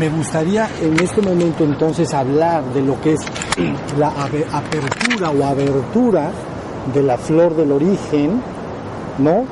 me 0.00 0.08
gustaría 0.08 0.66
en 0.80 0.98
este 0.98 1.20
momento 1.20 1.62
entonces 1.62 2.14
hablar 2.14 2.64
de 2.72 2.80
lo 2.80 2.98
que 3.02 3.12
es 3.12 3.20
la 3.98 4.08
apertura 4.08 5.28
o 5.28 5.44
abertura 5.44 6.30
de 6.94 7.02
la 7.02 7.18
flor 7.18 7.54
del 7.54 7.70
origen, 7.70 8.40
¿no? 9.18 9.44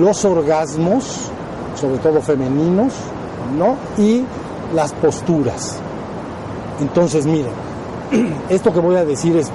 Los 0.00 0.24
orgasmos, 0.24 1.32
sobre 1.74 1.98
todo 1.98 2.22
femeninos, 2.22 2.92
¿no? 3.58 3.74
Y 4.00 4.24
las 4.72 4.92
posturas. 4.92 5.80
Entonces, 6.80 7.26
miren, 7.26 7.50
esto 8.48 8.72
que 8.72 8.78
voy 8.78 8.94
a 8.94 9.04
decir 9.04 9.36
es 9.36 9.50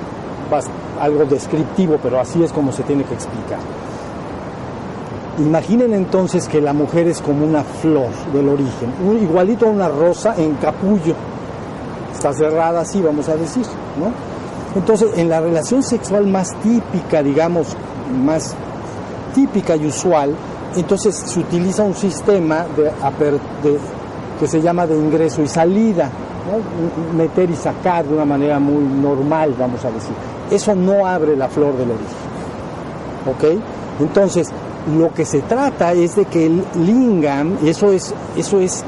algo 0.99 1.23
descriptivo, 1.23 1.97
pero 2.03 2.19
así 2.19 2.43
es 2.43 2.51
como 2.51 2.73
se 2.73 2.83
tiene 2.83 3.05
que 3.05 3.13
explicar. 3.13 3.59
Imaginen 5.39 5.93
entonces 5.93 6.47
que 6.47 6.61
la 6.61 6.73
mujer 6.73 7.07
es 7.07 7.19
como 7.19 7.45
una 7.45 7.63
flor 7.63 8.09
del 8.33 8.49
origen, 8.49 8.93
igualito 9.19 9.65
a 9.65 9.69
una 9.69 9.89
rosa 9.89 10.35
en 10.37 10.55
capullo. 10.55 11.15
Está 12.13 12.33
cerrada 12.33 12.81
así, 12.81 13.01
vamos 13.01 13.27
a 13.29 13.35
decir, 13.35 13.65
¿no? 13.99 14.11
Entonces, 14.75 15.17
en 15.17 15.29
la 15.29 15.41
relación 15.41 15.81
sexual 15.81 16.27
más 16.27 16.49
típica, 16.61 17.23
digamos, 17.23 17.75
más 18.23 18.55
típica 19.33 19.75
y 19.75 19.87
usual, 19.87 20.35
entonces 20.75 21.15
se 21.15 21.39
utiliza 21.39 21.83
un 21.83 21.95
sistema 21.95 22.65
de, 22.75 22.91
que 24.39 24.47
se 24.47 24.61
llama 24.61 24.85
de 24.87 24.95
ingreso 24.95 25.41
y 25.41 25.47
salida, 25.47 26.09
meter 27.15 27.49
y 27.49 27.55
sacar 27.55 28.05
de 28.05 28.13
una 28.13 28.25
manera 28.25 28.59
muy 28.59 28.83
normal, 28.83 29.55
vamos 29.57 29.83
a 29.85 29.91
decir. 29.91 30.13
Eso 30.51 30.75
no 30.75 31.05
abre 31.05 31.35
la 31.35 31.47
flor 31.47 31.75
del 31.77 31.91
origen. 31.91 32.17
¿Ok? 33.25 33.61
Entonces, 33.99 34.51
lo 34.97 35.13
que 35.13 35.25
se 35.25 35.41
trata 35.41 35.93
es 35.93 36.15
de 36.15 36.25
que 36.25 36.45
el 36.45 36.63
lingam, 36.75 37.57
eso 37.65 37.91
es, 37.91 38.13
eso 38.35 38.59
es 38.59 38.83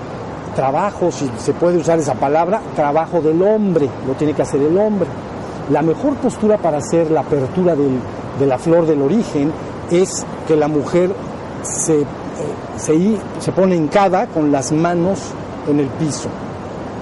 trabajo, 0.55 1.11
si 1.11 1.29
se 1.38 1.53
puede 1.53 1.77
usar 1.77 1.99
esa 1.99 2.15
palabra, 2.15 2.61
trabajo 2.75 3.21
del 3.21 3.41
hombre, 3.41 3.89
lo 4.07 4.13
tiene 4.13 4.33
que 4.33 4.41
hacer 4.41 4.61
el 4.61 4.77
hombre. 4.77 5.07
La 5.69 5.81
mejor 5.81 6.16
postura 6.16 6.57
para 6.57 6.77
hacer 6.77 7.09
la 7.11 7.21
apertura 7.21 7.75
de 7.75 8.45
la 8.45 8.57
flor 8.57 8.85
del 8.85 9.01
origen 9.01 9.51
es 9.89 10.25
que 10.47 10.55
la 10.55 10.67
mujer 10.67 11.11
se, 11.63 12.01
eh, 12.01 12.05
se, 12.77 13.17
se 13.39 13.51
pone 13.51 13.75
hincada 13.75 14.27
con 14.27 14.51
las 14.51 14.71
manos 14.71 15.19
en 15.67 15.79
el 15.79 15.88
piso 15.88 16.29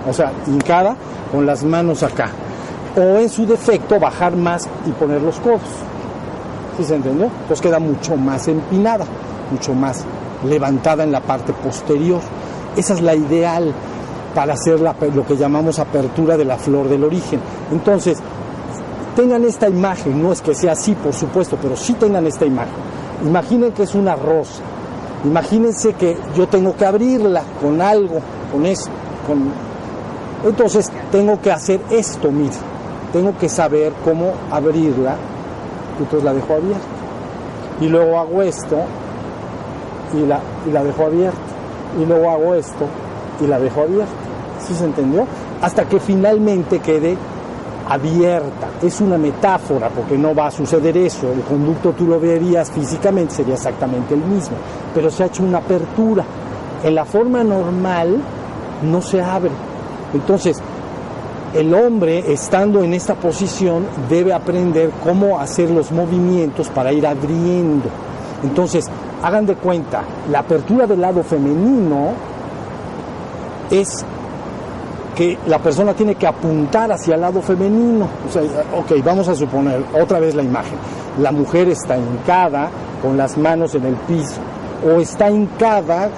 o 0.08 0.14
sea, 0.14 0.32
hincada 0.48 0.96
con 1.32 1.46
las 1.46 1.64
manos 1.64 2.04
acá. 2.04 2.30
O 2.96 3.20
en 3.20 3.30
su 3.30 3.46
defecto 3.46 4.00
bajar 4.00 4.36
más 4.36 4.68
y 4.86 4.92
poner 4.92 5.22
los 5.22 5.40
codos. 5.40 5.62
¿Sí 6.78 6.84
se 6.84 6.96
entendió? 6.96 7.26
Entonces 7.26 7.62
queda 7.62 7.80
mucho 7.80 8.16
más 8.16 8.48
empinada, 8.48 9.06
mucho 9.52 9.74
más 9.74 10.04
levantada 10.48 11.04
en 11.04 11.12
la 11.12 11.22
parte 11.22 11.54
posterior. 11.54 12.22
Esa 12.76 12.94
es 12.94 13.02
la 13.02 13.16
ideal 13.16 13.74
para 14.34 14.54
hacer 14.54 14.80
lo 14.80 15.26
que 15.26 15.38
llamamos 15.38 15.78
apertura 15.80 16.38
de 16.38 16.46
la 16.46 16.58
flor 16.58 16.90
del 16.90 17.04
origen. 17.04 17.40
Entonces, 17.72 18.18
tengan 19.16 19.46
esta 19.46 19.70
imagen, 19.70 20.22
no 20.22 20.32
es 20.32 20.42
que 20.42 20.56
sea 20.56 20.72
así, 20.72 20.96
por 20.96 21.14
supuesto, 21.14 21.58
pero 21.62 21.76
sí 21.76 21.94
tengan 21.94 22.26
esta 22.26 22.46
imagen. 22.46 22.74
Imaginen 23.24 23.72
que 23.72 23.84
es 23.84 23.94
una 23.94 24.16
rosa. 24.16 24.64
Imagínense 25.24 25.94
que 25.94 26.18
yo 26.36 26.48
tengo 26.48 26.76
que 26.76 26.86
abrirla 26.86 27.44
con 27.62 27.80
algo, 27.80 28.20
con 28.52 28.66
esto, 28.66 28.90
con 29.28 29.52
entonces 30.44 30.92
tengo 31.10 31.40
que 31.42 31.52
hacer 31.52 31.80
esto, 31.90 32.30
mire, 32.30 32.52
tengo 33.14 33.38
que 33.38 33.48
saber 33.48 33.94
cómo 34.04 34.34
abrirla, 34.52 35.16
entonces 36.00 36.24
la 36.24 36.34
dejo 36.34 36.54
abierta. 36.54 36.86
Y 37.82 37.88
luego 37.88 38.20
hago 38.20 38.42
esto 38.42 38.78
y 40.14 40.26
la, 40.26 40.40
y 40.68 40.72
la 40.72 40.84
dejo 40.84 41.06
abierta. 41.06 41.38
Y 42.00 42.06
luego 42.06 42.30
hago 42.30 42.56
esto 42.56 42.86
y 43.42 43.48
la 43.48 43.60
dejo 43.60 43.82
abierta. 43.82 44.14
¿Sí 44.60 44.74
se 44.74 44.86
entendió? 44.86 45.26
Hasta 45.62 45.86
que 45.86 46.00
finalmente 46.00 46.80
quede 46.80 47.18
abierta. 47.88 48.70
Es 48.82 49.02
una 49.02 49.18
metáfora 49.18 49.90
porque 49.90 50.18
no 50.18 50.34
va 50.34 50.48
a 50.48 50.52
suceder 50.52 50.96
eso. 50.98 51.32
El 51.32 51.42
conducto 51.42 51.92
tú 51.92 52.08
lo 52.08 52.20
verías 52.20 52.72
físicamente, 52.72 53.36
sería 53.36 53.56
exactamente 53.56 54.14
el 54.14 54.22
mismo. 54.22 54.56
Pero 54.94 55.10
se 55.10 55.24
ha 55.24 55.26
hecho 55.28 55.44
una 55.44 55.60
apertura. 55.60 56.24
En 56.84 56.96
la 56.96 57.06
forma 57.06 57.44
normal 57.44 58.18
no 58.84 59.02
se 59.02 59.22
abre 59.22 59.52
entonces, 60.14 60.58
el 61.54 61.74
hombre, 61.74 62.32
estando 62.32 62.84
en 62.84 62.94
esta 62.94 63.16
posición, 63.16 63.86
debe 64.10 64.34
aprender 64.34 64.90
cómo 65.04 65.40
hacer 65.40 65.70
los 65.70 65.92
movimientos 65.92 66.70
para 66.70 66.92
ir 66.92 67.06
abriendo. 67.06 67.90
Entonces, 68.44 68.86
hagan 69.22 69.46
de 69.46 69.56
cuenta, 69.56 70.04
la 70.32 70.40
apertura 70.40 70.88
del 70.88 71.02
lado 71.02 71.24
femenino 71.24 72.14
es 73.70 74.04
que 75.16 75.38
la 75.46 75.60
persona 75.60 75.94
tiene 75.94 76.16
que 76.16 76.26
apuntar 76.26 76.92
hacia 76.92 77.16
el 77.16 77.22
lado 77.22 77.42
femenino. 77.42 78.08
O 78.28 78.32
sea, 78.32 78.42
ok, 78.42 79.04
vamos 79.04 79.28
a 79.28 79.36
suponer 79.36 79.84
otra 79.94 80.20
vez 80.20 80.34
la 80.34 80.44
imagen. 80.44 80.78
La 81.20 81.32
mujer 81.32 81.70
está 81.70 81.98
hincada 81.98 82.70
con 83.02 83.16
las 83.16 83.38
manos 83.38 83.76
en 83.76 83.86
el 83.86 83.96
piso 83.96 84.42
o 84.84 85.00
está 85.00 85.30
hincada 85.30 86.10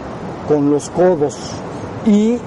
con 0.47 0.69
los 0.69 0.90
codos 0.90 1.38
y 2.06 2.38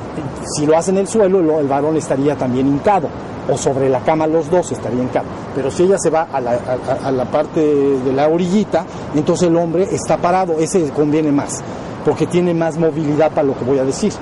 si 0.57 0.67
lo 0.67 0.77
hace 0.77 0.91
en 0.91 0.99
el 0.99 1.09
suelo, 1.09 1.59
el 1.59 1.67
varón 1.67 1.97
estaría 1.97 2.37
también 2.37 2.69
hincado, 2.69 3.09
o 3.51 3.57
sobre 3.57 3.89
la 3.89 4.01
cama 4.01 4.27
los 4.27 4.51
dos 4.51 4.71
estarían 4.71 5.03
hincados. 5.03 5.29
Pero 5.55 5.71
si 5.71 5.85
ella 5.85 5.99
se 5.99 6.11
va 6.11 6.29
a 6.33 6.41
la, 6.41 7.25
parte 7.25 7.61
de 7.61 8.13
la 8.13 8.29
orillita, 8.29 8.85
entonces 9.15 9.49
el 9.49 9.57
hombre 9.57 9.89
está 9.91 10.17
parado, 10.17 10.55
ese 10.59 10.91
conviene 10.91 11.33
más, 11.33 11.61
porque 12.05 12.27
tiene 12.27 12.55
más 12.55 12.79
movilidad 12.79 13.31
para 13.31 13.49
lo 13.49 13.59
que 13.59 13.65
voy 13.65 13.79
a 13.79 13.85
decir. 13.85 14.13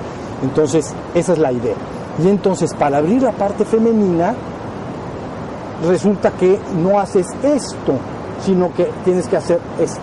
Entonces, 0.41 0.93
esa 1.13 1.33
es 1.33 1.39
la 1.39 1.51
idea. 1.51 1.75
Y 2.23 2.27
entonces, 2.27 2.73
para 2.73 2.97
abrir 2.97 3.21
la 3.21 3.31
parte 3.31 3.63
femenina, 3.65 4.33
resulta 5.87 6.31
que 6.31 6.59
no 6.81 6.99
haces 6.99 7.27
esto, 7.43 7.93
sino 8.43 8.73
que 8.73 8.89
tienes 9.03 9.27
que 9.27 9.37
hacer 9.37 9.59
esto. 9.79 10.01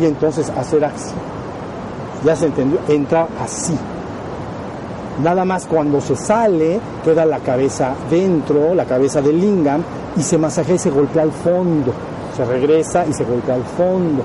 Y 0.00 0.06
entonces 0.06 0.50
hacer 0.50 0.84
así. 0.84 1.14
¿Ya 2.24 2.34
se 2.36 2.46
entendió? 2.46 2.78
Entra 2.88 3.28
así. 3.42 3.76
Nada 5.22 5.44
más 5.44 5.66
cuando 5.66 6.00
se 6.00 6.14
sale, 6.14 6.80
queda 7.04 7.24
la 7.24 7.40
cabeza 7.40 7.94
dentro, 8.08 8.74
la 8.74 8.84
cabeza 8.84 9.20
del 9.20 9.40
lingam, 9.40 9.82
y 10.16 10.22
se 10.22 10.38
masajea 10.38 10.76
y 10.76 10.78
se 10.78 10.90
golpea 10.90 11.22
al 11.22 11.32
fondo. 11.32 11.92
Se 12.36 12.44
regresa 12.44 13.04
y 13.06 13.12
se 13.12 13.24
golpea 13.24 13.56
al 13.56 13.64
fondo. 13.64 14.22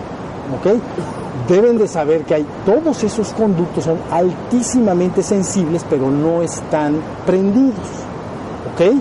¿Ok? 0.60 0.80
Deben 1.50 1.78
de 1.78 1.88
saber 1.88 2.24
que 2.24 2.36
hay 2.36 2.46
todos 2.66 3.04
esos 3.04 3.34
conductos 3.34 3.86
son 3.86 3.98
altísimamente 4.12 5.24
sensibles, 5.24 5.84
pero 5.90 6.12
no 6.12 6.42
están 6.44 6.96
prendidos. 7.26 7.88
¿Ok? 8.74 8.96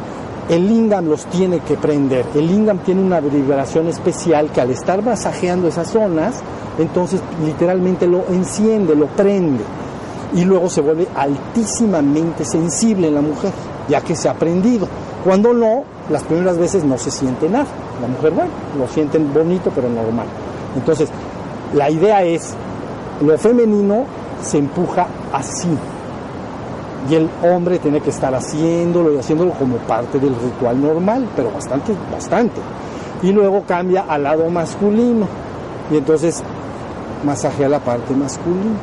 El 0.49 0.67
lingam 0.67 1.07
los 1.07 1.27
tiene 1.27 1.61
que 1.61 1.77
prender. 1.77 2.25
El 2.35 2.47
lingam 2.47 2.79
tiene 2.79 3.03
una 3.03 3.21
vibración 3.21 3.87
especial 3.89 4.51
que 4.51 4.61
al 4.61 4.71
estar 4.71 5.03
masajeando 5.03 5.69
esas 5.69 5.89
zonas, 5.89 6.43
entonces 6.79 7.21
literalmente 7.45 8.07
lo 8.07 8.27
enciende, 8.29 8.95
lo 8.95 9.07
prende 9.07 9.65
y 10.35 10.45
luego 10.45 10.69
se 10.69 10.81
vuelve 10.81 11.07
altísimamente 11.15 12.45
sensible 12.45 13.09
en 13.09 13.15
la 13.15 13.21
mujer, 13.21 13.53
ya 13.89 14.01
que 14.01 14.17
se 14.17 14.29
ha 14.29 14.33
aprendido. 14.33 14.89
Cuando 15.25 15.53
no, 15.53 15.85
las 16.11 16.23
primeras 16.25 16.59
veces 16.59 16.85
no 16.85 16.99
se 16.99 17.11
siente 17.11 17.49
nada. 17.49 17.67
La 18.01 18.09
mujer, 18.09 18.33
bueno, 18.33 18.51
lo 18.79 18.89
sienten 18.89 19.33
bonito, 19.33 19.71
pero 19.75 19.89
normal. 19.89 20.27
Entonces, 20.75 21.11
la 21.75 21.91
idea 21.91 22.23
es, 22.23 22.55
lo 23.25 23.37
femenino 23.39 24.05
se 24.43 24.59
empuja 24.59 25.07
así. 25.33 25.69
Y 27.11 27.15
el 27.15 27.29
hombre 27.43 27.79
tiene 27.79 28.01
que 28.01 28.11
estar 28.11 28.35
haciéndolo 28.35 29.13
y 29.13 29.19
haciéndolo 29.19 29.53
como 29.53 29.77
parte 29.79 30.19
del 30.19 30.35
ritual 30.35 30.81
normal, 30.81 31.29
pero 31.37 31.51
bastante, 31.51 31.93
bastante. 32.11 32.61
Y 33.23 33.33
luego 33.33 33.65
cambia 33.67 34.05
al 34.09 34.23
lado 34.23 34.49
masculino. 34.49 35.27
Y 35.91 35.97
entonces 35.99 36.43
masajea 37.25 37.69
la 37.69 37.81
parte 37.81 38.15
masculina. 38.15 38.77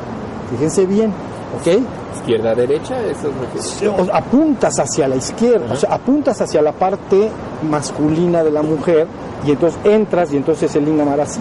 Fíjense 0.50 0.86
bien, 0.86 1.12
¿ok? 1.58 1.82
Izquierda, 2.16 2.54
derecha, 2.54 3.00
eso 3.02 3.30
es 3.56 4.10
Apuntas 4.12 4.78
hacia 4.78 5.06
la 5.06 5.16
izquierda, 5.16 5.72
o 5.72 5.76
sea, 5.76 5.94
apuntas 5.94 6.40
hacia 6.40 6.60
la 6.60 6.72
parte 6.72 7.30
masculina 7.68 8.42
de 8.42 8.50
la 8.50 8.62
mujer 8.62 9.06
y 9.46 9.52
entonces 9.52 9.78
entras 9.84 10.32
y 10.32 10.36
entonces 10.36 10.74
el 10.74 10.84
lingam 10.84 11.08
hará 11.08 11.22
así. 11.22 11.40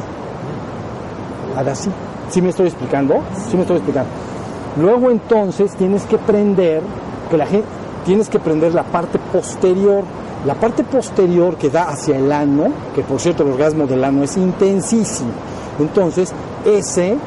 Hará 1.56 1.72
así. 1.72 1.90
¿Sí 2.30 2.42
me 2.42 2.50
estoy 2.50 2.68
explicando? 2.68 3.22
Sí 3.50 3.56
me 3.56 3.62
estoy 3.62 3.78
explicando. 3.78 4.10
Luego 4.80 5.10
entonces 5.10 5.76
tienes 5.76 6.04
que 6.04 6.18
prender, 6.18 6.82
que 7.30 7.38
la 7.38 7.48
gente, 7.48 7.68
tienes 8.06 8.30
que 8.30 8.40
prender 8.40 8.74
la 8.74 8.84
parte 8.84 9.20
posterior, 9.34 10.04
la 10.46 10.54
parte 10.54 10.84
posterior 10.84 11.56
que 11.56 11.70
da 11.70 11.90
hacia 11.90 12.18
el 12.18 12.32
ano, 12.32 12.68
que 12.96 13.02
por 13.02 13.20
cierto 13.20 13.44
el 13.44 13.50
orgasmo 13.50 13.88
del 13.88 14.04
ano 14.04 14.24
es 14.24 14.38
intensísimo. 14.38 15.32
Entonces, 15.80 16.34
ese, 16.66 17.18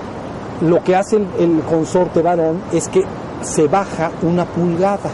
lo 0.61 0.83
que 0.83 0.95
hace 0.95 1.17
el, 1.17 1.63
consorte 1.69 2.23
varón 2.23 2.61
es 2.73 2.89
que 2.89 3.03
se 3.43 3.67
baja 3.67 4.11
una 4.23 4.45
pulgada. 4.45 5.11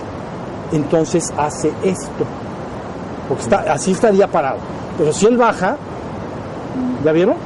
Entonces 0.73 1.33
hace 1.37 1.73
esto. 1.83 2.25
Porque 3.29 3.43
está, 3.43 3.59
así 3.73 3.93
estaría 3.93 4.27
parado. 4.27 4.59
Pero 4.99 5.13
si 5.13 5.27
él 5.27 5.37
baja, 5.37 5.77
¿ya 7.05 7.13
vieron? 7.13 7.37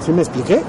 ¿Sí 0.00 0.12
me 0.12 0.22
expliqué? 0.22 0.62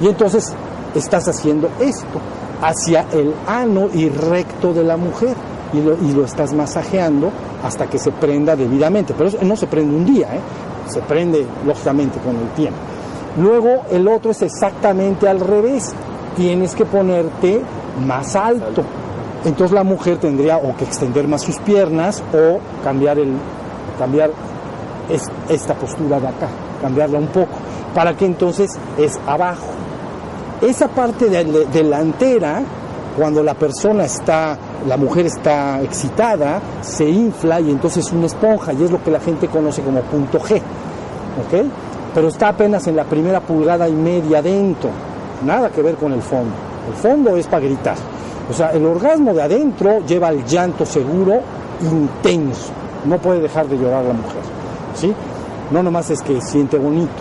Y 0.00 0.08
entonces 0.08 0.54
estás 0.94 1.28
haciendo 1.28 1.68
esto 1.80 2.20
hacia 2.62 3.06
el 3.12 3.34
ano 3.46 3.88
y 3.92 4.08
recto 4.08 4.72
de 4.72 4.84
la 4.84 4.96
mujer 4.96 5.34
y 5.72 5.80
lo, 5.80 5.94
y 5.94 6.12
lo 6.12 6.24
estás 6.24 6.52
masajeando 6.52 7.30
hasta 7.62 7.86
que 7.86 7.98
se 7.98 8.12
prenda 8.12 8.56
debidamente. 8.56 9.14
Pero 9.16 9.28
eso 9.28 9.38
no 9.42 9.56
se 9.56 9.66
prende 9.66 9.94
un 9.94 10.06
día, 10.06 10.34
¿eh? 10.34 10.40
Se 10.88 11.00
prende 11.00 11.46
lógicamente 11.66 12.18
con 12.20 12.36
el 12.36 12.48
tiempo. 12.50 12.78
Luego 13.38 13.82
el 13.90 14.08
otro 14.08 14.30
es 14.30 14.42
exactamente 14.42 15.28
al 15.28 15.40
revés. 15.40 15.92
Tienes 16.36 16.74
que 16.74 16.84
ponerte 16.84 17.62
más 18.06 18.34
alto. 18.36 18.82
Entonces 19.44 19.72
la 19.74 19.84
mujer 19.84 20.18
tendría 20.18 20.56
o 20.56 20.76
que 20.76 20.84
extender 20.84 21.28
más 21.28 21.42
sus 21.42 21.58
piernas 21.60 22.22
o 22.32 22.58
cambiar 22.82 23.18
el 23.18 23.32
cambiar 23.98 24.30
es- 25.08 25.30
esta 25.48 25.74
postura 25.74 26.18
de 26.20 26.26
acá, 26.28 26.48
cambiarla 26.82 27.18
un 27.18 27.28
poco, 27.28 27.48
para 27.94 28.14
que 28.16 28.26
entonces 28.26 28.70
es 28.98 29.18
abajo. 29.26 29.66
Esa 30.60 30.88
parte 30.88 31.28
de- 31.30 31.44
de- 31.44 31.66
delantera, 31.66 32.60
cuando 33.16 33.42
la 33.42 33.54
persona 33.54 34.04
está, 34.04 34.58
la 34.86 34.96
mujer 34.96 35.26
está 35.26 35.80
excitada, 35.82 36.60
se 36.82 37.08
infla 37.08 37.60
y 37.60 37.70
entonces 37.70 38.06
es 38.06 38.12
una 38.12 38.26
esponja 38.26 38.72
y 38.72 38.84
es 38.84 38.90
lo 38.90 39.02
que 39.02 39.10
la 39.10 39.20
gente 39.20 39.48
conoce 39.48 39.82
como 39.82 40.00
punto 40.02 40.38
G. 40.38 40.60
Pero 42.14 42.28
está 42.28 42.48
apenas 42.48 42.86
en 42.86 42.96
la 42.96 43.04
primera 43.04 43.40
pulgada 43.40 43.88
y 43.88 43.92
media 43.92 44.40
dentro, 44.42 44.90
nada 45.44 45.70
que 45.70 45.82
ver 45.82 45.96
con 45.96 46.12
el 46.12 46.22
fondo. 46.22 46.54
El 46.88 46.94
fondo 46.94 47.36
es 47.36 47.46
para 47.46 47.64
gritar. 47.64 47.96
O 48.48 48.52
sea, 48.52 48.70
el 48.70 48.86
orgasmo 48.86 49.34
de 49.34 49.42
adentro 49.42 50.00
lleva 50.06 50.28
el 50.28 50.44
llanto 50.44 50.86
seguro, 50.86 51.40
intenso. 51.82 52.70
No 53.04 53.18
puede 53.18 53.40
dejar 53.40 53.66
de 53.66 53.76
llorar 53.76 54.04
la 54.04 54.14
mujer, 54.14 54.42
¿sí? 54.94 55.12
No 55.70 55.82
nomás 55.82 56.10
es 56.10 56.22
que 56.22 56.40
siente 56.40 56.78
bonito. 56.78 57.12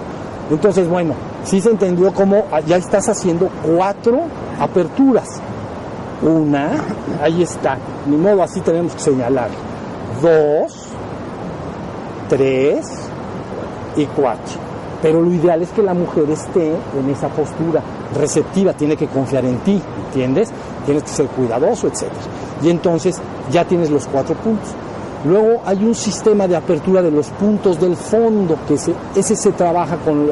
Entonces, 0.51 0.87
bueno, 0.87 1.13
sí 1.43 1.59
se 1.59 1.71
entendió 1.71 2.13
cómo 2.13 2.45
ya 2.67 2.77
estás 2.77 3.09
haciendo 3.09 3.49
cuatro 3.63 4.21
aperturas. 4.59 5.41
Una, 6.21 6.71
ahí 7.21 7.43
está, 7.43 7.77
ni 8.07 8.15
modo 8.17 8.41
así 8.43 8.61
tenemos 8.61 8.93
que 8.93 8.99
señalar. 9.01 9.49
Dos, 10.21 10.87
tres, 12.29 12.85
y 13.95 14.05
cuatro. 14.07 14.65
Pero 15.01 15.21
lo 15.21 15.31
ideal 15.31 15.61
es 15.61 15.69
que 15.69 15.83
la 15.83 15.93
mujer 15.93 16.29
esté 16.29 16.69
en 16.69 17.09
esa 17.11 17.27
postura 17.27 17.81
receptiva, 18.17 18.73
tiene 18.73 18.95
que 18.97 19.07
confiar 19.07 19.45
en 19.45 19.57
ti, 19.59 19.79
¿entiendes? 20.07 20.49
Tienes 20.85 21.03
que 21.03 21.09
ser 21.09 21.27
cuidadoso, 21.27 21.87
etc. 21.87 22.03
Y 22.63 22.69
entonces 22.69 23.21
ya 23.51 23.65
tienes 23.65 23.89
los 23.91 24.07
cuatro 24.07 24.35
puntos. 24.35 24.69
Luego 25.25 25.61
hay 25.65 25.83
un 25.83 25.95
sistema 25.95 26.47
de 26.47 26.55
apertura 26.55 27.01
de 27.01 27.11
los 27.11 27.27
puntos 27.31 27.79
del 27.79 27.95
fondo, 27.97 28.57
que 28.67 28.77
se- 28.77 28.93
ese 29.15 29.35
se 29.35 29.51
trabaja 29.51 29.97
con 29.97 30.29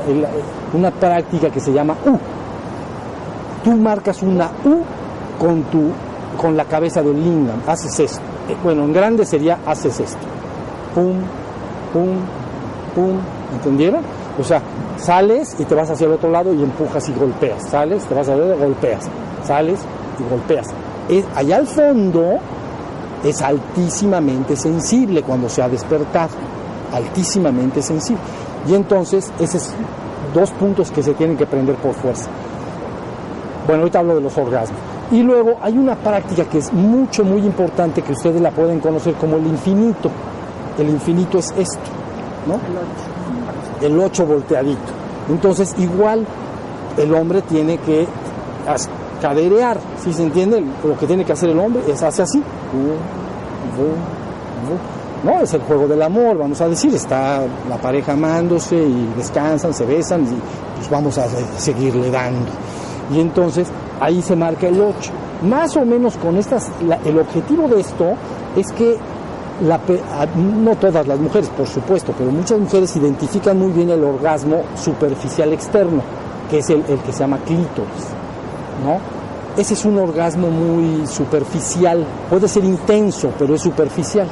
una 0.74 0.92
práctica 0.92 1.50
que 1.50 1.60
se 1.60 1.72
llama 1.74 1.96
U. 2.06 2.18
Tú 3.64 3.72
marcas 3.74 4.22
una 4.24 4.50
U 4.66 4.82
con, 5.40 5.64
tu, 5.64 5.90
con 6.38 6.56
la 6.58 6.66
cabeza 6.66 7.02
del 7.02 7.22
lingam, 7.22 7.62
haces 7.68 8.00
esto. 8.00 8.22
Eh, 8.50 8.56
Bueno, 8.64 8.84
en 8.84 8.94
grande 8.94 9.26
sería 9.26 9.60
haces 9.66 10.00
esto. 10.00 10.18
Pum, 10.94 11.16
pum, 11.92 12.18
pum, 12.96 13.18
¿entendieron? 13.54 14.02
O 14.40 14.44
sea, 14.44 14.62
sales 14.98 15.56
y 15.60 15.66
te 15.66 15.76
vas 15.76 15.90
hacia 15.90 16.08
el 16.08 16.14
otro 16.14 16.30
lado 16.32 16.54
y 16.54 16.64
empujas 16.64 17.08
y 17.10 17.14
golpeas. 17.14 17.70
Sales, 17.70 18.04
te 18.06 18.14
vas 18.16 18.28
a 18.30 18.36
ver, 18.36 18.58
golpeas. 18.58 19.10
Sales 19.46 19.80
y 20.20 20.30
golpeas. 20.30 20.68
Allá 21.36 21.58
al 21.58 21.68
fondo 21.68 22.40
es 23.24 23.42
altísimamente 23.42 24.56
sensible 24.56 25.22
cuando 25.22 25.50
se 25.50 25.62
ha 25.62 25.70
despertado. 25.70 26.32
Altísimamente 26.94 27.82
sensible. 27.82 28.22
Y 28.68 28.76
entonces, 28.76 29.32
esos 29.40 29.72
dos 30.34 30.52
puntos 30.52 30.90
que 30.92 31.04
se 31.04 31.14
tienen 31.14 31.38
que 31.38 31.46
prender 31.46 31.76
por 31.76 31.94
fuerza. 31.94 32.30
Bueno, 33.68 33.82
ahorita 33.84 34.00
hablo 34.00 34.16
de 34.16 34.22
los 34.22 34.38
orgasmos. 34.38 34.80
Y 35.12 35.22
luego 35.22 35.58
hay 35.62 35.78
una 35.78 35.96
práctica 35.96 36.46
que 36.46 36.58
es 36.60 36.74
mucho, 36.74 37.24
muy 37.24 37.42
importante 37.42 38.02
que 38.02 38.14
ustedes 38.14 38.42
la 38.42 38.52
pueden 38.52 38.80
conocer 38.80 39.14
como 39.16 39.36
el 39.38 39.46
infinito. 39.46 40.10
El 40.78 40.90
infinito 40.90 41.38
es 41.38 41.54
esto, 41.58 41.90
¿no? 42.48 42.60
El 43.86 44.00
8 44.00 44.26
volteadito. 44.26 44.80
Entonces, 45.30 45.76
igual 45.78 46.26
el 46.98 47.14
hombre 47.14 47.42
tiene 47.44 47.78
que 47.78 48.08
caderear, 49.22 49.78
¿sí 50.04 50.14
se 50.14 50.24
entiende? 50.24 50.64
Lo 50.84 50.98
que 50.98 51.06
tiene 51.06 51.24
que 51.26 51.34
hacer 51.34 51.50
el 51.50 51.60
hombre 51.60 51.84
es 51.88 52.02
hace 52.02 52.24
así. 52.24 52.42
No, 55.24 55.40
es 55.40 55.54
el 55.54 55.62
juego 55.62 55.88
del 55.88 56.02
amor, 56.02 56.38
vamos 56.38 56.60
a 56.60 56.68
decir, 56.68 56.94
está 56.94 57.42
la 57.70 57.78
pareja 57.78 58.12
amándose 58.14 58.76
y 58.76 59.14
descansan, 59.16 59.74
se 59.74 59.86
besan 59.86 60.24
y 60.24 60.38
pues 60.78 60.90
vamos 60.90 61.18
a 61.18 61.28
seguirle 61.58 62.12
dando. 62.12 62.52
Y 63.14 63.22
entonces 63.22 63.68
ahí 64.00 64.22
se 64.22 64.36
marca 64.36 64.68
el 64.68 64.80
8. 64.80 65.12
Más 65.44 65.76
o 65.76 65.86
menos 65.86 66.16
con 66.18 66.38
estas, 66.38 66.72
el 67.06 67.20
objetivo 67.20 67.68
de 67.68 67.82
esto 67.82 68.14
es 68.56 68.72
que 68.72 68.98
no 69.62 70.76
todas 70.76 71.08
las 71.08 71.20
mujeres, 71.20 71.50
por 71.50 71.68
supuesto, 71.68 72.14
pero 72.18 72.32
muchas 72.32 72.60
mujeres 72.60 72.96
identifican 72.96 73.58
muy 73.58 73.72
bien 73.72 73.90
el 73.90 74.04
orgasmo 74.04 74.64
superficial 74.76 75.54
externo, 75.54 76.02
que 76.50 76.60
es 76.60 76.70
el, 76.70 76.84
que 76.84 77.12
se 77.12 77.20
llama 77.20 77.38
clítoris, 77.40 78.08
¿no? 78.84 79.00
Ese 79.60 79.76
es 79.76 79.86
un 79.86 80.00
orgasmo 80.00 80.50
muy 80.50 81.06
superficial, 81.06 82.06
puede 82.30 82.48
ser 82.48 82.64
intenso, 82.64 83.32
pero 83.38 83.54
es 83.54 83.62
superficial. 83.62 84.28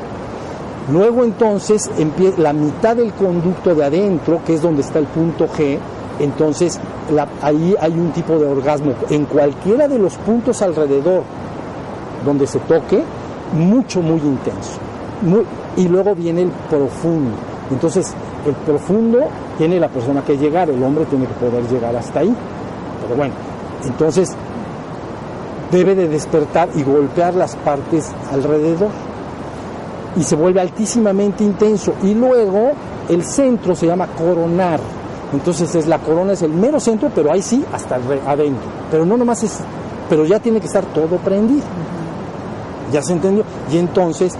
Luego 0.91 1.23
entonces 1.23 1.91
la 2.37 2.53
mitad 2.53 2.95
del 2.95 3.13
conducto 3.13 3.75
de 3.75 3.85
adentro, 3.85 4.41
que 4.43 4.55
es 4.55 4.61
donde 4.61 4.81
está 4.81 4.97
el 4.97 5.05
punto 5.05 5.47
G, 5.47 5.77
entonces 6.23 6.79
ahí 7.41 7.75
hay 7.79 7.91
un 7.91 8.11
tipo 8.11 8.37
de 8.37 8.45
orgasmo 8.45 8.93
en 9.09 9.25
cualquiera 9.25 9.87
de 9.87 9.97
los 9.97 10.15
puntos 10.15 10.61
alrededor 10.61 11.23
donde 12.25 12.47
se 12.47 12.59
toque, 12.59 13.03
mucho, 13.53 14.01
muy 14.01 14.19
intenso. 14.19 14.79
Y 15.77 15.87
luego 15.87 16.15
viene 16.15 16.43
el 16.43 16.51
profundo. 16.69 17.31
Entonces, 17.71 18.13
el 18.45 18.53
profundo 18.53 19.19
tiene 19.57 19.79
la 19.79 19.87
persona 19.87 20.23
que 20.23 20.37
llegar, 20.37 20.69
el 20.69 20.83
hombre 20.83 21.05
tiene 21.05 21.25
que 21.25 21.33
poder 21.33 21.63
llegar 21.67 21.95
hasta 21.95 22.19
ahí. 22.19 22.35
Pero 23.01 23.15
bueno, 23.15 23.33
entonces 23.85 24.35
debe 25.71 25.95
de 25.95 26.07
despertar 26.07 26.69
y 26.75 26.83
golpear 26.83 27.33
las 27.33 27.55
partes 27.55 28.11
alrededor. 28.31 28.89
Y 30.17 30.23
se 30.23 30.35
vuelve 30.35 30.59
altísimamente 30.59 31.43
intenso. 31.43 31.93
Y 32.03 32.13
luego 32.13 32.71
el 33.09 33.23
centro 33.23 33.75
se 33.75 33.87
llama 33.87 34.07
coronar. 34.07 34.79
Entonces 35.33 35.73
es 35.75 35.87
la 35.87 35.99
corona 35.99 36.33
es 36.33 36.41
el 36.41 36.51
mero 36.51 36.79
centro, 36.79 37.09
pero 37.13 37.31
ahí 37.31 37.41
sí 37.41 37.63
hasta 37.73 37.95
adentro. 37.95 38.69
Pero 38.89 39.05
no 39.05 39.17
nomás 39.17 39.43
es, 39.43 39.59
pero 40.09 40.25
ya 40.25 40.39
tiene 40.39 40.59
que 40.59 40.67
estar 40.67 40.85
todo 40.85 41.17
prendido. 41.17 41.63
¿Ya 42.91 43.01
se 43.01 43.13
entendió? 43.13 43.43
Y 43.71 43.77
entonces 43.77 44.33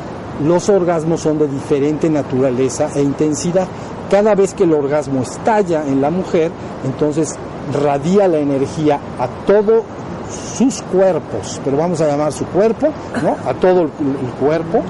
los 0.45 0.67
orgasmos 0.69 1.21
son 1.21 1.39
de 1.39 1.47
diferente 1.47 2.09
naturaleza 2.09 2.89
e 2.95 3.01
intensidad. 3.01 3.67
Cada 4.09 4.35
vez 4.35 4.53
que 4.53 4.63
el 4.63 4.73
orgasmo 4.73 5.21
estalla 5.21 5.87
en 5.87 6.01
la 6.01 6.09
mujer, 6.09 6.51
entonces 6.83 7.37
radia 7.81 8.27
la 8.27 8.39
energía 8.39 8.99
a 9.17 9.27
todos 9.45 9.83
sus 10.57 10.81
cuerpos, 10.83 11.61
pero 11.63 11.77
vamos 11.77 12.01
a 12.01 12.07
llamar 12.07 12.33
su 12.33 12.45
cuerpo, 12.45 12.89
¿no? 13.21 13.37
A 13.49 13.53
todo 13.53 13.81
el, 13.81 13.87
el 13.99 14.31
cuerpo. 14.39 14.81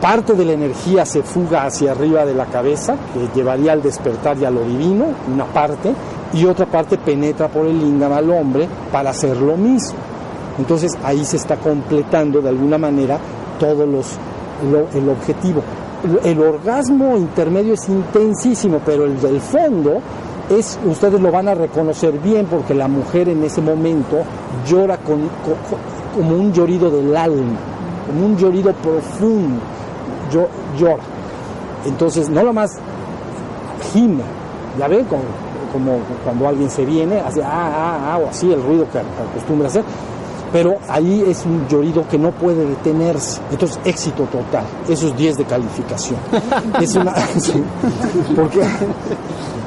Parte 0.00 0.32
de 0.34 0.44
la 0.46 0.52
energía 0.52 1.04
se 1.04 1.22
fuga 1.22 1.64
hacia 1.66 1.92
arriba 1.92 2.24
de 2.24 2.34
la 2.34 2.46
cabeza, 2.46 2.94
que 3.12 3.28
llevaría 3.38 3.72
al 3.72 3.82
despertar 3.82 4.38
y 4.38 4.44
a 4.46 4.50
lo 4.50 4.62
divino, 4.64 5.04
una 5.32 5.44
parte, 5.44 5.92
y 6.32 6.46
otra 6.46 6.64
parte 6.64 6.96
penetra 6.96 7.48
por 7.48 7.66
el 7.66 7.78
lingam 7.78 8.12
al 8.12 8.30
hombre 8.30 8.66
para 8.90 9.10
hacer 9.10 9.36
lo 9.36 9.56
mismo. 9.56 9.98
Entonces 10.58 10.96
ahí 11.04 11.24
se 11.24 11.36
está 11.36 11.56
completando 11.56 12.40
de 12.40 12.48
alguna 12.48 12.78
manera 12.78 13.18
todos 13.58 13.86
los 13.88 14.06
lo- 14.70 14.88
el 14.98 15.08
objetivo. 15.08 15.62
El, 16.24 16.40
orgasmo 16.40 17.16
intermedio 17.18 17.74
es 17.74 17.86
intensísimo, 17.88 18.80
pero 18.84 19.04
el 19.04 19.20
del 19.20 19.38
fondo 19.40 20.00
es 20.48 20.78
ustedes 20.86 21.20
lo 21.20 21.30
van 21.30 21.48
a 21.48 21.54
reconocer 21.54 22.18
bien 22.20 22.46
porque 22.46 22.72
la 22.74 22.88
mujer 22.88 23.28
en 23.28 23.42
ese 23.44 23.60
momento 23.60 24.18
llora 24.66 24.96
con, 24.96 25.20
co- 25.20 26.16
como 26.16 26.36
un 26.36 26.52
llorido 26.54 26.90
del 26.90 27.14
alma, 27.14 27.58
como 28.06 28.26
un 28.26 28.36
llorido 28.38 28.72
profundo, 28.72 29.60
Llo- 30.32 30.48
llora. 30.78 31.02
Entonces 31.86 32.28
no 32.28 32.42
nomás 32.42 32.78
gime, 33.92 34.22
ya 34.78 34.86
ven 34.86 35.04
como, 35.06 35.22
como 35.72 35.98
cuando 36.24 36.48
alguien 36.48 36.70
se 36.70 36.84
viene, 36.84 37.18
hace 37.20 37.42
ah, 37.42 37.48
ah, 37.52 38.12
ah, 38.12 38.18
o 38.18 38.28
así 38.28 38.52
el 38.52 38.62
ruido 38.62 38.86
que 38.90 38.98
acostumbra 38.98 39.68
hacer, 39.68 39.82
pero 40.52 40.76
ahí 40.88 41.24
es 41.26 41.44
un 41.46 41.66
llorido 41.68 42.06
que 42.08 42.18
no 42.18 42.32
puede 42.32 42.66
detenerse. 42.66 43.40
Entonces, 43.50 43.78
éxito 43.84 44.24
total. 44.24 44.64
Eso 44.88 45.06
es 45.08 45.16
10 45.16 45.38
de 45.38 45.44
calificación. 45.44 46.18
Es 46.80 46.94
una. 46.96 47.14
sí, 47.40 47.62
porque 48.34 48.60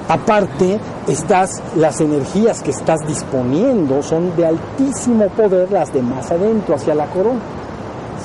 aparte, 0.09 0.79
estás, 1.07 1.61
las 1.77 1.99
energías 2.01 2.61
que 2.61 2.71
estás 2.71 2.99
disponiendo 3.07 4.03
son 4.03 4.35
de 4.35 4.45
altísimo 4.45 5.27
poder, 5.29 5.71
las 5.71 5.93
de 5.93 6.01
más 6.01 6.29
adentro, 6.31 6.75
hacia 6.75 6.93
la 6.95 7.05
corona. 7.07 7.39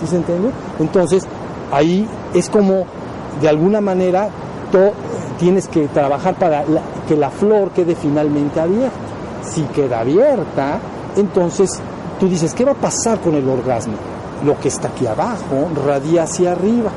¿Sí 0.01 0.07
se 0.07 0.17
entendió? 0.17 0.51
Entonces, 0.79 1.25
ahí 1.73 2.07
es 2.35 2.49
como, 2.49 2.85
de 3.41 3.49
alguna 3.49 3.81
manera, 3.81 4.29
to- 4.73 4.93
tienes 5.39 5.69
que 5.69 5.87
trabajar 5.89 6.35
para 6.37 6.65
que 7.07 7.17
la 7.17 7.31
flor 7.31 7.71
quede 7.71 7.95
finalmente 7.95 8.61
abierta. 8.61 8.97
Si 9.43 9.63
queda 9.63 10.01
abierta, 10.01 10.79
entonces 11.17 11.79
tú 12.19 12.29
dices, 12.29 12.53
¿qué 12.55 12.65
va 12.65 12.73
a 12.73 12.75
pasar 12.75 13.21
con 13.21 13.35
el 13.35 13.49
orgasmo? 13.49 13.95
Lo 14.45 14.59
que 14.59 14.69
está 14.69 14.89
aquí 14.89 15.07
abajo 15.07 15.69
radia 15.87 16.25
hacia 16.25 16.53
arriba. 16.53 16.91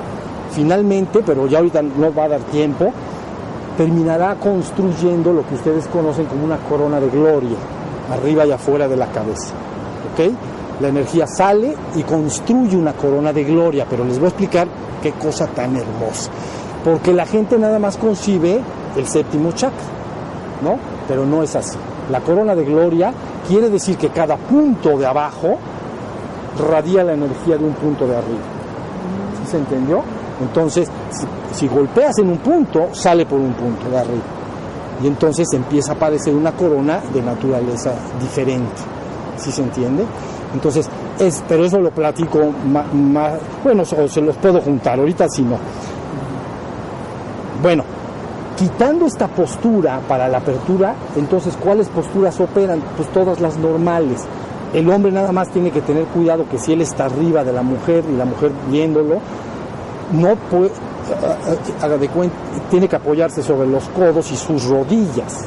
Finalmente, 0.51 1.21
pero 1.25 1.47
ya 1.47 1.59
ahorita 1.59 1.81
no 1.81 2.13
va 2.13 2.25
a 2.25 2.29
dar 2.29 2.41
tiempo, 2.41 2.91
terminará 3.77 4.35
construyendo 4.35 5.31
lo 5.33 5.47
que 5.47 5.55
ustedes 5.55 5.87
conocen 5.87 6.25
como 6.25 6.43
una 6.43 6.57
corona 6.57 6.99
de 6.99 7.09
gloria, 7.09 7.55
arriba 8.11 8.45
y 8.45 8.51
afuera 8.51 8.87
de 8.87 8.97
la 8.97 9.07
cabeza. 9.07 9.53
¿Ok? 10.13 10.33
La 10.81 10.87
energía 10.87 11.27
sale 11.27 11.75
y 11.95 12.01
construye 12.01 12.75
una 12.75 12.93
corona 12.93 13.31
de 13.31 13.43
gloria, 13.43 13.85
pero 13.87 14.03
les 14.03 14.17
voy 14.17 14.25
a 14.25 14.29
explicar 14.29 14.67
qué 15.01 15.11
cosa 15.11 15.45
tan 15.47 15.75
hermosa. 15.75 16.31
Porque 16.83 17.13
la 17.13 17.27
gente 17.27 17.59
nada 17.59 17.77
más 17.77 17.97
concibe 17.97 18.59
el 18.95 19.07
séptimo 19.07 19.51
chakra, 19.51 19.77
¿no? 20.63 20.77
Pero 21.07 21.25
no 21.25 21.43
es 21.43 21.55
así. 21.55 21.77
La 22.11 22.21
corona 22.21 22.55
de 22.55 22.65
gloria 22.65 23.13
quiere 23.47 23.69
decir 23.69 23.95
que 23.95 24.09
cada 24.09 24.37
punto 24.37 24.97
de 24.97 25.05
abajo 25.05 25.57
radia 26.57 27.03
la 27.03 27.13
energía 27.13 27.57
de 27.57 27.65
un 27.65 27.73
punto 27.73 28.07
de 28.07 28.17
arriba. 28.17 28.41
¿Sí 29.39 29.51
se 29.51 29.57
entendió? 29.57 30.01
Entonces, 30.41 30.89
si, 31.53 31.67
golpeas 31.67 32.17
en 32.17 32.29
un 32.29 32.37
punto, 32.39 32.89
sale 32.93 33.27
por 33.27 33.39
un 33.39 33.53
punto 33.53 33.87
de 33.87 33.99
arriba. 33.99 34.23
Y 35.03 35.07
entonces 35.07 35.47
empieza 35.53 35.91
a 35.91 35.95
aparecer 35.95 36.33
una 36.33 36.53
corona 36.53 37.01
de 37.13 37.21
naturaleza 37.21 37.93
diferente. 38.19 38.81
¿Sí 39.37 39.51
se 39.51 39.61
entiende? 39.61 40.05
Entonces, 40.53 40.89
es, 41.19 41.43
pero 41.47 41.65
eso 41.65 41.79
lo 41.79 41.91
platico 41.91 42.39
más, 42.93 43.33
bueno, 43.63 43.83
o 43.83 44.07
se 44.07 44.21
los 44.21 44.35
puedo 44.37 44.61
juntar, 44.61 44.99
ahorita 44.99 45.27
sí 45.29 45.43
no. 45.43 45.57
Bueno, 47.61 47.83
quitando 48.57 49.05
esta 49.05 49.27
postura 49.27 50.01
para 50.07 50.27
la 50.27 50.39
apertura, 50.39 50.95
entonces, 51.15 51.55
¿cuáles 51.57 51.87
posturas 51.89 52.39
operan? 52.39 52.81
Pues 52.97 53.09
todas 53.09 53.39
las 53.39 53.57
normales. 53.57 54.25
El 54.73 54.89
hombre 54.89 55.11
nada 55.11 55.31
más 55.31 55.49
tiene 55.49 55.71
que 55.71 55.81
tener 55.81 56.05
cuidado 56.05 56.45
que 56.49 56.57
si 56.57 56.73
él 56.73 56.81
está 56.81 57.05
arriba 57.05 57.43
de 57.43 57.53
la 57.53 57.61
mujer 57.61 58.03
y 58.09 58.15
la 58.15 58.25
mujer 58.25 58.51
viéndolo, 58.69 59.19
no 60.13 60.35
puede, 60.49 60.71
haga 61.81 61.97
tiene 62.69 62.87
que 62.87 62.95
apoyarse 62.95 63.41
sobre 63.41 63.67
los 63.67 63.83
codos 63.89 64.31
y 64.31 64.35
sus 64.35 64.65
rodillas. 64.65 65.45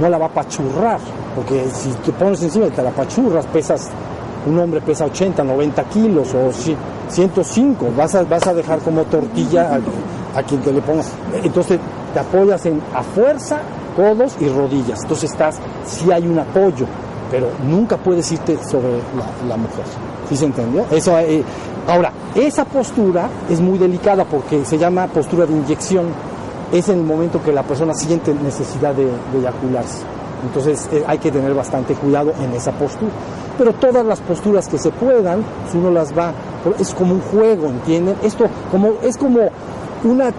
No 0.00 0.08
la 0.08 0.18
va 0.18 0.26
a 0.26 0.30
pachurrar, 0.30 1.00
porque 1.34 1.64
si 1.72 1.90
te 2.04 2.12
pones 2.12 2.42
encima 2.42 2.66
y 2.66 2.70
te 2.70 2.82
la 2.82 2.90
pachurras, 2.90 3.46
pesas, 3.46 3.90
un 4.46 4.58
hombre 4.58 4.80
pesa 4.80 5.04
80, 5.04 5.44
90 5.44 5.84
kilos 5.84 6.34
o 6.34 6.50
105, 7.08 7.92
vas 7.96 8.14
a, 8.14 8.24
vas 8.24 8.46
a 8.46 8.54
dejar 8.54 8.80
como 8.80 9.02
tortilla 9.04 9.78
a, 10.34 10.42
quien 10.42 10.60
te 10.62 10.72
le 10.72 10.80
pongas. 10.80 11.12
Entonces 11.42 11.78
te 12.12 12.20
apoyas 12.20 12.64
en, 12.66 12.80
a 12.94 13.02
fuerza, 13.02 13.60
codos 13.96 14.36
y 14.40 14.48
rodillas. 14.48 15.00
Entonces 15.02 15.30
estás, 15.30 15.58
si 15.86 16.10
hay 16.10 16.26
un 16.26 16.38
apoyo, 16.38 16.86
pero 17.30 17.48
nunca 17.64 17.96
puedes 17.96 18.30
irte 18.32 18.58
sobre 18.64 18.88
la, 19.48 19.56
mujer. 19.56 19.84
¿Sí 20.28 20.36
se 20.36 20.46
entendió? 20.46 20.84
Eso, 20.90 21.18
eh, 21.18 21.42
ahora, 21.88 22.12
esa 22.34 22.64
postura 22.64 23.28
es 23.48 23.60
muy 23.60 23.78
delicada 23.78 24.24
porque 24.24 24.64
se 24.64 24.78
llama 24.78 25.06
postura 25.06 25.46
de 25.46 25.52
inyección. 25.52 26.06
Es 26.72 26.88
en 26.88 26.98
el 26.98 27.04
momento 27.04 27.42
que 27.42 27.52
la 27.52 27.62
persona 27.62 27.94
siente 27.94 28.34
necesidad 28.34 28.94
de, 28.94 29.08
eyacularse. 29.38 30.02
Entonces 30.42 30.88
eh, 30.92 31.04
hay 31.06 31.18
que 31.18 31.30
tener 31.30 31.54
bastante 31.54 31.94
cuidado 31.94 32.32
en 32.42 32.52
esa 32.54 32.72
postura. 32.72 33.12
Pero 33.58 33.72
todas 33.74 34.04
las 34.04 34.20
posturas 34.20 34.68
que 34.68 34.78
se 34.78 34.90
puedan, 34.90 35.44
si 35.70 35.78
uno 35.78 35.90
las 35.90 36.16
va, 36.16 36.32
es 36.78 36.94
como 36.94 37.14
un 37.14 37.20
juego, 37.20 37.66
¿entienden? 37.66 38.16
Esto 38.22 38.46
como, 38.70 38.94
es 39.02 39.16
como 39.16 39.50
una, 40.04 40.30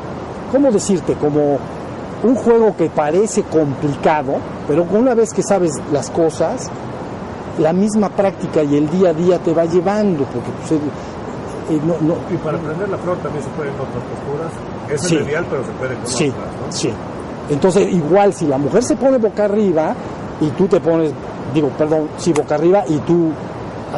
¿cómo 0.51 0.71
decirte? 0.71 1.13
Como 1.13 1.59
un 2.23 2.35
juego 2.35 2.75
que 2.75 2.89
parece 2.89 3.43
complicado, 3.43 4.35
pero 4.67 4.85
una 4.91 5.13
vez 5.13 5.31
que 5.33 5.43
sabes 5.43 5.73
las 5.91 6.09
cosas, 6.09 6.69
la 7.59 7.73
misma 7.73 8.09
práctica 8.09 8.63
y 8.63 8.77
el 8.77 8.89
día 8.89 9.09
a 9.09 9.13
día 9.13 9.39
te 9.39 9.53
va 9.53 9.65
llevando, 9.65 10.23
porque 10.25 10.49
pues, 10.67 10.79
y, 11.69 11.75
no, 11.85 12.15
y 12.29 12.37
para 12.37 12.57
aprender 12.57 12.89
la 12.89 12.97
flor 12.97 13.17
también 13.17 13.43
se 13.43 13.49
pueden 13.51 13.73
otras 13.73 14.03
posturas. 14.03 14.51
Es 14.89 15.11
el 15.11 15.27
ideal, 15.27 15.45
pero 15.49 15.63
se 15.63 15.71
puede 15.71 15.95
con 15.95 16.07
sí, 16.07 16.33
Sí. 16.69 16.93
Entonces, 17.49 17.91
igual 17.91 18.33
si 18.33 18.47
la 18.47 18.57
mujer 18.57 18.83
se 18.83 18.95
pone 18.95 19.17
boca 19.17 19.45
arriba 19.45 19.93
y 20.39 20.47
tú 20.51 20.67
te 20.67 20.79
pones, 20.79 21.11
digo, 21.53 21.69
perdón, 21.69 22.09
sí, 22.17 22.33
boca 22.33 22.55
arriba 22.55 22.83
y 22.87 22.97
tú 22.99 23.31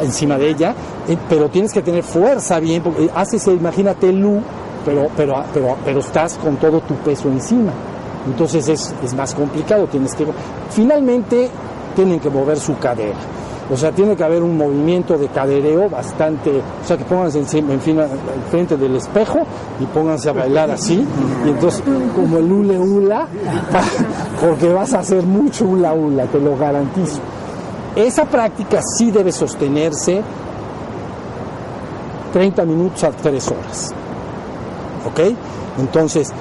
encima 0.00 0.36
de 0.36 0.50
ella, 0.50 0.74
eh, 1.08 1.16
pero 1.28 1.48
tienes 1.48 1.72
que 1.72 1.82
tener 1.82 2.02
fuerza 2.02 2.60
bien, 2.60 2.82
porque 2.82 3.10
haces, 3.14 3.46
imagínate, 3.46 4.12
Lu, 4.12 4.40
pero, 4.84 5.08
pero, 5.16 5.44
pero, 5.52 5.76
pero 5.84 6.00
estás 6.00 6.36
con 6.36 6.56
todo 6.56 6.80
tu 6.80 6.94
peso 6.96 7.28
encima. 7.28 7.72
Entonces 8.26 8.68
es, 8.68 8.94
es 9.04 9.14
más 9.14 9.34
complicado, 9.34 9.86
tienes 9.86 10.14
que... 10.14 10.26
Finalmente 10.70 11.48
tienen 11.94 12.20
que 12.20 12.28
mover 12.28 12.58
su 12.58 12.76
cadera. 12.78 13.16
O 13.68 13.76
sea, 13.76 13.90
tiene 13.90 14.14
que 14.14 14.22
haber 14.22 14.42
un 14.42 14.56
movimiento 14.56 15.18
de 15.18 15.26
cadereo 15.28 15.90
bastante, 15.90 16.50
o 16.50 16.86
sea, 16.86 16.96
que 16.96 17.04
pónganse 17.04 17.40
en, 17.40 17.70
en 17.70 17.80
fin, 17.80 17.98
frente 18.50 18.76
del 18.76 18.94
espejo 18.96 19.40
y 19.80 19.86
pónganse 19.86 20.28
a 20.28 20.32
bailar 20.32 20.70
así, 20.70 21.04
y 21.44 21.48
entonces 21.48 21.82
como 22.14 22.38
el 22.38 22.52
hule 22.52 22.78
hula, 22.78 23.26
porque 24.40 24.72
vas 24.72 24.94
a 24.94 25.00
hacer 25.00 25.24
mucho 25.24 25.64
hula 25.64 25.92
hula, 25.94 26.26
te 26.26 26.38
lo 26.38 26.56
garantizo. 26.56 27.20
Esa 27.96 28.24
práctica 28.26 28.80
sí 28.96 29.10
debe 29.10 29.32
sostenerse 29.32 30.22
30 32.32 32.64
minutos 32.66 33.02
a 33.02 33.10
3 33.10 33.48
horas. 33.48 33.94
¿Ok? 35.06 35.20
Entonces, 35.78 36.32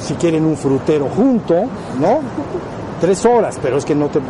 si 0.00 0.14
quieren 0.14 0.44
un 0.44 0.56
frutero 0.56 1.08
junto, 1.14 1.54
¿no? 2.00 2.20
Tres 3.00 3.24
horas, 3.24 3.58
pero 3.62 3.78
es 3.78 3.84
que 3.84 3.94
no 3.94 4.08
te... 4.08 4.20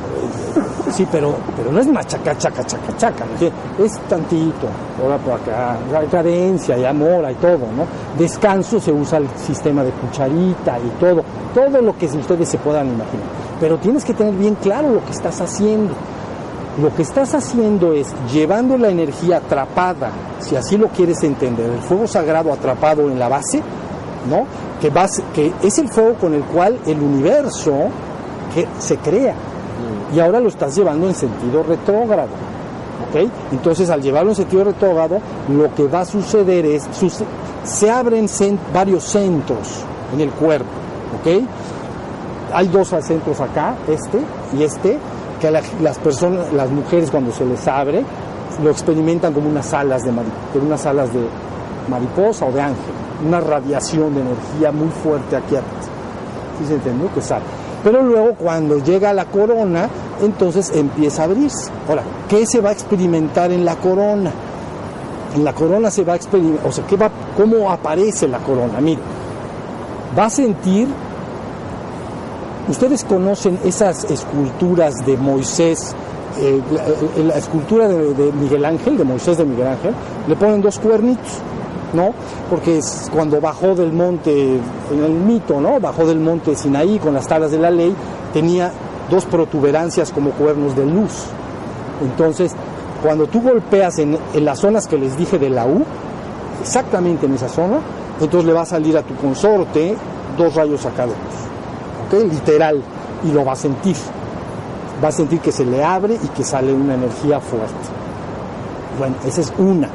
Sí, 0.90 1.06
pero, 1.10 1.34
pero 1.56 1.72
no 1.72 1.80
es 1.80 1.86
machaca, 1.88 2.36
chaca, 2.38 2.64
chaca, 2.64 2.96
chaca, 2.96 3.24
¿no? 3.24 3.84
es 3.84 3.98
tantito, 4.08 4.66
ahora 5.02 5.18
por 5.18 5.34
acá, 5.34 5.76
hay 5.94 6.06
cadencia, 6.06 6.78
y 6.78 6.84
amor, 6.84 7.26
y 7.30 7.34
todo, 7.34 7.58
¿no? 7.58 7.86
Descanso 8.18 8.80
se 8.80 8.92
usa 8.92 9.18
el 9.18 9.28
sistema 9.36 9.82
de 9.82 9.90
cucharita 9.90 10.78
y 10.78 10.88
todo, 11.00 11.22
todo 11.54 11.82
lo 11.82 11.96
que 11.98 12.06
ustedes 12.06 12.48
se 12.48 12.58
puedan 12.58 12.86
imaginar. 12.86 13.26
Pero 13.60 13.78
tienes 13.78 14.04
que 14.04 14.14
tener 14.14 14.34
bien 14.34 14.54
claro 14.56 14.90
lo 14.90 15.04
que 15.04 15.12
estás 15.12 15.40
haciendo. 15.40 15.94
Lo 16.80 16.94
que 16.94 17.02
estás 17.02 17.34
haciendo 17.34 17.92
es 17.94 18.14
llevando 18.32 18.76
la 18.76 18.88
energía 18.88 19.38
atrapada, 19.38 20.10
si 20.40 20.56
así 20.56 20.76
lo 20.76 20.88
quieres 20.88 21.22
entender, 21.22 21.70
el 21.70 21.80
fuego 21.80 22.06
sagrado 22.06 22.52
atrapado 22.52 23.10
en 23.10 23.18
la 23.18 23.28
base, 23.28 23.62
¿no? 24.28 24.46
Que, 24.80 24.92
que 25.34 25.52
es 25.62 25.78
el 25.78 25.88
fuego 25.88 26.14
con 26.14 26.34
el 26.34 26.42
cual 26.42 26.78
el 26.86 27.00
universo 27.00 27.72
que 28.54 28.66
se 28.78 28.98
crea. 28.98 29.34
Y 30.14 30.20
ahora 30.20 30.40
lo 30.40 30.48
estás 30.48 30.74
llevando 30.76 31.08
en 31.08 31.14
sentido 31.14 31.62
retrógrado. 31.62 32.30
¿ok? 33.08 33.28
Entonces, 33.52 33.90
al 33.90 34.02
llevarlo 34.02 34.30
en 34.30 34.36
sentido 34.36 34.64
retrógrado, 34.64 35.18
lo 35.48 35.74
que 35.74 35.86
va 35.88 36.00
a 36.00 36.04
suceder 36.04 36.64
es, 36.66 36.88
se 37.64 37.90
abren 37.90 38.26
varios 38.72 39.04
centros 39.04 39.84
en 40.12 40.20
el 40.20 40.30
cuerpo. 40.30 40.70
¿ok? 41.20 41.42
Hay 42.52 42.68
dos 42.68 42.88
centros 42.88 43.40
acá, 43.40 43.74
este 43.88 44.20
y 44.56 44.62
este, 44.62 44.98
que 45.40 45.50
las 45.50 45.98
personas, 45.98 46.52
las 46.52 46.70
mujeres 46.70 47.10
cuando 47.10 47.32
se 47.32 47.44
les 47.44 47.66
abre, 47.66 48.04
lo 48.62 48.70
experimentan 48.70 49.32
como 49.32 49.48
unas 49.48 49.72
alas 49.74 50.02
de, 50.04 50.12
unas 50.58 50.86
alas 50.86 51.12
de 51.12 51.20
mariposa 51.88 52.46
o 52.46 52.52
de 52.52 52.60
ángel 52.60 52.94
una 53.24 53.40
radiación 53.40 54.14
de 54.14 54.20
energía 54.20 54.72
muy 54.72 54.88
fuerte 54.88 55.36
aquí 55.36 55.56
atrás. 55.56 55.88
¿Sí 56.58 56.66
se 56.66 56.74
entendió? 56.74 57.12
Que 57.12 57.20
sale. 57.20 57.44
Pero 57.86 58.02
luego 58.02 58.34
cuando 58.34 58.82
llega 58.82 59.12
la 59.12 59.26
corona, 59.26 59.88
entonces 60.20 60.72
empieza 60.74 61.22
a 61.22 61.26
abrirse. 61.26 61.70
Ahora, 61.88 62.02
¿qué 62.28 62.44
se 62.44 62.60
va 62.60 62.70
a 62.70 62.72
experimentar 62.72 63.52
en 63.52 63.64
la 63.64 63.76
corona? 63.76 64.32
En 65.36 65.44
la 65.44 65.52
corona 65.52 65.88
se 65.92 66.02
va 66.02 66.14
a 66.14 66.16
experimentar, 66.16 66.66
o 66.66 66.72
sea, 66.72 66.84
¿qué 66.84 66.96
va, 66.96 67.08
¿cómo 67.36 67.70
aparece 67.70 68.26
la 68.26 68.38
corona? 68.38 68.80
Mire, 68.80 69.00
va 70.18 70.24
a 70.24 70.30
sentir, 70.30 70.88
ustedes 72.68 73.04
conocen 73.04 73.56
esas 73.64 74.02
esculturas 74.10 75.06
de 75.06 75.16
Moisés, 75.16 75.94
eh, 76.40 76.60
la, 77.24 77.36
escultura 77.36 77.86
de, 77.86 78.14
de 78.14 78.32
Miguel 78.32 78.64
Ángel, 78.64 78.98
de 78.98 79.04
Moisés 79.04 79.38
de 79.38 79.44
Miguel 79.44 79.68
Ángel, 79.68 79.94
le 80.26 80.34
ponen 80.34 80.60
dos 80.60 80.80
cuernitos 80.80 81.40
¿no? 81.96 82.12
Porque 82.48 82.78
es 82.78 83.10
cuando 83.12 83.40
bajó 83.40 83.74
del 83.74 83.92
monte, 83.92 84.60
en 84.92 85.04
el 85.04 85.12
mito, 85.12 85.60
¿no? 85.60 85.80
Bajó 85.80 86.06
del 86.06 86.20
monte 86.20 86.54
Sinaí 86.54 86.98
con 86.98 87.14
las 87.14 87.26
tablas 87.26 87.50
de 87.50 87.58
la 87.58 87.70
ley, 87.70 87.94
tenía 88.32 88.70
dos 89.10 89.24
protuberancias 89.24 90.12
como 90.12 90.30
cuernos 90.30 90.76
de 90.76 90.86
luz. 90.86 91.24
Entonces, 92.02 92.52
cuando 93.02 93.26
tú 93.26 93.40
golpeas 93.40 93.98
en, 93.98 94.18
las 94.34 94.60
zonas 94.60 94.86
que 94.86 94.98
les 94.98 95.16
dije 95.16 95.38
de 95.38 95.50
la 95.50 95.66
U, 95.66 95.84
exactamente 96.60 97.26
en 97.26 97.34
esa 97.34 97.48
zona, 97.48 97.78
entonces 98.20 98.46
le 98.46 98.52
va 98.52 98.62
a 98.62 98.66
salir 98.66 98.96
a 98.96 99.02
tu 99.02 99.14
consorte 99.16 99.96
dos 100.36 100.54
rayos 100.54 100.80
sacados, 100.82 101.14
¿ok? 102.06 102.30
Literal, 102.30 102.82
y 103.24 103.32
lo 103.32 103.44
va 103.44 103.52
a 103.52 103.56
sentir. 103.56 103.96
Va 105.02 105.08
a 105.08 105.12
sentir 105.12 105.40
que 105.40 105.52
se 105.52 105.64
le 105.64 105.84
abre 105.84 106.14
y 106.14 106.28
que 106.28 106.42
sale 106.42 106.72
una 106.72 106.94
energía 106.94 107.40
fuerte. 107.40 107.74
Bueno, 108.98 109.16
esa 109.26 109.42
es 109.42 109.52
una. 109.58 109.88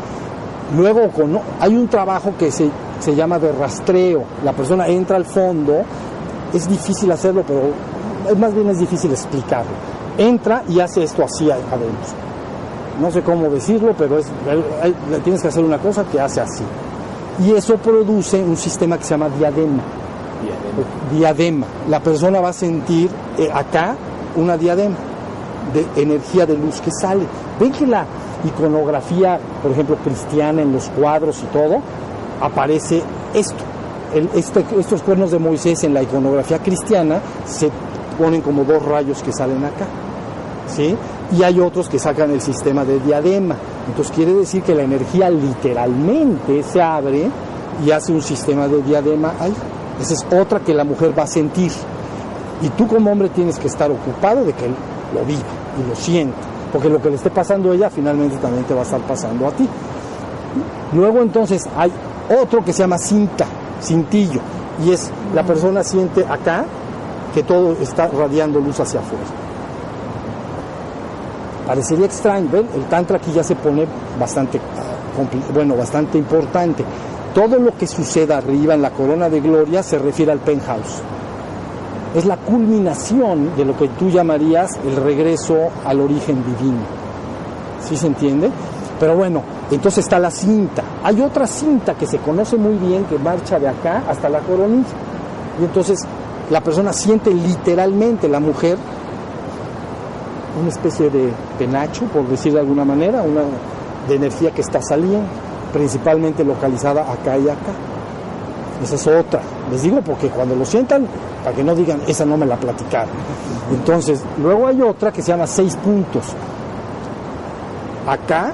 Luego 0.75 1.01
hay 1.59 1.75
un 1.75 1.87
trabajo 1.87 2.33
que 2.37 2.51
se, 2.51 2.69
llama 3.15 3.39
de 3.39 3.51
rastreo. 3.51 4.23
La 4.43 4.53
persona 4.53 4.87
entra 4.87 5.17
al 5.17 5.25
fondo, 5.25 5.81
es 6.53 6.67
difícil 6.67 7.11
hacerlo, 7.11 7.43
pero 7.45 8.37
más 8.37 8.53
bien 8.53 8.69
es 8.69 8.79
difícil 8.79 9.11
explicarlo. 9.11 9.71
entra 10.17 10.63
y 10.69 10.79
hace 10.79 11.03
esto 11.03 11.23
así 11.23 11.49
adentro. 11.49 12.31
No 13.01 13.11
sé 13.11 13.21
cómo 13.21 13.49
decirlo, 13.49 13.93
pero 13.97 14.19
es, 14.19 14.27
tienes 15.23 15.41
que 15.41 15.47
hacer 15.47 15.63
una 15.63 15.79
cosa 15.79 16.03
que 16.05 16.19
hace 16.19 16.41
así. 16.41 16.63
Y 17.43 17.51
eso 17.53 17.77
produce 17.77 18.41
un 18.43 18.55
sistema 18.55 18.97
que 18.97 19.03
se 19.03 19.11
llama 19.11 19.29
diadema. 19.29 19.81
Diadema. 21.11 21.67
La 21.89 21.99
persona 21.99 22.39
va 22.39 22.49
a 22.49 22.53
sentir 22.53 23.09
eh, 23.37 23.49
acá 23.53 23.95
una 24.35 24.57
diadema 24.57 24.95
de 25.73 26.01
energía 26.01 26.45
de 26.45 26.57
luz 26.57 26.79
que 26.81 26.91
sale. 26.91 27.23
Ven 27.59 27.71
que 27.71 27.87
la 27.87 28.05
iconografía, 28.45 29.39
por 29.61 29.71
ejemplo, 29.71 29.95
cristiana 29.97 30.61
en 30.61 30.73
los 30.73 30.89
cuadros 30.89 31.41
y 31.43 31.45
todo, 31.47 31.81
aparece 32.41 33.01
esto. 33.33 33.63
Este, 34.35 34.65
estos 34.77 35.01
cuernos 35.03 35.31
de 35.31 35.39
Moisés 35.39 35.83
en 35.83 35.93
la 35.93 36.03
iconografía 36.03 36.59
cristiana 36.59 37.21
se 37.45 37.71
ponen 38.19 38.41
como 38.41 38.63
dos 38.65 38.83
rayos 38.83 39.21
que 39.23 39.31
salen 39.31 39.63
acá. 39.63 39.85
¿sí? 40.67 40.95
Y 41.37 41.43
hay 41.43 41.59
otros 41.59 41.87
que 41.87 41.97
sacan 41.97 42.31
el 42.31 42.41
sistema 42.41 42.83
de 42.83 42.99
diadema. 42.99 43.55
Entonces 43.87 44.13
quiere 44.13 44.33
decir 44.33 44.63
que 44.63 44.75
la 44.75 44.83
energía 44.83 45.29
literalmente 45.29 46.63
se 46.63 46.81
abre 46.81 47.29
y 47.85 47.91
hace 47.91 48.11
un 48.11 48.21
sistema 48.21 48.67
de 48.67 48.81
diadema 48.81 49.33
ahí. 49.39 49.53
Esa 50.01 50.13
es 50.13 50.25
otra 50.31 50.59
que 50.59 50.73
la 50.73 50.83
mujer 50.83 51.17
va 51.17 51.23
a 51.23 51.27
sentir. 51.27 51.71
Y 52.61 52.69
tú 52.69 52.87
como 52.87 53.11
hombre 53.11 53.29
tienes 53.29 53.57
que 53.57 53.67
estar 53.67 53.89
ocupado 53.89 54.43
de 54.43 54.53
que 54.53 54.65
él 54.65 54.75
lo 55.13 55.25
viva 55.25 55.41
y 55.79 55.89
lo 55.89 55.95
sienta. 55.95 56.50
Porque 56.71 56.89
lo 56.89 57.01
que 57.01 57.09
le 57.09 57.15
esté 57.15 57.29
pasando 57.29 57.71
a 57.71 57.75
ella 57.75 57.89
finalmente 57.89 58.37
también 58.37 58.63
te 58.63 58.73
va 58.73 58.81
a 58.81 58.83
estar 58.83 59.01
pasando 59.01 59.47
a 59.47 59.51
ti. 59.51 59.67
Luego 60.93 61.21
entonces 61.21 61.63
hay 61.77 61.91
otro 62.41 62.63
que 62.63 62.73
se 62.73 62.79
llama 62.79 62.97
cinta, 62.97 63.45
cintillo. 63.81 64.41
Y 64.85 64.91
es 64.91 65.11
la 65.33 65.43
persona 65.43 65.83
siente 65.83 66.25
acá 66.27 66.65
que 67.33 67.43
todo 67.43 67.73
está 67.73 68.07
radiando 68.07 68.59
luz 68.59 68.79
hacia 68.79 68.99
afuera. 68.99 69.25
Parecería 71.67 72.05
extraño, 72.05 72.49
¿ven? 72.51 72.67
El 72.75 72.85
tantra 72.85 73.17
aquí 73.17 73.31
ya 73.31 73.43
se 73.43 73.55
pone 73.55 73.85
bastante, 74.19 74.59
bueno, 75.53 75.75
bastante 75.75 76.17
importante. 76.17 76.83
Todo 77.33 77.59
lo 77.59 77.77
que 77.77 77.87
suceda 77.87 78.37
arriba 78.37 78.73
en 78.73 78.81
la 78.81 78.91
corona 78.91 79.29
de 79.29 79.39
gloria 79.39 79.83
se 79.83 79.97
refiere 79.97 80.31
al 80.31 80.39
penthouse. 80.39 81.01
Es 82.13 82.25
la 82.25 82.37
culminación 82.37 83.55
de 83.55 83.63
lo 83.63 83.77
que 83.77 83.87
tú 83.87 84.09
llamarías 84.09 84.71
el 84.85 84.97
regreso 84.97 85.69
al 85.85 86.01
origen 86.01 86.43
divino. 86.43 86.81
¿Sí 87.87 87.95
se 87.95 88.07
entiende? 88.07 88.51
Pero 88.99 89.15
bueno, 89.15 89.41
entonces 89.71 90.03
está 90.03 90.19
la 90.19 90.29
cinta. 90.29 90.83
Hay 91.03 91.21
otra 91.21 91.47
cinta 91.47 91.95
que 91.95 92.05
se 92.05 92.17
conoce 92.19 92.57
muy 92.57 92.75
bien 92.75 93.05
que 93.05 93.17
marcha 93.17 93.57
de 93.59 93.67
acá 93.67 94.03
hasta 94.07 94.29
la 94.29 94.39
coronilla. 94.39 94.85
Y 95.59 95.63
entonces 95.63 96.05
la 96.49 96.61
persona 96.61 96.91
siente 96.91 97.33
literalmente, 97.33 98.27
la 98.27 98.39
mujer, 98.39 98.77
una 100.59 100.69
especie 100.69 101.09
de 101.09 101.31
penacho, 101.57 102.03
por 102.05 102.27
decir 102.27 102.53
de 102.53 102.59
alguna 102.59 102.83
manera, 102.83 103.21
una 103.21 103.41
de 104.07 104.15
energía 104.15 104.51
que 104.51 104.61
está 104.61 104.81
saliendo, 104.81 105.27
principalmente 105.71 106.43
localizada 106.43 107.11
acá 107.11 107.37
y 107.37 107.47
acá. 107.47 107.71
Esa 108.83 108.95
es 108.95 109.07
otra. 109.07 109.41
Les 109.71 109.81
digo 109.83 110.01
porque 110.01 110.27
cuando 110.27 110.55
lo 110.55 110.65
sientan, 110.65 111.07
para 111.43 111.55
que 111.55 111.63
no 111.63 111.75
digan, 111.75 112.01
esa 112.07 112.25
no 112.25 112.37
me 112.37 112.45
la 112.45 112.55
platicaron. 112.55 113.13
Entonces, 113.71 114.21
luego 114.41 114.67
hay 114.67 114.81
otra 114.81 115.11
que 115.11 115.21
se 115.21 115.29
llama 115.29 115.47
seis 115.47 115.75
puntos. 115.75 116.23
Acá 118.07 118.53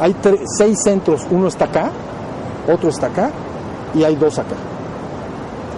hay 0.00 0.16
seis 0.56 0.82
centros, 0.82 1.26
uno 1.30 1.48
está 1.48 1.66
acá, 1.66 1.90
otro 2.72 2.90
está 2.90 3.06
acá 3.06 3.30
y 3.94 4.04
hay 4.04 4.16
dos 4.16 4.38
acá. 4.38 4.56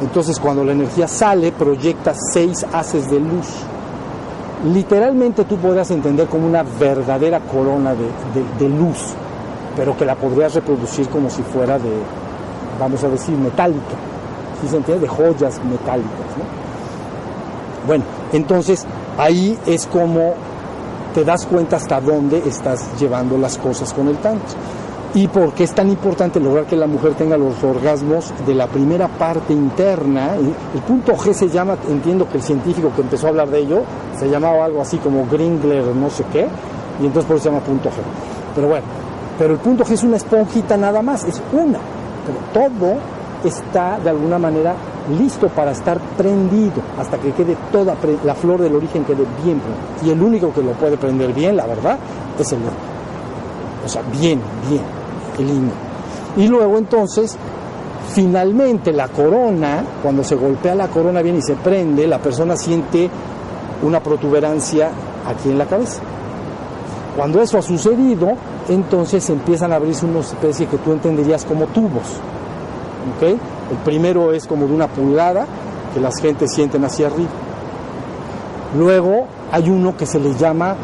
Entonces 0.00 0.38
cuando 0.38 0.64
la 0.64 0.72
energía 0.72 1.08
sale, 1.08 1.52
proyecta 1.52 2.14
seis 2.32 2.64
haces 2.72 3.10
de 3.10 3.20
luz 3.20 3.46
literalmente 4.72 5.44
tú 5.44 5.56
podrías 5.58 5.90
entender 5.90 6.26
como 6.28 6.46
una 6.46 6.62
verdadera 6.62 7.40
corona 7.40 7.94
de, 7.94 8.68
luz, 8.68 9.14
pero 9.76 9.96
que 9.96 10.04
la 10.04 10.14
podrías 10.14 10.54
reproducir 10.54 11.08
como 11.08 11.28
si 11.28 11.42
fuera 11.42 11.78
de, 11.78 11.90
vamos 12.80 13.02
a 13.04 13.08
decir, 13.08 13.36
metálica, 13.36 13.94
De 14.72 15.08
joyas 15.08 15.60
metálicas, 15.64 16.30
¿no? 16.38 16.44
Bueno, 17.86 18.04
entonces 18.32 18.86
ahí 19.18 19.58
es 19.66 19.86
como 19.86 20.34
te 21.14 21.24
das 21.24 21.46
cuenta 21.46 21.76
hasta 21.76 22.00
dónde 22.00 22.42
estás 22.46 22.98
llevando 22.98 23.38
las 23.38 23.56
cosas 23.58 23.92
con 23.92 24.08
el 24.08 24.16
tanto 24.16 24.54
y 25.14 25.28
por 25.28 25.52
qué 25.52 25.62
es 25.62 25.72
tan 25.72 25.88
importante 25.88 26.40
lograr 26.40 26.66
que 26.66 26.76
la 26.76 26.88
mujer 26.88 27.14
tenga 27.14 27.36
los 27.36 27.62
orgasmos 27.62 28.32
de 28.44 28.54
la 28.54 28.66
primera 28.66 29.06
parte 29.06 29.52
interna. 29.52 30.34
El 30.34 30.80
punto 30.82 31.12
G 31.12 31.32
se 31.32 31.48
llama, 31.48 31.76
entiendo 31.88 32.28
que 32.28 32.38
el 32.38 32.42
científico 32.42 32.90
que 32.94 33.02
empezó 33.02 33.26
a 33.26 33.30
hablar 33.30 33.48
de 33.48 33.60
ello, 33.60 33.82
se 34.18 34.28
llamaba 34.28 34.64
algo 34.64 34.82
así 34.82 34.96
como 34.98 35.24
Gringler, 35.26 35.84
no 35.94 36.10
sé 36.10 36.24
qué, 36.32 36.48
y 37.00 37.06
entonces 37.06 37.26
por 37.26 37.36
eso 37.36 37.44
se 37.44 37.50
llama 37.50 37.64
punto 37.64 37.90
G. 37.90 37.92
Pero 38.56 38.68
bueno, 38.68 38.86
pero 39.38 39.54
el 39.54 39.60
punto 39.60 39.84
G 39.84 39.92
es 39.92 40.02
una 40.02 40.16
esponjita 40.16 40.76
nada 40.76 41.00
más, 41.00 41.22
es 41.24 41.40
una, 41.52 41.78
pero 42.26 42.68
todo 42.68 42.96
está 43.44 43.98
de 43.98 44.10
alguna 44.10 44.38
manera 44.38 44.74
listo 45.18 45.48
para 45.48 45.72
estar 45.72 46.00
prendido 46.16 46.82
hasta 46.98 47.18
que 47.18 47.32
quede 47.32 47.56
toda 47.70 47.94
la 48.24 48.34
flor 48.34 48.62
del 48.62 48.74
origen 48.74 49.04
quede 49.04 49.24
bien 49.44 49.60
Y 50.02 50.10
el 50.10 50.22
único 50.22 50.52
que 50.52 50.62
lo 50.62 50.72
puede 50.72 50.96
prender 50.96 51.32
bien, 51.32 51.56
la 51.56 51.66
verdad, 51.66 51.98
es 52.38 52.52
el 52.52 52.58
hombre. 52.58 52.72
O 53.84 53.88
sea, 53.88 54.02
bien, 54.02 54.40
bien 54.68 54.82
lindo. 55.38 55.72
Y 56.36 56.46
luego 56.46 56.78
entonces, 56.78 57.36
finalmente 58.12 58.92
la 58.92 59.08
corona, 59.08 59.84
cuando 60.02 60.24
se 60.24 60.36
golpea 60.36 60.74
la 60.74 60.88
corona 60.88 61.22
bien 61.22 61.36
y 61.36 61.42
se 61.42 61.54
prende, 61.54 62.06
la 62.06 62.18
persona 62.18 62.56
siente 62.56 63.10
una 63.82 64.00
protuberancia 64.00 64.90
aquí 65.26 65.50
en 65.50 65.58
la 65.58 65.66
cabeza. 65.66 66.00
Cuando 67.16 67.40
eso 67.40 67.58
ha 67.58 67.62
sucedido, 67.62 68.32
entonces 68.68 69.28
empiezan 69.30 69.72
a 69.72 69.76
abrirse 69.76 70.06
una 70.06 70.20
especie 70.20 70.66
que 70.66 70.78
tú 70.78 70.92
entenderías 70.92 71.44
como 71.44 71.66
tubos. 71.66 72.20
¿Okay? 73.16 73.38
El 73.70 73.76
primero 73.84 74.32
es 74.32 74.46
como 74.46 74.66
de 74.66 74.74
una 74.74 74.88
pulgada, 74.88 75.46
que 75.92 76.00
las 76.00 76.20
gentes 76.20 76.52
sienten 76.52 76.84
hacia 76.84 77.06
arriba. 77.06 77.30
Luego 78.76 79.26
hay 79.52 79.70
uno 79.70 79.96
que 79.96 80.06
se 80.06 80.18
le 80.18 80.34
llama 80.34 80.76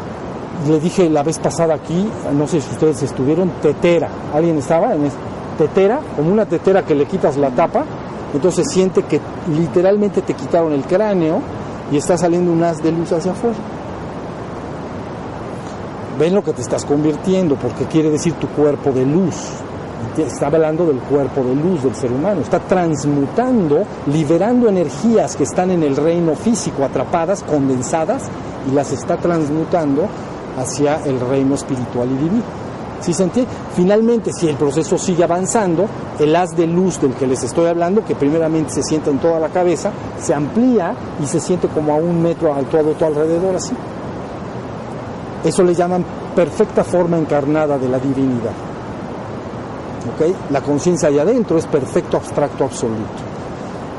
le 0.67 0.79
dije 0.79 1.09
la 1.09 1.23
vez 1.23 1.39
pasada 1.39 1.73
aquí, 1.73 2.07
no 2.33 2.47
sé 2.47 2.61
si 2.61 2.71
ustedes 2.71 3.01
estuvieron, 3.01 3.49
tetera. 3.61 4.09
¿Alguien 4.33 4.57
estaba 4.57 4.93
en 4.93 5.09
tetera? 5.57 5.99
Como 6.15 6.31
una 6.31 6.45
tetera 6.45 6.83
que 6.83 6.93
le 6.93 7.05
quitas 7.05 7.37
la 7.37 7.49
tapa, 7.49 7.83
entonces 8.33 8.69
siente 8.69 9.03
que 9.03 9.19
literalmente 9.49 10.21
te 10.21 10.33
quitaron 10.33 10.73
el 10.73 10.83
cráneo 10.83 11.41
y 11.91 11.97
está 11.97 12.17
saliendo 12.17 12.51
un 12.51 12.63
haz 12.63 12.81
de 12.83 12.91
luz 12.91 13.11
hacia 13.11 13.31
afuera. 13.31 13.57
Ven 16.19 16.35
lo 16.35 16.43
que 16.43 16.53
te 16.53 16.61
estás 16.61 16.85
convirtiendo, 16.85 17.55
porque 17.55 17.85
quiere 17.85 18.11
decir 18.11 18.33
tu 18.33 18.47
cuerpo 18.49 18.91
de 18.91 19.05
luz. 19.05 19.35
Está 20.17 20.47
hablando 20.47 20.85
del 20.85 20.99
cuerpo 20.99 21.43
de 21.43 21.55
luz 21.55 21.83
del 21.83 21.95
ser 21.95 22.11
humano. 22.11 22.41
Está 22.41 22.59
transmutando, 22.59 23.83
liberando 24.07 24.67
energías 24.67 25.35
que 25.35 25.43
están 25.43 25.71
en 25.71 25.83
el 25.83 25.95
reino 25.95 26.35
físico 26.35 26.83
atrapadas, 26.83 27.43
condensadas, 27.43 28.23
y 28.69 28.73
las 28.73 28.91
está 28.91 29.17
transmutando 29.17 30.07
hacia 30.57 30.97
el 31.05 31.19
reino 31.19 31.55
espiritual 31.55 32.09
y 32.11 32.23
divino. 32.23 32.43
¿Sí 33.01 33.13
se 33.13 33.27
Finalmente, 33.75 34.31
si 34.31 34.47
el 34.47 34.55
proceso 34.55 34.97
sigue 34.97 35.23
avanzando, 35.23 35.87
el 36.19 36.35
haz 36.35 36.55
de 36.55 36.67
luz 36.67 37.01
del 37.01 37.13
que 37.13 37.25
les 37.25 37.43
estoy 37.43 37.65
hablando, 37.65 38.05
que 38.05 38.13
primeramente 38.13 38.71
se 38.73 38.83
siente 38.83 39.09
en 39.09 39.17
toda 39.17 39.39
la 39.39 39.49
cabeza, 39.49 39.91
se 40.19 40.35
amplía 40.35 40.93
y 41.21 41.25
se 41.25 41.39
siente 41.39 41.67
como 41.67 41.93
a 41.93 41.95
un 41.95 42.21
metro 42.21 42.53
a 42.53 42.59
todo, 42.59 42.91
todo 42.91 43.07
alrededor 43.07 43.55
así. 43.55 43.73
Eso 45.43 45.63
le 45.63 45.73
llaman 45.73 46.05
perfecta 46.35 46.83
forma 46.83 47.17
encarnada 47.17 47.79
de 47.79 47.89
la 47.89 47.97
divinidad. 47.97 48.70
¿Okay? 50.15 50.35
La 50.49 50.61
conciencia 50.61 51.09
allá 51.09 51.21
adentro 51.21 51.57
es 51.57 51.65
perfecto 51.67 52.17
abstracto 52.17 52.63
absoluto. 52.63 53.21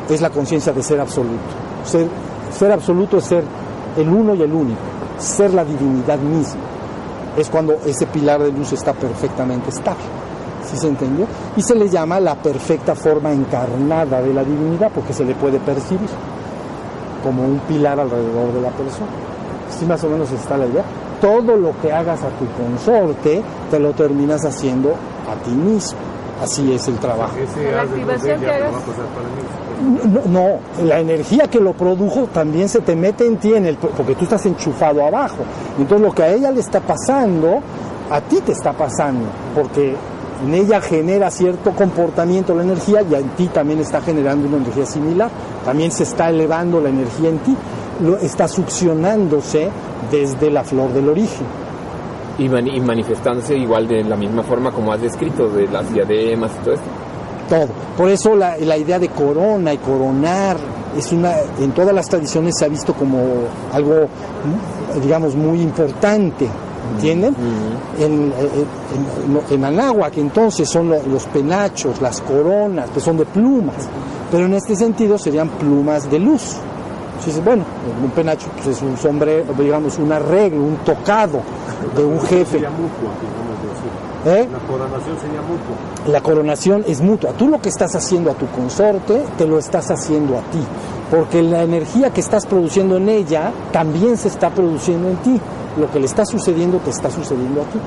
Es 0.08 0.20
la 0.20 0.30
conciencia 0.30 0.72
de 0.72 0.82
ser 0.82 1.00
absoluto. 1.00 1.38
Ser, 1.84 2.08
ser 2.52 2.72
absoluto 2.72 3.18
es 3.18 3.24
ser 3.24 3.44
el 3.96 4.08
uno 4.08 4.34
y 4.34 4.42
el 4.42 4.52
único 4.52 4.92
ser 5.22 5.54
la 5.54 5.64
divinidad 5.64 6.18
misma. 6.18 6.60
Es 7.36 7.48
cuando 7.48 7.74
ese 7.86 8.06
pilar 8.06 8.42
de 8.42 8.52
luz 8.52 8.72
está 8.72 8.92
perfectamente 8.92 9.70
estable. 9.70 10.02
¿Sí 10.64 10.76
se 10.76 10.88
entendió? 10.88 11.26
Y 11.56 11.62
se 11.62 11.74
le 11.74 11.88
llama 11.88 12.20
la 12.20 12.34
perfecta 12.34 12.94
forma 12.94 13.32
encarnada 13.32 14.20
de 14.20 14.34
la 14.34 14.44
divinidad 14.44 14.90
porque 14.94 15.12
se 15.12 15.24
le 15.24 15.34
puede 15.34 15.58
percibir 15.58 16.08
como 17.22 17.44
un 17.44 17.58
pilar 17.60 17.98
alrededor 17.98 18.52
de 18.52 18.60
la 18.60 18.70
persona. 18.70 19.10
¿Sí 19.78 19.86
más 19.86 20.02
o 20.04 20.08
menos 20.08 20.30
está 20.30 20.56
la 20.56 20.66
idea? 20.66 20.84
Todo 21.20 21.56
lo 21.56 21.72
que 21.80 21.92
hagas 21.92 22.20
a 22.22 22.28
tu 22.30 22.46
consorte 22.60 23.42
te 23.70 23.78
lo 23.78 23.92
terminas 23.92 24.44
haciendo 24.44 24.94
a 25.30 25.42
ti 25.42 25.50
mismo. 25.50 25.98
Así 26.42 26.72
es 26.72 26.88
el 26.88 26.98
trabajo. 26.98 27.36
La 27.72 27.82
activación 27.82 28.40
que 28.40 28.50
hagas 28.50 28.74
no, 30.26 30.58
la 30.84 31.00
energía 31.00 31.48
que 31.48 31.58
lo 31.58 31.72
produjo 31.72 32.28
también 32.32 32.68
se 32.68 32.80
te 32.80 32.94
mete 32.94 33.26
en 33.26 33.36
ti, 33.38 33.52
en 33.52 33.66
el, 33.66 33.76
porque 33.76 34.14
tú 34.14 34.24
estás 34.24 34.46
enchufado 34.46 35.04
abajo. 35.04 35.38
Entonces 35.78 36.06
lo 36.06 36.14
que 36.14 36.22
a 36.22 36.32
ella 36.32 36.50
le 36.50 36.60
está 36.60 36.80
pasando, 36.80 37.60
a 38.10 38.20
ti 38.20 38.40
te 38.44 38.52
está 38.52 38.72
pasando, 38.72 39.26
porque 39.54 39.96
en 40.44 40.54
ella 40.54 40.80
genera 40.80 41.30
cierto 41.30 41.72
comportamiento 41.72 42.54
la 42.54 42.62
energía 42.62 43.02
y 43.02 43.14
en 43.14 43.28
ti 43.30 43.48
también 43.48 43.80
está 43.80 44.00
generando 44.00 44.48
una 44.48 44.58
energía 44.58 44.86
similar. 44.86 45.30
También 45.64 45.90
se 45.90 46.04
está 46.04 46.30
elevando 46.30 46.80
la 46.80 46.88
energía 46.88 47.30
en 47.30 47.38
ti. 47.38 47.56
lo, 48.02 48.18
está 48.18 48.46
succionándose 48.48 49.68
desde 50.10 50.50
la 50.50 50.62
flor 50.62 50.92
del 50.92 51.08
origen. 51.08 51.61
Y, 52.38 52.44
y, 52.44 52.80
manifestándose 52.80 53.56
igual 53.56 53.86
de 53.86 54.02
la 54.04 54.16
misma 54.16 54.42
forma 54.42 54.70
como 54.70 54.92
has 54.92 55.02
descrito, 55.02 55.48
de 55.48 55.68
las 55.68 55.92
diademas 55.92 56.50
y 56.60 56.64
todo 56.64 56.74
esto. 56.74 56.86
Todo. 57.48 57.68
Por 57.96 58.08
eso 58.08 58.34
la, 58.34 58.56
la 58.56 58.76
idea 58.76 58.98
de 58.98 59.08
corona 59.08 59.72
y 59.74 59.78
coronar 59.78 60.56
es 60.96 61.12
una, 61.12 61.32
en 61.60 61.72
todas 61.72 61.94
las 61.94 62.08
tradiciones 62.08 62.56
se 62.58 62.64
ha 62.64 62.68
visto 62.68 62.94
como 62.94 63.18
algo, 63.72 64.06
digamos, 65.02 65.34
muy 65.34 65.60
importante. 65.60 66.48
¿Entienden? 66.94 67.34
en, 67.98 68.32
en, 68.32 69.54
en, 69.54 69.64
Anáhuac 69.64 70.18
entonces 70.18 70.68
son 70.68 70.90
los 70.90 71.24
penachos, 71.26 72.02
las 72.02 72.20
coronas, 72.20 72.90
que 72.90 73.00
son 73.00 73.16
de 73.16 73.24
plumas, 73.24 73.88
pero 74.30 74.44
en 74.44 74.54
este 74.54 74.76
sentido 74.76 75.16
serían 75.16 75.48
plumas 75.50 76.10
de 76.10 76.18
luz. 76.18 76.56
Entonces, 77.18 77.42
bueno, 77.44 77.64
un 78.02 78.10
penacho 78.10 78.48
pues, 78.56 78.76
es 78.76 78.82
un 78.82 78.96
sombrero, 78.96 79.44
digamos, 79.56 79.98
un 79.98 80.12
arreglo, 80.12 80.64
un 80.64 80.76
tocado 80.78 81.40
de 81.96 82.04
un 82.04 82.20
jefe. 82.20 82.60
¿Eh? 84.24 84.48
La 84.52 84.58
coronación 84.60 85.18
sería 85.20 85.42
mutua. 85.42 86.12
La 86.12 86.20
coronación 86.20 86.84
es 86.86 87.00
mutua. 87.00 87.32
Tú 87.32 87.48
lo 87.48 87.60
que 87.60 87.68
estás 87.68 87.94
haciendo 87.96 88.30
a 88.30 88.34
tu 88.34 88.46
consorte, 88.46 89.24
te 89.36 89.46
lo 89.46 89.58
estás 89.58 89.90
haciendo 89.90 90.38
a 90.38 90.42
ti. 90.42 90.60
Porque 91.10 91.42
la 91.42 91.62
energía 91.62 92.10
que 92.10 92.20
estás 92.20 92.46
produciendo 92.46 92.96
en 92.96 93.08
ella 93.08 93.52
también 93.72 94.16
se 94.16 94.28
está 94.28 94.50
produciendo 94.50 95.08
en 95.08 95.16
ti. 95.16 95.40
Lo 95.76 95.90
que 95.90 95.98
le 95.98 96.06
está 96.06 96.24
sucediendo 96.24 96.78
te 96.78 96.90
está 96.90 97.10
sucediendo 97.10 97.62
a 97.62 97.64
ti. 97.64 97.78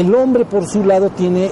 El 0.00 0.14
hombre, 0.14 0.44
por 0.44 0.66
su 0.66 0.84
lado, 0.84 1.10
tiene. 1.10 1.50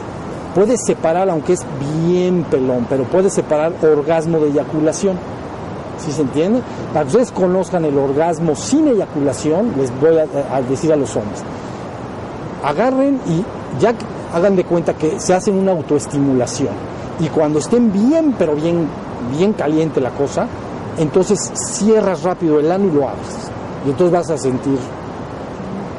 Puede 0.55 0.77
separar, 0.77 1.31
aunque 1.31 1.55
es 1.55 1.65
bien 2.07 2.45
pelón, 2.51 2.87
pero 2.89 3.05
puede 3.05 3.31
separar 3.31 3.73
orgasmo 3.83 4.39
de 4.39 4.51
eyaculación. 4.51 5.17
¿Sí 5.99 6.11
se 6.11 6.23
entiende? 6.23 6.63
Para 6.93 7.05
que 7.05 7.09
ustedes 7.09 7.33
conozcan 7.33 7.85
el 7.85 7.97
orgasmo 7.97 8.55
sin 8.55 8.89
eyaculación, 8.89 9.73
les 9.79 9.91
voy 10.01 10.19
a, 10.19 10.55
a 10.55 10.61
decir 10.63 10.93
a 10.93 10.97
los 10.97 11.15
hombres. 11.17 11.43
Agarren 12.63 13.21
y 13.27 13.45
ya 13.81 13.95
hagan 14.33 14.57
de 14.57 14.65
cuenta 14.65 14.95
que 14.95 15.19
se 15.19 15.35
hacen 15.35 15.59
una 15.59 15.73
autoestimulación 15.73 16.93
y 17.23 17.29
cuando 17.29 17.59
estén 17.59 17.93
bien, 17.93 18.35
pero 18.39 18.55
bien, 18.55 18.89
bien 19.37 19.53
caliente 19.53 20.01
la 20.01 20.11
cosa, 20.11 20.47
entonces 20.99 21.39
cierras 21.55 22.23
rápido 22.23 22.59
el 22.59 22.71
ano 22.71 22.87
y 22.87 22.91
lo 22.91 23.09
abres. 23.09 23.51
Y 23.87 23.91
entonces 23.91 24.13
vas 24.13 24.31
a 24.31 24.39
sentir 24.39 24.79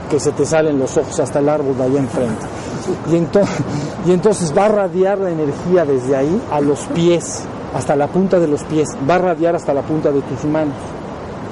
que 0.10 0.20
se 0.20 0.32
te 0.32 0.46
salen 0.46 0.80
los 0.80 0.98
ojos 0.98 1.20
hasta 1.20 1.40
el 1.40 1.50
árbol 1.50 1.78
de 1.78 1.84
allá 1.84 2.00
enfrente. 2.00 2.46
Y 3.10 3.16
entonces, 3.16 3.56
y 4.06 4.12
entonces 4.12 4.54
va 4.56 4.66
a 4.66 4.70
radiar 4.70 5.20
la 5.20 5.30
energía 5.30 5.86
desde 5.86 6.16
ahí 6.16 6.42
a 6.52 6.60
los 6.60 6.80
pies, 6.88 7.44
hasta 7.74 7.96
la 7.96 8.08
punta 8.08 8.40
de 8.40 8.48
los 8.48 8.64
pies, 8.64 8.90
va 9.10 9.16
a 9.16 9.20
radiar 9.20 9.56
hasta 9.56 9.74
la 9.74 9.82
punta 9.82 10.12
de 10.12 10.22
tus 10.22 10.44
manos 10.44 10.76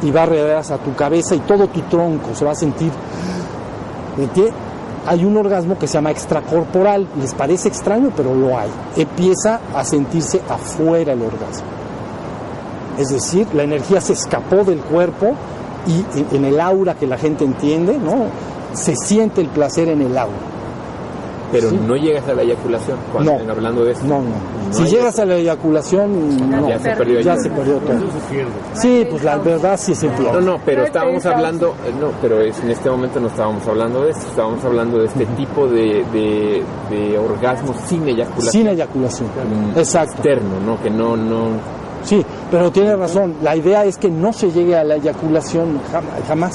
y 0.01 0.11
va 0.11 0.23
a 0.23 0.25
radiar 0.25 0.57
hasta 0.57 0.77
tu 0.77 0.93
cabeza 0.95 1.35
y 1.35 1.39
todo 1.39 1.67
tu 1.67 1.81
tronco 1.81 2.35
se 2.35 2.43
va 2.43 2.51
a 2.51 2.55
sentir. 2.55 2.91
¿De 4.17 4.27
qué? 4.27 4.51
Hay 5.05 5.25
un 5.25 5.37
orgasmo 5.37 5.77
que 5.77 5.87
se 5.87 5.93
llama 5.93 6.11
extracorporal. 6.11 7.07
Les 7.19 7.33
parece 7.33 7.67
extraño, 7.67 8.11
pero 8.15 8.35
lo 8.35 8.57
hay. 8.57 8.69
Empieza 8.95 9.59
a 9.75 9.83
sentirse 9.83 10.41
afuera 10.49 11.13
el 11.13 11.21
orgasmo. 11.21 11.67
Es 12.97 13.09
decir, 13.09 13.47
la 13.53 13.63
energía 13.63 14.01
se 14.01 14.13
escapó 14.13 14.63
del 14.63 14.79
cuerpo 14.79 15.33
y 15.87 16.35
en 16.35 16.45
el 16.45 16.59
aura 16.59 16.95
que 16.95 17.07
la 17.07 17.17
gente 17.17 17.43
entiende, 17.43 17.97
¿no? 17.97 18.25
Se 18.73 18.95
siente 18.95 19.41
el 19.41 19.47
placer 19.47 19.89
en 19.89 20.01
el 20.01 20.17
aura. 20.17 20.50
Pero 21.51 21.71
no 21.71 21.95
llegas 21.95 22.27
a 22.27 22.33
la 22.33 22.41
eyaculación 22.43 22.97
cuando 23.11 23.39
no, 23.39 23.51
hablando 23.51 23.83
de 23.83 23.91
eso. 23.91 24.03
No, 24.05 24.21
no. 24.21 24.73
si 24.73 24.83
llegas 24.85 25.19
a 25.19 25.25
la 25.25 25.35
eyaculación, 25.35 26.49
no, 26.49 26.69
ya, 26.69 26.79
se 26.79 26.91
perdió, 26.95 27.19
ya 27.21 27.35
se 27.37 27.49
perdió 27.49 27.77
todo. 27.77 27.99
Sí, 28.73 29.05
pues 29.09 29.23
la 29.23 29.37
verdad 29.37 29.77
sí 29.77 29.93
se 29.95 30.07
pierde. 30.09 30.33
No, 30.33 30.41
no, 30.41 30.59
pero 30.65 30.83
estábamos 30.85 31.25
hablando, 31.25 31.75
no, 31.99 32.11
pero 32.21 32.39
es, 32.41 32.59
en 32.61 32.71
este 32.71 32.89
momento 32.89 33.19
no 33.19 33.27
estábamos 33.27 33.67
hablando 33.67 34.03
de 34.03 34.11
esto, 34.11 34.27
estábamos 34.29 34.63
hablando 34.63 34.99
de 34.99 35.05
este 35.07 35.25
tipo 35.25 35.67
de, 35.67 36.05
de, 36.13 36.63
de 36.89 37.17
orgasmo 37.17 37.73
sin 37.87 38.07
eyaculación. 38.07 38.51
Sin 38.51 38.67
eyaculación, 38.67 39.29
Mm, 39.31 39.77
exacto. 39.77 40.13
Externo, 40.15 40.59
¿no? 40.65 40.81
Que 40.81 40.89
no, 40.89 41.15
no... 41.17 41.49
Sí, 42.03 42.25
pero 42.49 42.71
tiene 42.71 42.95
razón, 42.95 43.35
la 43.43 43.55
idea 43.55 43.85
es 43.85 43.97
que 43.97 44.09
no 44.09 44.33
se 44.33 44.51
llegue 44.51 44.75
a 44.75 44.83
la 44.83 44.95
eyaculación 44.95 45.79
jamás. 46.27 46.53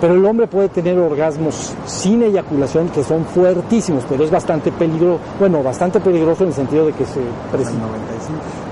Pero 0.00 0.14
el 0.14 0.24
hombre 0.24 0.46
puede 0.46 0.68
tener 0.70 0.98
orgasmos 0.98 1.72
sin 1.86 2.22
eyaculación 2.22 2.88
que 2.88 3.04
son 3.04 3.24
fuertísimos, 3.26 4.02
pero 4.08 4.24
es 4.24 4.30
bastante 4.30 4.72
peligroso, 4.72 5.20
bueno, 5.38 5.62
bastante 5.62 6.00
peligroso 6.00 6.44
en 6.44 6.48
el 6.48 6.54
sentido 6.54 6.86
de 6.86 6.92
que 6.92 7.04
se 7.04 7.20
precipita. 7.52 7.84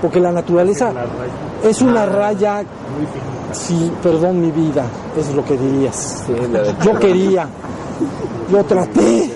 Porque 0.01 0.19
la 0.19 0.31
naturaleza 0.31 0.91
es 1.63 1.81
una 1.83 2.05
raya, 2.07 2.63
sí, 3.51 3.91
perdón 4.01 4.41
mi 4.41 4.49
vida, 4.51 4.85
eso 5.15 5.29
es 5.29 5.35
lo 5.35 5.45
que 5.45 5.55
dirías. 5.57 6.23
Sí, 6.25 6.33
la 6.51 6.61
de- 6.63 6.75
Yo 6.83 6.97
quería, 6.97 7.47
yo 8.51 8.63
traté. 8.63 9.31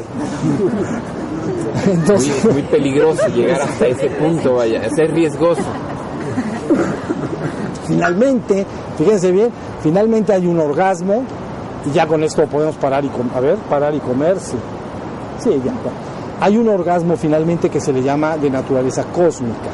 Entonces, 1.92 2.44
muy, 2.46 2.54
muy 2.54 2.62
peligroso 2.64 3.28
llegar 3.28 3.62
hasta 3.62 3.86
ese 3.88 4.10
punto, 4.10 4.56
vaya, 4.56 4.82
es 4.84 5.12
riesgoso. 5.12 5.62
finalmente, 7.88 8.66
fíjense 8.98 9.32
bien, 9.32 9.50
finalmente 9.82 10.34
hay 10.34 10.48
un 10.48 10.60
orgasmo 10.60 11.24
y 11.86 11.92
ya 11.92 12.08
con 12.08 12.24
esto 12.24 12.46
podemos 12.46 12.76
parar 12.76 13.04
y. 13.04 13.12
A 13.36 13.40
ver, 13.40 13.58
parar 13.70 13.94
y 13.94 14.00
comer, 14.00 14.40
sí. 14.40 14.58
Sí, 15.40 15.62
ya. 15.64 15.74
Hay 16.40 16.58
un 16.58 16.68
orgasmo 16.70 17.16
finalmente 17.18 17.70
que 17.70 17.80
se 17.80 17.94
le 17.94 18.02
llama 18.02 18.38
de 18.38 18.50
naturaleza 18.50 19.04
cósmica. 19.06 19.70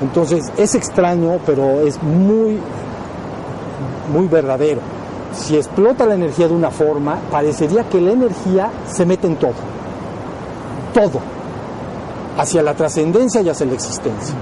Entonces 0.00 0.52
es 0.56 0.74
extraño, 0.74 1.38
pero 1.46 1.80
es 1.80 2.02
muy, 2.02 2.58
muy 4.12 4.26
verdadero. 4.26 4.80
Si 5.32 5.56
explota 5.56 6.04
la 6.04 6.14
energía 6.14 6.48
de 6.48 6.54
una 6.54 6.70
forma, 6.70 7.18
parecería 7.30 7.84
que 7.84 8.00
la 8.00 8.12
energía 8.12 8.70
se 8.86 9.06
mete 9.06 9.26
en 9.26 9.36
todo. 9.36 9.54
Todo. 10.92 11.20
Hacia 12.36 12.62
la 12.62 12.74
trascendencia 12.74 13.40
y 13.40 13.48
hacia 13.48 13.66
la 13.66 13.74
existencia. 13.74 14.34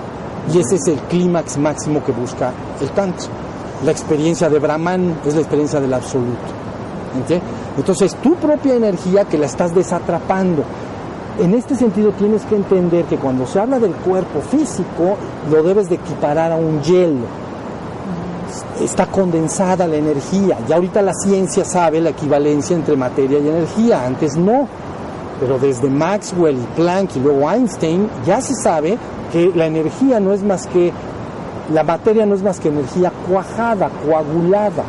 Y 0.53 0.59
ese 0.59 0.77
es 0.77 0.89
el 0.89 0.99
clímax 1.01 1.59
máximo 1.59 2.03
que 2.05 2.13
busca 2.13 2.53
el 2.81 2.91
Tantra. 2.91 3.29
La 3.85 3.93
experiencia 3.93 4.49
de 4.49 4.59
Brahman 4.59 5.21
es 5.25 5.35
la 5.35 5.41
experiencia 5.41 5.81
del 5.81 5.95
absoluto. 5.95 6.60
Entonces, 7.77 8.15
tu 8.17 8.35
propia 8.37 8.75
energía 8.75 9.25
que 9.25 9.39
la 9.39 9.47
estás 9.47 9.75
desatrapando. 9.75 10.63
En 11.39 11.55
este 11.55 11.75
sentido, 11.75 12.13
tienes 12.13 12.43
que 12.43 12.57
entender 12.57 13.05
que 13.05 13.17
cuando 13.17 13.47
se 13.47 13.59
habla 13.59 13.79
del 13.79 13.93
cuerpo 13.93 14.41
físico, 14.41 15.17
lo 15.51 15.63
debes 15.63 15.89
de 15.89 15.95
equiparar 15.95 16.53
a 16.53 16.57
un 16.57 16.83
hielo. 16.83 17.25
Está 18.81 19.07
condensada 19.07 19.87
la 19.87 19.97
energía. 19.97 20.59
Ya 20.69 20.77
ahorita 20.77 21.03
la 21.03 21.15
ciencia 21.15 21.65
sabe 21.65 22.01
la 22.01 22.11
equivalencia 22.11 22.77
entre 22.77 22.97
materia 22.97 23.39
y 23.39 23.49
energía. 23.49 24.05
Antes 24.05 24.37
no. 24.37 24.69
Pero 25.41 25.59
desde 25.59 25.89
Maxwell 25.89 26.59
y 26.59 26.77
Planck 26.77 27.17
y 27.17 27.21
luego 27.21 27.51
Einstein 27.51 28.11
ya 28.27 28.43
se 28.43 28.55
sabe 28.55 28.99
que 29.33 29.51
la 29.55 29.67
energía 29.67 30.21
no 30.21 30.35
es 30.35 30.43
más 30.43 30.67
que, 30.67 30.93
la 31.73 31.83
materia 31.83 32.27
no 32.27 32.35
es 32.35 32.43
más 32.43 32.61
que 32.61 32.69
energía 32.69 33.11
cuajada, 33.27 33.89
coagulada. 34.05 34.85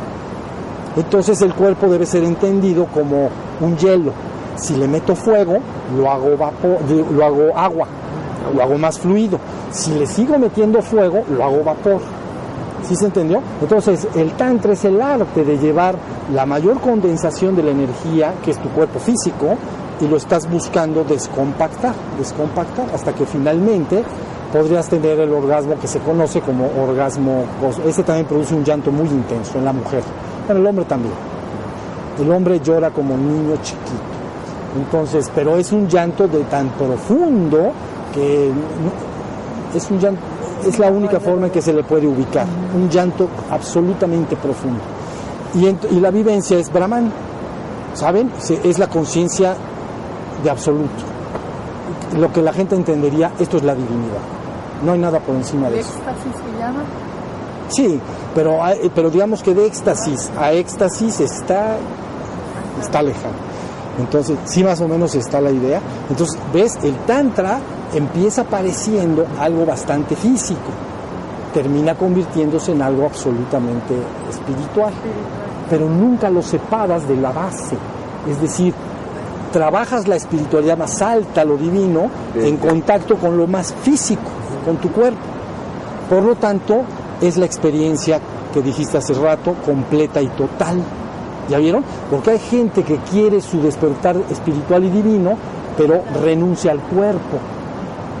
Entonces 0.96 1.40
el 1.42 1.54
cuerpo 1.54 1.88
debe 1.88 2.06
ser 2.06 2.24
entendido 2.24 2.86
como 2.86 3.28
un 3.60 3.76
hielo. 3.76 4.12
Si 4.56 4.74
le 4.76 4.86
meto 4.86 5.16
fuego, 5.16 5.58
lo 5.96 6.10
hago, 6.10 6.36
vapor, 6.36 6.78
lo 7.10 7.24
hago 7.24 7.56
agua, 7.56 7.86
lo 8.54 8.62
hago 8.62 8.76
más 8.78 8.98
fluido. 8.98 9.38
Si 9.70 9.92
le 9.92 10.06
sigo 10.06 10.38
metiendo 10.38 10.82
fuego, 10.82 11.24
lo 11.30 11.42
hago 11.44 11.64
vapor. 11.64 12.00
¿Sí 12.86 12.96
se 12.96 13.06
entendió? 13.06 13.40
Entonces 13.60 14.06
el 14.14 14.32
tantra 14.32 14.72
es 14.72 14.84
el 14.84 15.00
arte 15.00 15.44
de 15.44 15.56
llevar 15.56 15.94
la 16.34 16.44
mayor 16.44 16.80
condensación 16.80 17.56
de 17.56 17.62
la 17.62 17.70
energía, 17.70 18.34
que 18.44 18.50
es 18.50 18.58
tu 18.58 18.68
cuerpo 18.70 18.98
físico, 18.98 19.56
y 20.00 20.08
lo 20.08 20.16
estás 20.16 20.50
buscando 20.50 21.04
descompactar, 21.04 21.94
descompactar, 22.18 22.86
hasta 22.92 23.14
que 23.14 23.24
finalmente 23.24 24.02
podrías 24.52 24.88
tener 24.88 25.18
el 25.20 25.32
orgasmo 25.32 25.78
que 25.80 25.86
se 25.86 26.00
conoce 26.00 26.40
como 26.40 26.68
orgasmo. 26.82 27.44
Ese 27.86 28.02
también 28.02 28.26
produce 28.26 28.54
un 28.54 28.64
llanto 28.64 28.90
muy 28.90 29.06
intenso 29.06 29.58
en 29.58 29.64
la 29.64 29.72
mujer. 29.72 30.02
El 30.48 30.66
hombre 30.66 30.84
también. 30.84 31.14
El 32.20 32.30
hombre 32.30 32.60
llora 32.60 32.90
como 32.90 33.14
un 33.14 33.26
niño 33.26 33.56
chiquito. 33.62 34.12
Entonces, 34.76 35.30
pero 35.34 35.56
es 35.56 35.72
un 35.72 35.88
llanto 35.88 36.26
de 36.28 36.40
tan 36.44 36.68
profundo 36.70 37.72
que 38.14 38.50
es 39.74 39.90
un 39.90 39.98
llanto, 39.98 40.20
es 40.66 40.78
la 40.78 40.88
única 40.90 41.20
forma 41.20 41.46
en 41.46 41.52
que 41.52 41.62
se 41.62 41.72
le 41.72 41.82
puede 41.82 42.06
ubicar. 42.06 42.46
Un 42.74 42.88
llanto 42.88 43.28
absolutamente 43.50 44.36
profundo. 44.36 44.80
Y, 45.54 45.66
y 45.94 46.00
la 46.00 46.10
vivencia 46.10 46.58
es 46.58 46.72
Brahman, 46.72 47.10
¿saben? 47.94 48.30
Es 48.64 48.78
la 48.78 48.86
conciencia 48.88 49.54
de 50.42 50.50
absoluto. 50.50 51.04
Lo 52.18 52.32
que 52.32 52.42
la 52.42 52.52
gente 52.52 52.74
entendería, 52.74 53.32
esto 53.38 53.56
es 53.58 53.62
la 53.62 53.74
divinidad. 53.74 54.20
No 54.84 54.92
hay 54.92 54.98
nada 54.98 55.20
por 55.20 55.34
encima 55.34 55.68
¿El 55.68 55.74
de 55.74 55.80
eso. 55.80 55.92
éxtasis 55.96 56.32
se 56.32 56.58
llama? 56.58 56.82
Sí, 57.68 57.98
pero, 58.34 58.60
pero 58.94 59.10
digamos 59.10 59.42
que 59.42 59.54
de 59.54 59.66
éxtasis 59.66 60.30
a 60.38 60.52
éxtasis 60.52 61.20
está, 61.20 61.76
está 62.80 63.02
lejano. 63.02 63.52
Entonces, 63.98 64.38
sí 64.44 64.64
más 64.64 64.80
o 64.80 64.88
menos 64.88 65.14
está 65.14 65.40
la 65.40 65.50
idea. 65.50 65.80
Entonces, 66.08 66.38
ves, 66.52 66.78
el 66.82 66.96
tantra 67.06 67.60
empieza 67.94 68.44
pareciendo 68.44 69.26
algo 69.38 69.66
bastante 69.66 70.16
físico, 70.16 70.70
termina 71.52 71.94
convirtiéndose 71.94 72.72
en 72.72 72.82
algo 72.82 73.04
absolutamente 73.04 73.94
espiritual. 74.30 74.92
pero 75.68 75.88
nunca 75.88 76.28
lo 76.28 76.42
separas 76.42 77.08
de 77.08 77.16
la 77.16 77.32
base. 77.32 77.76
Es 78.28 78.38
decir, 78.42 78.74
trabajas 79.52 80.06
la 80.06 80.16
espiritualidad 80.16 80.76
más 80.76 81.00
alta, 81.00 81.44
lo 81.44 81.56
divino, 81.56 82.10
en 82.34 82.58
contacto 82.58 83.16
con 83.16 83.38
lo 83.38 83.46
más 83.46 83.72
físico, 83.82 84.30
con 84.66 84.76
tu 84.76 84.90
cuerpo. 84.90 85.20
Por 86.10 86.24
lo 86.24 86.34
tanto, 86.34 86.82
es 87.22 87.36
la 87.36 87.46
experiencia 87.46 88.20
que 88.52 88.62
dijiste 88.62 88.98
hace 88.98 89.14
rato, 89.14 89.54
completa 89.64 90.20
y 90.20 90.28
total. 90.28 90.82
¿Ya 91.48 91.58
vieron? 91.58 91.84
Porque 92.10 92.30
hay 92.30 92.38
gente 92.38 92.82
que 92.82 92.96
quiere 93.10 93.40
su 93.40 93.60
despertar 93.62 94.16
espiritual 94.30 94.84
y 94.84 94.90
divino, 94.90 95.36
pero 95.76 96.02
renuncia 96.22 96.72
al 96.72 96.80
cuerpo. 96.80 97.38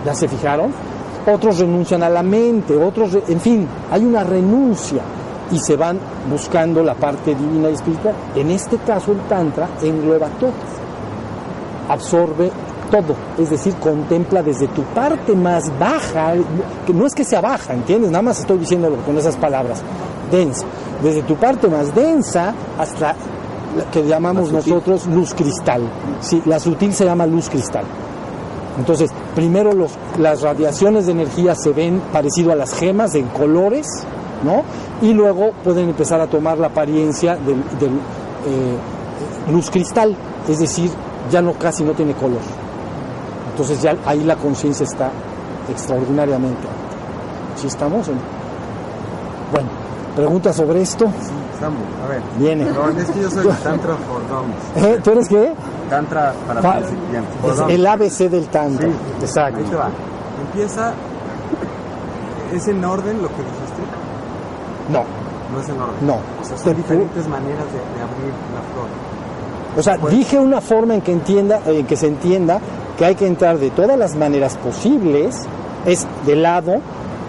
¿Ya 0.04 0.14
se 0.14 0.28
fijaron? 0.28 0.72
Otros 1.32 1.58
renuncian 1.58 2.02
a 2.02 2.08
la 2.08 2.22
mente, 2.22 2.76
otros, 2.76 3.16
en 3.28 3.40
fin, 3.40 3.68
hay 3.90 4.04
una 4.04 4.24
renuncia 4.24 5.02
y 5.52 5.58
se 5.58 5.76
van 5.76 5.98
buscando 6.28 6.82
la 6.82 6.94
parte 6.94 7.34
divina 7.34 7.70
y 7.70 7.74
espiritual. 7.74 8.14
En 8.34 8.50
este 8.50 8.78
caso 8.78 9.12
el 9.12 9.20
Tantra 9.28 9.68
engloba 9.82 10.28
todo, 10.40 10.52
absorbe 11.88 12.50
todo, 12.92 13.16
es 13.38 13.48
decir, 13.48 13.74
contempla 13.76 14.42
desde 14.42 14.68
tu 14.68 14.82
parte 14.82 15.34
más 15.34 15.64
baja, 15.78 16.34
que 16.86 16.92
no 16.92 17.06
es 17.06 17.14
que 17.14 17.24
sea 17.24 17.40
baja, 17.40 17.72
¿entiendes? 17.72 18.10
Nada 18.10 18.22
más 18.22 18.38
estoy 18.38 18.58
diciéndolo 18.58 18.96
con 18.98 19.16
esas 19.16 19.34
palabras, 19.36 19.82
densa, 20.30 20.66
desde 21.02 21.22
tu 21.22 21.34
parte 21.36 21.68
más 21.68 21.94
densa 21.94 22.54
hasta 22.78 23.16
la 23.76 23.90
que 23.90 24.06
llamamos 24.06 24.52
nosotros 24.52 25.06
luz 25.06 25.32
cristal. 25.32 25.82
Sí, 26.20 26.42
la 26.44 26.60
sutil 26.60 26.92
se 26.92 27.06
llama 27.06 27.26
luz 27.26 27.48
cristal. 27.48 27.84
Entonces, 28.78 29.10
primero 29.34 29.72
los, 29.72 29.92
las 30.18 30.42
radiaciones 30.42 31.06
de 31.06 31.12
energía 31.12 31.54
se 31.54 31.72
ven 31.72 32.02
parecido 32.12 32.52
a 32.52 32.54
las 32.54 32.74
gemas 32.74 33.14
en 33.14 33.26
colores, 33.28 33.86
¿no? 34.44 34.62
Y 35.06 35.14
luego 35.14 35.52
pueden 35.64 35.88
empezar 35.88 36.20
a 36.20 36.26
tomar 36.26 36.58
la 36.58 36.66
apariencia 36.66 37.36
del, 37.36 37.56
eh, 37.56 39.50
luz 39.50 39.70
cristal, 39.70 40.14
es 40.46 40.58
decir, 40.58 40.90
ya 41.30 41.40
no 41.40 41.54
casi 41.54 41.84
no 41.84 41.92
tiene 41.92 42.12
color. 42.12 42.40
Entonces 43.52 43.80
ya 43.82 43.94
ahí 44.06 44.24
la 44.24 44.36
conciencia 44.36 44.84
está 44.84 45.10
extraordinariamente 45.70 46.66
¿Sí 47.56 47.66
estamos? 47.66 48.06
Bueno, 49.52 49.68
¿preguntas 50.16 50.56
sobre 50.56 50.80
esto? 50.82 51.06
Sí, 51.06 51.30
estamos. 51.54 51.80
A 52.04 52.08
ver. 52.08 52.22
Viene. 52.38 52.64
No, 52.64 52.88
es 52.88 53.10
que 53.10 53.20
yo 53.20 53.30
soy 53.30 53.46
Tantra 53.62 53.94
for. 53.96 54.82
¿Eh? 54.82 55.00
¿Tú 55.04 55.10
eres 55.10 55.28
qué? 55.28 55.52
Tantra 55.90 56.32
para 56.46 56.60
Pa- 56.62 56.78
principiantes. 56.78 57.34
es 57.44 57.60
el 57.74 57.86
ABC 57.86 58.18
del 58.30 58.46
Tantra. 58.48 58.88
Sí. 58.88 58.94
Exacto. 59.20 59.58
Ahí 59.58 59.64
te 59.64 59.76
va. 59.76 59.90
Empieza. 60.46 60.92
¿Es 62.54 62.68
en 62.68 62.84
orden 62.84 63.22
lo 63.22 63.28
que 63.28 63.34
dijiste? 63.36 63.82
No, 64.90 65.04
No 65.54 65.60
es 65.62 65.68
en 65.68 65.80
orden. 65.80 66.06
no. 66.06 66.14
O 66.40 66.44
sea, 66.44 66.56
son 66.58 66.76
diferentes 66.76 67.28
maneras 67.28 67.64
de, 67.66 67.72
de 67.72 68.02
abrir 68.02 68.32
la 68.54 68.62
flor. 68.72 68.88
O 69.78 69.82
sea, 69.82 69.96
Pues- 69.98 70.14
dije 70.14 70.38
una 70.38 70.60
forma 70.62 70.94
en 70.94 71.02
que 71.02 71.12
entienda, 71.12 71.60
en 71.66 71.86
que 71.86 71.96
se 71.96 72.08
entienda 72.08 72.60
que 72.98 73.04
hay 73.04 73.14
que 73.14 73.26
entrar 73.26 73.58
de 73.58 73.70
todas 73.70 73.98
las 73.98 74.14
maneras 74.16 74.56
posibles, 74.58 75.36
es 75.86 76.06
de 76.26 76.36
lado, 76.36 76.74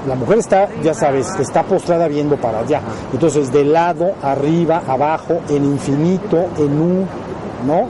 la 0.08 0.16
mujer 0.16 0.40
está, 0.40 0.68
ya 0.84 0.94
sabes, 0.94 1.28
está 1.40 1.64
postrada 1.64 2.08
viendo 2.08 2.36
para 2.36 2.60
allá. 2.60 2.82
Entonces, 3.14 3.52
de 3.54 3.64
lado, 3.64 4.12
arriba, 4.22 4.82
abajo, 4.88 5.40
en 5.50 5.64
infinito, 5.66 6.46
en 6.58 6.82
un, 6.82 7.08
¿no? 7.66 7.88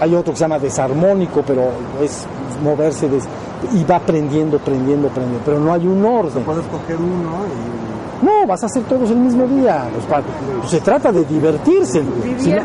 Hay 0.00 0.14
otro 0.14 0.32
que 0.32 0.38
se 0.38 0.44
llama 0.44 0.58
desarmónico, 0.58 1.42
pero 1.46 1.62
es 2.02 2.26
moverse 2.62 3.08
des- 3.08 3.24
y 3.72 3.82
va 3.84 3.98
prendiendo, 4.00 4.58
prendiendo, 4.58 5.08
prendiendo, 5.08 5.40
pero 5.44 5.58
no 5.58 5.72
hay 5.72 5.86
un 5.86 6.04
orden. 6.04 6.42
Puedes 6.44 6.66
coger 6.66 6.96
uno 6.96 7.30
y. 7.46 7.93
No, 8.22 8.46
vas 8.46 8.62
a 8.62 8.66
hacer 8.66 8.82
todos 8.84 9.10
el 9.10 9.16
mismo 9.16 9.46
día. 9.46 9.84
los 9.94 10.04
padres. 10.04 10.30
Pues 10.60 10.70
se 10.70 10.80
trata 10.80 11.12
de 11.12 11.24
divertirse. 11.24 12.02
Si 12.38 12.44
si 12.44 12.52
oye, 12.52 12.62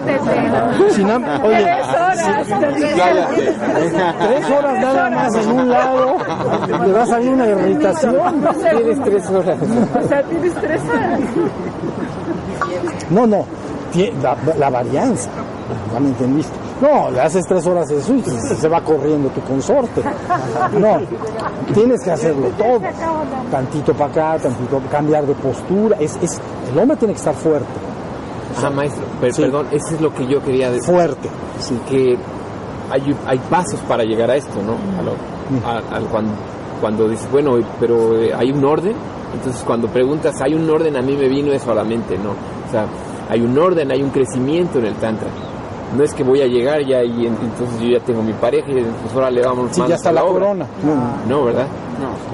Tres 0.92 1.86
horas. 1.92 3.30
Tres 4.20 4.52
horas 4.52 4.82
nada 4.82 5.10
más 5.10 5.36
en 5.36 5.52
un 5.52 5.70
lado, 5.70 6.18
le 6.86 6.92
va 6.94 7.04
a 7.04 7.06
salir 7.06 7.30
una 7.32 7.48
irritación. 7.48 8.16
Tienes 8.60 9.04
tres 9.04 9.30
horas. 9.30 9.58
O 10.04 10.08
sea, 10.08 10.24
tienes 10.24 10.54
tres 10.56 10.82
horas. 10.84 11.20
No, 13.10 13.26
no, 13.26 13.46
la, 14.22 14.38
la 14.58 14.70
varianza, 14.70 15.30
ya 15.94 16.00
me 16.00 16.10
entendiste. 16.10 16.69
No, 16.82 17.12
le 17.12 17.20
haces 17.20 17.46
tres 17.46 17.66
horas 17.68 17.90
eso 17.92 18.14
y 18.14 18.22
se 18.22 18.68
va 18.70 18.82
corriendo 18.82 19.28
tu 19.30 19.42
consorte. 19.42 20.02
No, 20.80 21.00
tienes 21.74 22.02
que 22.04 22.12
hacerlo 22.12 22.48
todo. 22.58 22.80
Tantito 23.52 23.94
para 23.94 24.12
acá, 24.12 24.44
tantito, 24.44 24.82
cambiar 24.90 25.26
de 25.26 25.34
postura. 25.36 25.98
Es, 26.00 26.18
es, 26.22 26.40
el 26.72 26.80
hombre 26.80 26.96
tiene 26.98 27.14
que 27.14 27.20
estar 27.20 27.34
fuerte, 27.36 27.68
Ah, 28.64 28.70
maestro, 28.70 29.04
per- 29.22 29.34
Sí. 29.34 29.42
perdón, 29.44 29.68
eso 29.72 29.94
es 29.96 30.02
lo 30.02 30.14
que 30.14 30.26
yo 30.28 30.42
quería 30.44 30.70
decir. 30.72 30.84
fuerte. 30.94 31.30
Sí. 31.60 31.78
que 31.90 32.18
hay, 32.90 33.16
hay 33.28 33.38
pasos 33.50 33.80
para 33.82 34.04
llegar 34.04 34.30
a 34.32 34.36
esto, 34.36 34.60
¿no? 34.62 34.74
A 35.00 35.04
lo- 35.04 35.68
a- 35.68 35.96
al 35.96 36.04
cuando, 36.06 36.32
cuando 36.82 37.08
dices, 37.10 37.30
bueno, 37.32 37.58
pero 37.80 38.16
eh, 38.18 38.34
hay 38.34 38.52
un 38.52 38.64
orden, 38.66 38.94
entonces 39.34 39.62
cuando 39.66 39.88
preguntas, 39.90 40.34
¿hay 40.42 40.54
un 40.56 40.70
orden? 40.70 40.96
A 40.98 41.02
mí 41.02 41.16
me 41.16 41.28
vino 41.28 41.52
eso 41.52 41.72
a 41.72 41.76
la 41.76 41.84
mente, 41.84 42.18
¿no? 42.18 42.32
O 42.32 42.72
sea, 42.72 42.86
hay 43.30 43.42
un 43.42 43.58
orden, 43.58 43.92
hay 43.92 44.02
un 44.02 44.10
crecimiento 44.10 44.80
en 44.80 44.86
el 44.86 44.96
Tantra. 44.96 45.28
No 45.98 46.04
es 46.04 46.14
que 46.14 46.24
voy 46.24 46.42
a 46.42 46.46
llegar 46.48 46.82
ya 46.86 47.04
y 47.04 47.26
en- 47.26 47.36
entonces 47.42 47.80
yo 47.82 47.88
ya 47.98 48.00
tengo 48.06 48.22
mi 48.22 48.34
pareja 48.34 48.70
y 48.70 48.84
pues 49.02 49.14
ahora 49.16 49.32
le 49.32 49.42
vamos 49.42 49.70
Sí, 49.72 49.82
ya 49.88 49.96
está 49.96 50.10
a 50.10 50.14
la 50.14 50.22
corona. 50.22 50.66
No, 51.28 51.38
No, 51.40 51.46
¿verdad? 51.46 51.66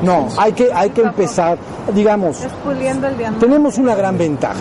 no, 0.04 0.28
hay 0.38 0.52
que, 0.54 0.72
hay 0.74 0.90
que 0.90 1.02
empezar, 1.02 1.58
digamos, 1.94 2.38
tenemos 3.40 3.78
una 3.78 3.96
gran 3.96 4.18
ventaja. 4.18 4.60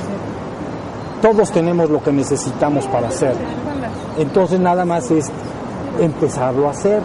Todos 1.20 1.50
tenemos 1.50 1.88
lo 1.90 2.02
que 2.02 2.12
necesitamos 2.12 2.87
para 2.87 3.09
hacerlo. 3.09 3.40
Entonces 4.18 4.61
nada 4.61 4.85
más 4.85 5.11
es 5.11 5.30
empezarlo 6.00 6.68
a 6.68 6.70
hacer. 6.72 7.00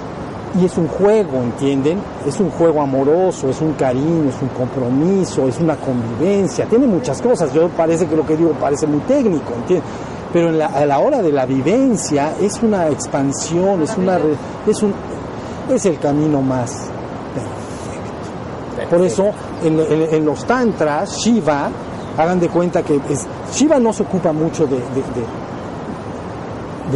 Y 0.60 0.66
es 0.66 0.78
un 0.80 0.88
juego, 0.88 1.38
¿entienden? 1.44 2.00
Es 2.26 2.40
un 2.40 2.50
juego 2.50 2.82
amoroso, 2.82 3.50
es 3.50 3.62
un 3.62 3.74
cariño, 3.74 4.30
es 4.30 4.42
un 4.42 4.48
compromiso, 4.50 5.48
es 5.48 5.60
una 5.60 5.76
convivencia, 5.76 6.66
tiene 6.66 6.88
muchas 6.88 7.22
cosas. 7.22 7.54
Yo 7.54 7.70
parece 7.70 8.08
que 8.08 8.16
lo 8.16 8.26
que 8.26 8.36
digo 8.36 8.52
parece 8.54 8.88
muy 8.88 9.00
técnico, 9.02 9.54
¿entienden? 9.56 9.88
Pero 10.32 10.50
en 10.50 10.60
la- 10.60 10.68
a 10.68 10.86
la 10.86 11.00
hora 11.00 11.22
de 11.22 11.32
la 11.32 11.46
vivencia 11.46 12.34
es 12.40 12.62
una 12.62 12.88
expansión, 12.88 13.82
es 13.82 13.98
una 13.98 14.18
es 14.68 14.84
un 14.84 14.94
es 15.74 15.86
el 15.86 15.98
camino 16.00 16.42
más 16.42 16.72
por 18.90 19.02
eso, 19.02 19.26
en, 19.64 20.26
los 20.26 20.46
tantras, 20.46 21.18
Shiva, 21.18 21.70
hagan 22.18 22.40
de 22.40 22.48
cuenta 22.48 22.82
que 22.82 22.98
Shiva 23.54 23.78
no 23.78 23.92
se 23.92 24.04
ocupa 24.04 24.32
mucho 24.32 24.66
de, 24.66 24.78
de- 24.78 25.40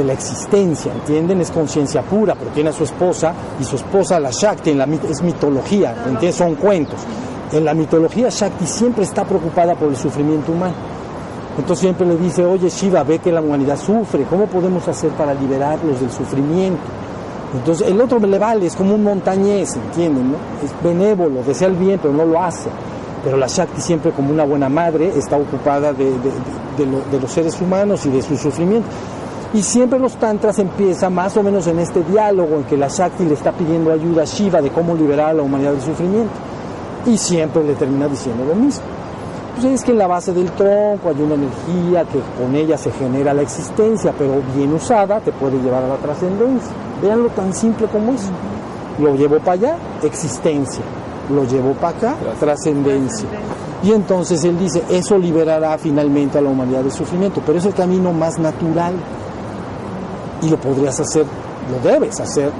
la 0.03 0.13
existencia, 0.13 0.91
¿entienden? 0.93 1.41
Es 1.41 1.51
conciencia 1.51 2.01
pura, 2.01 2.33
pero 2.35 2.49
tiene 2.51 2.69
a 2.71 2.73
su 2.73 2.83
esposa, 2.83 3.31
y 3.59 3.63
su 3.63 3.75
esposa, 3.75 4.19
la 4.19 4.31
Shakti, 4.31 4.71
en 4.71 4.77
la, 4.79 4.85
es 4.85 5.21
mitología, 5.21 5.91
¿entiendes? 6.07 6.35
Son 6.35 6.55
cuentos. 6.55 6.99
En 7.51 7.63
la 7.65 7.73
mitología, 7.75 8.29
Shakti 8.29 8.65
siempre 8.65 9.03
está 9.03 9.23
preocupada 9.23 9.75
por 9.75 9.89
el 9.89 9.95
sufrimiento 9.95 10.51
humano. 10.51 10.73
Entonces 11.57 11.79
siempre 11.79 12.07
le 12.07 12.17
dice, 12.17 12.45
oye 12.45 12.69
Shiva, 12.69 13.03
ve 13.03 13.19
que 13.19 13.31
la 13.31 13.41
humanidad 13.41 13.77
sufre, 13.77 14.23
¿cómo 14.23 14.47
podemos 14.47 14.87
hacer 14.87 15.11
para 15.11 15.33
liberarlos 15.33 15.99
del 15.99 16.11
sufrimiento? 16.11 16.81
Entonces 17.53 17.87
el 17.87 18.01
otro 18.01 18.19
le 18.19 18.39
vale, 18.39 18.65
es 18.65 18.75
como 18.75 18.95
un 18.95 19.03
montañés, 19.03 19.75
¿entienden? 19.75 20.35
Es 20.63 20.71
benévolo, 20.83 21.43
desea 21.43 21.67
el 21.67 21.75
bien, 21.75 21.99
pero 22.01 22.13
no 22.13 22.25
lo 22.25 22.41
hace. 22.41 22.69
Pero 23.23 23.37
la 23.37 23.47
Shakti 23.47 23.79
siempre 23.79 24.11
como 24.11 24.31
una 24.31 24.43
buena 24.43 24.67
madre 24.67 25.13
está 25.15 25.37
ocupada 25.37 25.93
de, 25.93 26.11
de 26.11 27.19
los 27.21 27.31
seres 27.31 27.61
humanos 27.61 28.05
y 28.07 28.09
de 28.09 28.21
su 28.23 28.35
sufrimiento. 28.35 28.87
Y 29.53 29.61
siempre 29.61 29.99
los 29.99 30.15
tantras 30.15 30.57
empiezan 30.57 31.13
más 31.13 31.37
o 31.37 31.43
menos 31.43 31.67
en 31.67 31.77
este 31.77 32.03
diálogo 32.03 32.55
en 32.55 32.63
que 32.63 32.75
la 32.75 32.87
Shakti 32.87 33.23
le 33.23 33.35
está 33.35 33.51
pidiendo 33.51 33.91
ayuda 33.91 34.23
a 34.23 34.25
Shiva 34.25 34.59
de 34.59 34.71
cómo 34.71 34.95
liberar 34.95 35.29
a 35.29 35.33
la 35.33 35.43
humanidad 35.43 35.73
del 35.73 35.81
sufrimiento. 35.81 36.33
Y 37.05 37.15
siempre 37.19 37.63
le 37.63 37.75
termina 37.75 38.07
diciendo 38.07 38.43
lo 38.45 38.55
mismo. 38.55 38.81
Pues 39.53 39.65
es 39.65 39.83
que 39.83 39.91
en 39.91 39.99
la 39.99 40.07
base 40.07 40.33
del 40.33 40.51
tronco 40.51 41.09
hay 41.09 41.21
una 41.21 41.35
energía 41.35 42.05
que 42.05 42.19
con 42.41 42.55
ella 42.55 42.75
se 42.75 42.91
genera 42.91 43.33
la 43.33 43.43
existencia, 43.43 44.11
pero 44.17 44.41
bien 44.55 44.73
usada 44.73 45.19
te 45.19 45.31
puede 45.31 45.61
llevar 45.61 45.83
a 45.83 45.89
la 45.89 45.95
trascendencia. 45.97 46.71
Veanlo 47.01 47.29
tan 47.29 47.53
simple 47.53 47.87
como 47.87 48.13
eso. 48.13 48.31
Lo 48.99 49.15
llevo 49.15 49.37
para 49.39 49.51
allá, 49.51 49.77
existencia. 50.01 50.83
Lo 51.29 51.43
llevo 51.45 51.73
para 51.73 51.97
acá, 51.97 52.15
trascendencia. 52.39 53.27
Y 53.83 53.91
entonces 53.91 54.43
él 54.43 54.57
dice, 54.57 54.83
eso 54.89 55.17
liberará 55.17 55.77
finalmente 55.77 56.37
a 56.39 56.41
la 56.41 56.49
humanidad 56.49 56.81
del 56.81 56.91
sufrimiento, 56.91 57.41
pero 57.45 57.59
es 57.59 57.65
el 57.65 57.73
camino 57.73 58.11
más 58.11 58.39
natural. 58.39 58.93
Y 60.41 60.49
lo 60.49 60.57
podrías 60.57 60.99
hacer, 60.99 61.25
lo 61.69 61.89
debes 61.89 62.19
hacer 62.19 62.51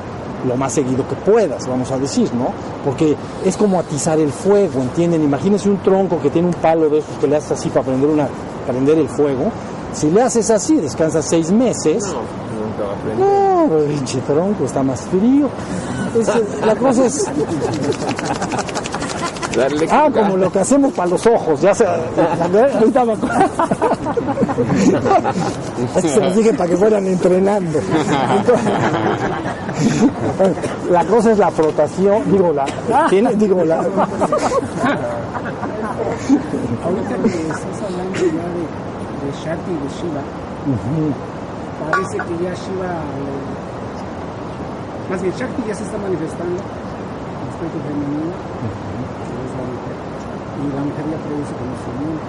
lo 0.47 0.56
más 0.58 0.73
seguido 0.73 1.08
que 1.08 1.15
puedas, 1.15 1.67
vamos 1.67 1.91
a 1.91 1.97
decir, 1.97 2.34
¿no? 2.34 2.49
Porque 2.84 3.15
es 3.45 3.58
como 3.58 3.79
atizar 3.79 4.19
el 4.19 4.32
fuego, 4.32 4.82
¿entienden? 4.82 5.23
Imagínense 5.23 5.69
un 5.69 5.82
tronco 5.82 6.19
que 6.21 6.29
tiene 6.29 6.47
un 6.47 6.53
palo 6.53 6.89
de 6.89 6.99
esos 6.99 7.17
que 7.17 7.27
le 7.27 7.38
haces 7.38 7.51
así 7.51 7.69
para 7.69 7.86
prender, 7.86 8.10
una, 8.10 8.27
para 8.62 8.73
prender 8.73 8.97
el 8.97 9.10
fuego. 9.10 9.51
Si 9.93 10.10
le 10.10 10.21
haces 10.21 10.49
así, 10.49 10.77
descansas 10.77 11.25
seis 11.25 11.51
meses. 11.51 12.03
No, 12.03 12.21
nunca 12.65 12.84
va 12.84 12.91
a 12.91 12.95
aprender. 12.95 13.89
No, 13.89 13.95
pinche 13.95 14.19
tronco 14.21 14.65
está 14.65 14.84
más 14.84 15.01
frío. 15.01 15.49
Es 16.19 16.29
la 16.65 16.75
cosa 16.75 17.06
es. 17.06 17.25
Darle 19.55 19.87
Ah, 19.91 20.09
como 20.11 20.37
lo 20.37 20.51
que 20.51 20.59
hacemos 20.59 20.91
para 20.93 21.09
los 21.09 21.25
ojos, 21.27 21.61
ya 21.61 21.73
se... 21.75 21.85
Ahorita 21.85 23.05
me 23.05 23.13
acuerdo. 23.13 23.35
Es 25.95 26.01
que 26.01 26.09
se 26.09 26.19
los 26.21 26.35
dije 26.35 26.53
para 26.53 26.69
que 26.69 26.77
fueran 26.77 27.05
entrenando. 27.07 27.79
Entonces, 28.37 28.71
la 30.89 31.03
cosa 31.05 31.31
es 31.31 31.37
la 31.37 31.51
frotación, 31.51 32.23
digo, 32.31 32.51
la... 32.53 32.65
tiene- 33.09 33.33
digo, 33.35 33.63
la... 33.63 33.75
Ahorita 36.83 37.15
que 37.23 37.27
estás 37.47 37.81
hablando 37.85 38.19
ya 38.19 38.47
de, 38.53 38.63
de 38.63 39.31
Shakti 39.43 39.71
y 39.71 39.75
de 39.75 39.89
Shiva, 39.93 40.21
parece 41.91 42.17
que 42.17 42.43
ya 42.43 42.53
Shiva, 42.53 42.91
eh, 42.91 43.43
más 45.09 45.21
bien 45.21 45.33
Shakti 45.35 45.61
ya 45.67 45.75
se 45.75 45.83
está 45.83 45.97
manifestando, 45.97 46.55
aspecto 47.51 47.77
femenino, 47.87 48.33
que 48.63 49.33
es 49.43 49.51
la 49.57 49.63
mujer, 49.67 49.95
y 50.63 50.71
la 50.71 50.84
mujer 50.88 51.06
ya 51.12 51.19
produce 51.19 51.52
conocimiento. 51.60 52.28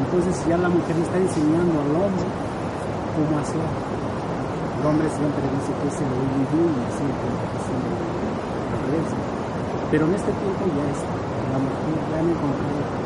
Entonces 0.00 0.34
ya 0.48 0.56
la 0.56 0.70
mujer 0.72 0.96
le 0.96 1.04
está 1.04 1.18
enseñando 1.18 1.74
al 1.84 1.92
hombre 1.92 2.28
cómo 3.12 3.32
hacer. 3.38 3.60
El 3.60 4.82
hombre 4.86 5.06
siempre 5.12 5.44
dice 5.52 5.70
que 5.76 5.86
es 5.92 5.98
el 6.00 6.12
individuo 6.16 6.72
y 6.72 6.90
siempre 6.96 7.28
el 7.28 8.80
revés. 8.88 9.10
Pero 9.90 10.02
en 10.08 10.14
este 10.14 10.32
tiempo 10.32 10.62
ya 10.72 10.86
está, 10.96 11.12
la 11.52 11.58
mujer 11.60 11.94
ya 12.08 12.16
han 12.18 12.28
encontrado 12.30 12.98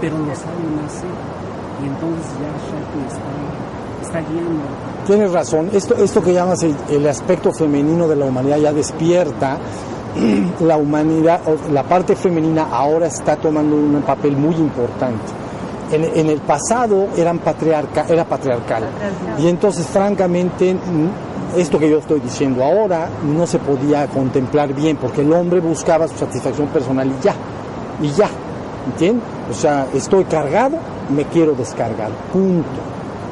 pero 0.00 0.18
lo 0.18 0.34
saben 0.34 0.78
hacer. 0.84 1.10
Y 1.82 1.86
entonces 1.86 2.32
ya 2.40 2.50
Shakti 2.66 3.00
está, 3.06 4.18
está 4.18 4.30
guiando. 4.30 4.64
Tienes 5.06 5.32
razón, 5.32 5.70
esto, 5.72 5.94
esto 5.96 6.22
que 6.22 6.32
llamas 6.32 6.62
el, 6.62 6.74
el 6.90 7.06
aspecto 7.06 7.52
femenino 7.52 8.08
de 8.08 8.16
la 8.16 8.24
humanidad 8.24 8.58
ya 8.58 8.72
despierta. 8.72 9.58
La 10.60 10.76
humanidad, 10.76 11.40
la 11.72 11.82
parte 11.82 12.16
femenina 12.16 12.68
ahora 12.70 13.06
está 13.06 13.36
tomando 13.36 13.76
un 13.76 14.02
papel 14.02 14.36
muy 14.36 14.54
importante. 14.54 15.24
En, 15.92 16.04
en 16.04 16.30
el 16.30 16.40
pasado 16.40 17.08
eran 17.16 17.38
patriarca, 17.38 18.06
era 18.08 18.24
patriarcal. 18.24 18.84
Y 19.38 19.48
entonces, 19.48 19.86
francamente, 19.86 20.76
esto 21.56 21.78
que 21.78 21.88
yo 21.88 21.98
estoy 21.98 22.20
diciendo 22.20 22.64
ahora 22.64 23.08
no 23.24 23.46
se 23.46 23.58
podía 23.58 24.06
contemplar 24.08 24.74
bien, 24.74 24.96
porque 24.96 25.20
el 25.20 25.32
hombre 25.32 25.60
buscaba 25.60 26.08
su 26.08 26.16
satisfacción 26.16 26.68
personal 26.68 27.08
y 27.08 27.22
ya, 27.22 27.34
y 28.02 28.08
ya, 28.10 28.28
¿entiendes? 28.86 29.24
O 29.50 29.54
sea, 29.54 29.86
estoy 29.94 30.24
cargado, 30.24 30.78
me 31.14 31.24
quiero 31.24 31.52
descargar, 31.52 32.10
punto. 32.32 32.68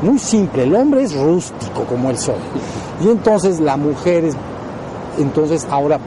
Muy 0.03 0.18
simple, 0.18 0.64
el 0.64 0.75
hombre 0.75 1.03
es 1.03 1.14
rústico 1.14 1.85
como 1.85 2.11
el 2.11 2.18
sol. 2.18 2.37
Y 3.01 3.09
entonces 3.09 3.59
la 3.59 3.77
mujer 3.77 4.25
es, 4.25 4.37
entonces 5.18 5.66
ahora 5.70 5.99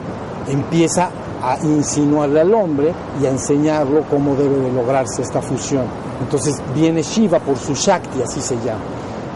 empieza 0.48 1.10
a 1.42 1.58
insinuarle 1.62 2.40
al 2.40 2.52
hombre 2.54 2.92
y 3.22 3.26
a 3.26 3.30
enseñarlo 3.30 4.02
cómo 4.10 4.34
debe 4.34 4.56
de 4.56 4.72
lograrse 4.72 5.22
esta 5.22 5.40
fusión. 5.40 5.84
Entonces 6.20 6.60
viene 6.74 7.02
Shiva 7.02 7.38
por 7.38 7.56
su 7.56 7.74
Shakti, 7.74 8.22
así 8.22 8.40
se 8.40 8.56
llama. 8.56 8.82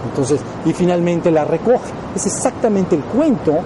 Entonces, 0.09 0.41
y 0.65 0.73
finalmente 0.73 1.31
la 1.31 1.45
recoge. 1.45 1.91
Es 2.15 2.27
exactamente 2.27 2.97
el 2.97 3.03
cuento 3.05 3.59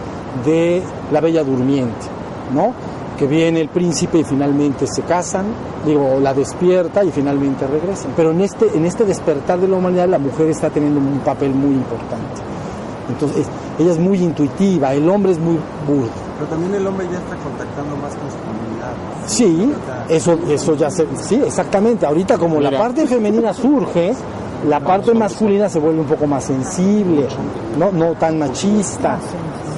de 0.45 0.83
la 1.11 1.21
Bella 1.21 1.43
Durmiente, 1.43 2.07
¿no? 2.55 2.73
Que 3.19 3.27
viene 3.27 3.63
el 3.63 3.69
príncipe 3.69 4.19
y 4.19 4.25
finalmente 4.25 4.87
se 4.87 5.03
casan, 5.03 5.47
digo, 5.87 6.19
la 6.21 6.35
despierta 6.35 7.03
y 7.03 7.11
finalmente 7.11 7.67
regresan. 7.67 8.13
Pero 8.15 8.33
en 8.33 8.43
este, 8.43 8.67
en 8.77 8.85
este 8.85 9.05
despertar 9.05 9.59
de 9.59 9.69
la 9.69 9.77
humanidad 9.77 10.09
la 10.09 10.19
mujer 10.19 10.49
está 10.49 10.69
teniendo 10.69 11.01
un 11.01 11.21
papel 11.21 11.55
muy 11.55 11.73
importante. 11.73 12.43
Entonces, 13.09 13.47
ella 13.79 13.93
es 13.93 13.99
muy 13.99 14.19
intuitiva, 14.19 14.93
el 14.93 15.09
hombre 15.09 15.33
es 15.33 15.39
muy 15.39 15.59
burdo. 15.87 16.26
Pero 16.37 16.51
también 16.51 16.75
el 16.75 16.87
hombre 16.87 17.07
ya 17.11 17.19
está 17.19 17.37
contactando 17.37 17.97
más 17.97 18.15
con 18.15 18.31
su 18.31 18.37
comunidad. 18.39 18.93
¿no? 18.93 19.29
Sí, 19.29 19.73
eso, 20.09 20.39
eso 20.49 20.75
ya 20.77 20.91
se, 20.91 21.07
sí, 21.17 21.41
exactamente. 21.45 22.05
Ahorita 22.05 22.37
como 22.37 22.61
la 22.61 22.77
parte 22.77 23.07
femenina 23.07 23.55
surge, 23.55 24.15
la 24.69 24.81
parte 24.81 25.15
masculina 25.15 25.69
se 25.69 25.79
vuelve 25.79 26.01
un 26.01 26.07
poco 26.07 26.27
más 26.27 26.45
sensible, 26.45 27.27
no, 27.79 27.91
no 27.93 28.13
tan 28.15 28.39
machista. 28.39 29.19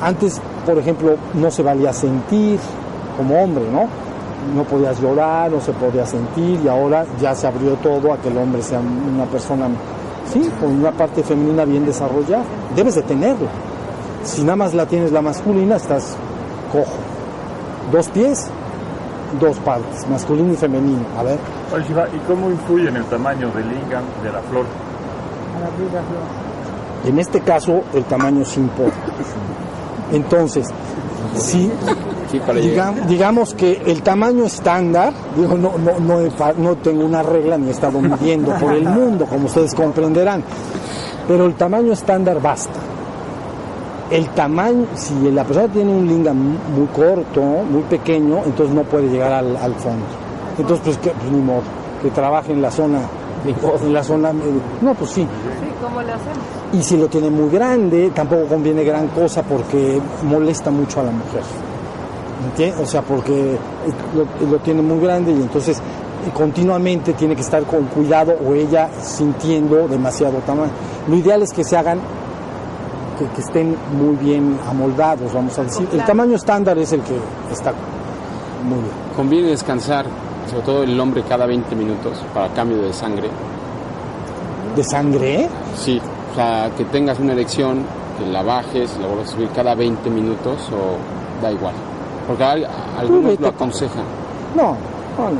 Antes, 0.02 0.40
por 0.66 0.78
ejemplo, 0.78 1.16
no 1.34 1.50
se 1.50 1.62
valía 1.62 1.92
sentir 1.92 2.58
como 3.16 3.42
hombre, 3.42 3.64
¿no? 3.70 3.86
No 4.56 4.64
podías 4.64 5.00
llorar, 5.00 5.50
no 5.50 5.60
se 5.60 5.72
podía 5.72 6.06
sentir 6.06 6.60
y 6.64 6.68
ahora 6.68 7.04
ya 7.20 7.34
se 7.34 7.46
abrió 7.46 7.74
todo 7.74 8.12
a 8.12 8.18
que 8.18 8.28
el 8.28 8.38
hombre 8.38 8.62
sea 8.62 8.80
una 8.80 9.24
persona, 9.26 9.68
sí, 10.32 10.50
con 10.60 10.70
una 10.72 10.92
parte 10.92 11.22
femenina 11.22 11.64
bien 11.64 11.84
desarrollada. 11.84 12.44
Debes 12.74 12.94
de 12.94 13.02
tenerla. 13.02 13.48
Si 14.24 14.42
nada 14.42 14.56
más 14.56 14.74
la 14.74 14.86
tienes 14.86 15.12
la 15.12 15.22
masculina, 15.22 15.76
estás 15.76 16.16
cojo. 16.72 16.92
Dos 17.92 18.08
pies, 18.08 18.46
dos 19.40 19.56
partes, 19.58 20.06
masculino 20.08 20.52
y 20.52 20.56
femenino. 20.56 21.04
A 21.18 21.22
ver, 21.22 21.38
Oye, 21.74 21.84
Shiva, 21.86 22.06
¿y 22.08 22.18
cómo 22.26 22.50
influye 22.50 22.88
en 22.88 22.96
el 22.96 23.04
tamaño 23.04 23.50
del 23.50 23.68
lingam 23.68 24.04
de 24.22 24.32
la 24.32 24.40
flor? 24.42 24.64
en 27.04 27.18
este 27.18 27.40
caso 27.40 27.82
el 27.94 28.04
tamaño 28.04 28.44
sí 28.44 28.60
importa. 28.60 28.96
Entonces, 30.12 30.66
si 31.36 31.70
Sí, 32.30 32.38
para 32.40 32.58
llegar. 32.60 32.94
digam- 32.94 33.06
digamos 33.06 33.54
que 33.54 33.82
el 33.86 34.02
tamaño 34.02 34.44
estándar, 34.44 35.14
digo, 35.34 35.56
no, 35.56 35.72
no, 35.78 35.98
no, 35.98 36.20
no 36.58 36.76
tengo 36.76 37.06
una 37.06 37.22
regla 37.22 37.56
ni 37.56 37.68
he 37.68 37.70
estado 37.70 38.00
midiendo 38.02 38.54
por 38.56 38.72
el 38.74 38.84
mundo, 38.84 39.24
como 39.24 39.46
ustedes 39.46 39.74
comprenderán, 39.74 40.42
pero 41.26 41.46
el 41.46 41.54
tamaño 41.54 41.92
estándar 41.94 42.40
basta. 42.42 42.78
El 44.10 44.26
tamaño, 44.30 44.86
si 44.94 45.14
la 45.30 45.44
persona 45.44 45.68
tiene 45.68 45.90
un 45.92 46.06
lingam 46.06 46.36
muy 46.36 46.86
corto, 46.94 47.42
muy 47.42 47.82
pequeño, 47.82 48.38
entonces 48.46 48.74
no 48.74 48.82
puede 48.84 49.08
llegar 49.08 49.32
al, 49.32 49.56
al 49.56 49.74
fondo. 49.74 50.04
Entonces, 50.58 50.82
pues, 50.84 50.98
que, 50.98 51.10
pues, 51.10 51.30
ni 51.30 51.40
modo, 51.40 51.62
que 52.02 52.10
trabaje 52.10 52.52
en 52.52 52.62
la 52.62 52.70
zona, 52.70 53.00
en 53.82 53.92
la 53.92 54.02
zona, 54.02 54.32
no, 54.80 54.94
pues 54.94 55.10
sí, 55.10 55.22
Sí, 55.22 55.68
¿cómo 55.82 56.00
le 56.02 56.12
hacemos? 56.12 56.38
y 56.72 56.82
si 56.82 56.96
lo 56.96 57.08
tiene 57.08 57.30
muy 57.30 57.50
grande, 57.50 58.10
tampoco 58.14 58.46
conviene 58.46 58.82
gran 58.84 59.08
cosa 59.08 59.42
porque 59.42 60.00
molesta 60.24 60.70
mucho 60.70 61.00
a 61.00 61.04
la 61.04 61.10
mujer. 61.10 61.42
¿Entiendes? 62.50 62.80
O 62.80 62.86
sea, 62.86 63.02
porque 63.02 63.56
lo, 64.14 64.48
lo 64.50 64.58
tiene 64.58 64.80
muy 64.82 65.00
grande 65.00 65.32
y 65.32 65.36
entonces 65.36 65.78
eh, 65.78 66.30
continuamente 66.32 67.12
tiene 67.12 67.34
que 67.34 67.42
estar 67.42 67.62
con 67.64 67.84
cuidado 67.86 68.34
o 68.46 68.54
ella 68.54 68.88
sintiendo 69.00 69.86
demasiado 69.88 70.38
tamaño. 70.46 70.70
Lo 71.08 71.16
ideal 71.16 71.42
es 71.42 71.52
que 71.52 71.64
se 71.64 71.76
hagan, 71.76 71.98
que, 73.18 73.24
que 73.34 73.40
estén 73.40 73.76
muy 73.98 74.16
bien 74.16 74.58
amoldados, 74.68 75.32
vamos 75.32 75.58
a 75.58 75.64
decir. 75.64 75.88
El 75.92 76.04
tamaño 76.04 76.36
estándar 76.36 76.78
es 76.78 76.92
el 76.92 77.00
que 77.02 77.16
está 77.52 77.72
muy 78.64 78.78
bien. 78.78 78.92
Conviene 79.16 79.48
descansar, 79.48 80.06
sobre 80.48 80.62
todo 80.62 80.82
el 80.84 80.98
hombre, 81.00 81.22
cada 81.28 81.46
20 81.46 81.74
minutos 81.74 82.18
para 82.34 82.48
cambio 82.48 82.78
de 82.82 82.92
sangre. 82.92 83.28
¿De 84.76 84.84
sangre? 84.84 85.48
Sí, 85.76 86.00
o 86.32 86.34
sea, 86.34 86.70
que 86.76 86.84
tengas 86.86 87.18
una 87.18 87.32
erección, 87.32 87.82
que 88.18 88.26
la 88.26 88.42
bajes, 88.42 88.96
la 89.00 89.06
vuelvas 89.08 89.28
a 89.28 89.32
subir 89.32 89.48
cada 89.50 89.74
20 89.74 90.08
minutos 90.10 90.68
o 90.72 91.42
da 91.42 91.50
igual. 91.50 91.74
Porque 92.26 92.44
hay- 92.44 92.66
algunos 92.98 93.38
lo 93.40 93.48
aconsejan. 93.48 94.04
No, 94.54 94.72
no, 95.18 95.30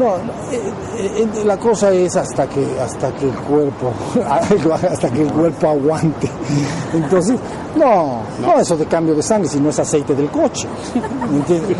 no. 0.00 0.16
Eh, 0.52 0.60
eh, 0.98 1.28
eh, 1.34 1.44
la 1.44 1.56
cosa 1.58 1.90
es 1.92 2.16
hasta 2.16 2.48
que 2.48 2.64
hasta 2.80 3.12
que 3.12 3.26
el 3.28 3.34
cuerpo 3.34 3.92
hasta 4.90 5.10
que 5.10 5.22
el 5.22 5.32
cuerpo 5.32 5.68
aguante. 5.68 6.28
Entonces, 6.94 7.38
no, 7.76 8.20
no, 8.40 8.58
eso 8.60 8.76
de 8.76 8.86
cambio 8.86 9.14
de 9.14 9.22
sangre, 9.22 9.48
si 9.48 9.60
no 9.60 9.70
es 9.70 9.78
aceite 9.78 10.14
del 10.14 10.28
coche. 10.30 10.66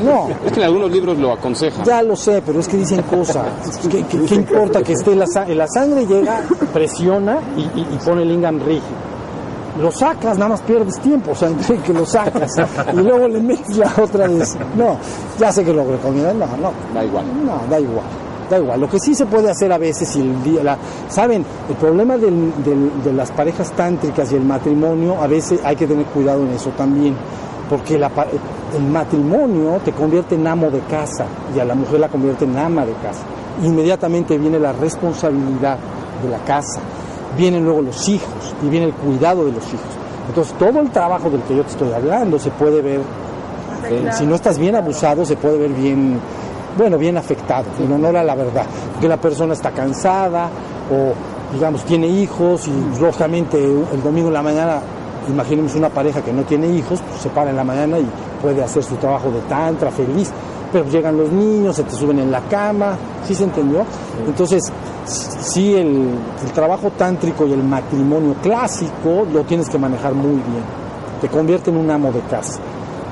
No, 0.04 0.28
Es 0.46 0.52
que 0.52 0.60
en 0.60 0.66
algunos 0.66 0.90
libros 0.90 1.18
lo 1.18 1.32
aconsejan. 1.32 1.84
ya 1.84 2.02
lo 2.02 2.14
sé, 2.16 2.42
pero 2.44 2.60
es 2.60 2.68
que 2.68 2.76
dicen 2.76 3.02
cosas. 3.02 3.46
¿Qué, 3.90 4.04
qué- 4.04 4.24
qué 4.24 4.34
importa 4.36 4.82
que 4.82 4.92
esté 4.92 5.14
la 5.16 5.26
sangre? 5.26 5.54
La 5.54 5.66
sangre 5.68 6.06
llega, 6.06 6.42
presiona 6.72 7.38
y, 7.56 7.60
y- 7.62 7.86
y 7.94 7.98
pone 8.04 8.22
el 8.22 8.28
lingam 8.28 8.58
rígido. 8.60 9.09
Lo 9.80 9.90
sacas, 9.90 10.36
nada 10.36 10.50
más 10.50 10.60
pierdes 10.62 10.98
tiempo, 11.00 11.30
o 11.32 11.34
sea, 11.34 11.48
entre 11.48 11.76
que 11.82 11.92
lo 11.92 12.04
sacas 12.04 12.52
y 12.92 12.96
luego 12.96 13.28
le 13.28 13.40
metes 13.40 13.76
la 13.76 13.90
otra 14.02 14.28
vez. 14.28 14.56
No, 14.76 14.96
ya 15.38 15.50
sé 15.52 15.64
que 15.64 15.72
lo 15.72 15.84
recomiendan, 15.90 16.38
no, 16.38 16.46
no, 16.46 16.72
Da 16.94 17.04
igual. 17.04 17.24
no, 17.44 17.52
da 17.70 17.80
igual, 17.80 18.04
da 18.50 18.58
igual. 18.58 18.80
Lo 18.80 18.88
que 18.90 18.98
sí 18.98 19.14
se 19.14 19.26
puede 19.26 19.50
hacer 19.50 19.72
a 19.72 19.78
veces, 19.78 20.08
si 20.08 20.20
el 20.20 20.42
día, 20.42 20.62
la, 20.62 20.76
saben, 21.08 21.44
el 21.68 21.76
problema 21.76 22.16
del- 22.18 22.52
del- 22.64 23.02
de 23.02 23.12
las 23.12 23.30
parejas 23.30 23.72
tántricas 23.72 24.30
y 24.32 24.36
el 24.36 24.44
matrimonio, 24.44 25.16
a 25.22 25.26
veces 25.26 25.60
hay 25.64 25.76
que 25.76 25.86
tener 25.86 26.04
cuidado 26.06 26.42
en 26.42 26.50
eso 26.50 26.70
también, 26.76 27.16
porque 27.68 27.98
la 27.98 28.10
el 28.76 28.82
matrimonio 28.84 29.80
te 29.84 29.92
convierte 29.92 30.34
en 30.36 30.46
amo 30.46 30.70
de 30.70 30.80
casa 30.80 31.24
y 31.56 31.58
a 31.58 31.64
la 31.64 31.74
mujer 31.74 31.98
la 32.00 32.08
convierte 32.08 32.44
en 32.44 32.56
ama 32.58 32.84
de 32.86 32.92
casa. 32.94 33.22
Inmediatamente 33.64 34.36
viene 34.38 34.58
la 34.60 34.72
responsabilidad 34.72 35.76
de 36.22 36.28
la 36.28 36.38
casa, 36.44 36.80
vienen 37.36 37.64
luego 37.64 37.82
los 37.82 38.08
hijos 38.08 38.54
y 38.64 38.68
viene 38.68 38.86
el 38.86 38.94
cuidado 38.94 39.44
de 39.44 39.52
los 39.52 39.66
hijos. 39.68 39.86
Entonces 40.28 40.54
todo 40.58 40.80
el 40.80 40.90
trabajo 40.90 41.30
del 41.30 41.42
que 41.42 41.56
yo 41.56 41.62
te 41.64 41.70
estoy 41.70 41.92
hablando 41.92 42.38
se 42.38 42.50
puede 42.50 42.80
ver 42.82 43.00
eh, 43.88 44.10
si 44.12 44.26
no 44.26 44.34
estás 44.34 44.58
bien 44.58 44.76
abusado, 44.76 45.24
se 45.24 45.36
puede 45.36 45.58
ver 45.58 45.70
bien, 45.70 46.18
bueno, 46.76 46.98
bien 46.98 47.16
afectado, 47.16 47.64
en 47.78 47.92
honor 47.92 48.16
a 48.16 48.24
la 48.24 48.34
verdad. 48.34 48.66
Que 49.00 49.08
la 49.08 49.16
persona 49.16 49.54
está 49.54 49.70
cansada 49.70 50.48
o, 50.90 51.54
digamos, 51.54 51.84
tiene 51.84 52.06
hijos 52.06 52.68
y, 52.68 53.00
lógicamente, 53.00 53.62
el 53.62 54.02
domingo 54.02 54.28
en 54.28 54.34
la 54.34 54.42
mañana, 54.42 54.80
imaginemos 55.28 55.74
una 55.74 55.88
pareja 55.88 56.22
que 56.22 56.32
no 56.32 56.42
tiene 56.42 56.68
hijos, 56.68 57.00
pues 57.08 57.22
se 57.22 57.30
para 57.30 57.50
en 57.50 57.56
la 57.56 57.64
mañana 57.64 57.98
y 57.98 58.06
puede 58.42 58.62
hacer 58.62 58.82
su 58.82 58.96
trabajo 58.96 59.30
de 59.30 59.40
tantra 59.42 59.90
feliz, 59.90 60.30
pero 60.72 60.84
llegan 60.86 61.16
los 61.16 61.30
niños, 61.30 61.76
se 61.76 61.82
te 61.82 61.92
suben 61.92 62.18
en 62.18 62.30
la 62.30 62.40
cama, 62.42 62.96
¿sí 63.26 63.34
se 63.34 63.44
entendió? 63.44 63.84
Entonces, 64.26 64.70
sí, 65.10 65.74
el, 65.74 66.14
el 66.44 66.52
trabajo 66.52 66.90
tántrico 66.90 67.46
y 67.46 67.52
el 67.52 67.62
matrimonio 67.62 68.34
clásico 68.42 69.26
lo 69.32 69.42
tienes 69.44 69.68
que 69.68 69.78
manejar 69.78 70.14
muy 70.14 70.34
bien, 70.34 70.64
te 71.20 71.28
convierte 71.28 71.70
en 71.70 71.76
un 71.76 71.90
amo 71.90 72.12
de 72.12 72.20
casa. 72.22 72.60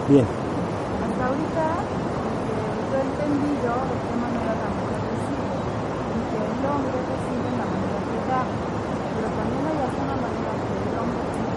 Bien. 0.08 0.24
Hasta 0.24 1.26
ahorita, 1.26 1.64
eh, 1.68 2.70
yo 2.88 2.96
he 2.96 3.04
entendido 3.04 3.70
de 3.76 3.96
qué 3.98 4.14
manera 4.16 4.52
la 4.56 4.68
mujer 4.72 5.00
recibe 5.04 5.58
y 6.08 6.22
que 6.30 6.38
el 6.38 6.62
hombre 6.64 6.98
recibe 7.12 7.46
en 7.48 7.56
la 7.58 7.66
manera 7.68 7.98
que 8.08 8.18
da, 8.30 8.42
pero 9.12 9.28
también 9.36 9.62
hay 9.68 9.78
alguna 9.84 10.16
manera 10.22 10.52
que 10.64 10.74
el 10.78 10.94
hombre 10.96 11.22
tiene 11.34 11.52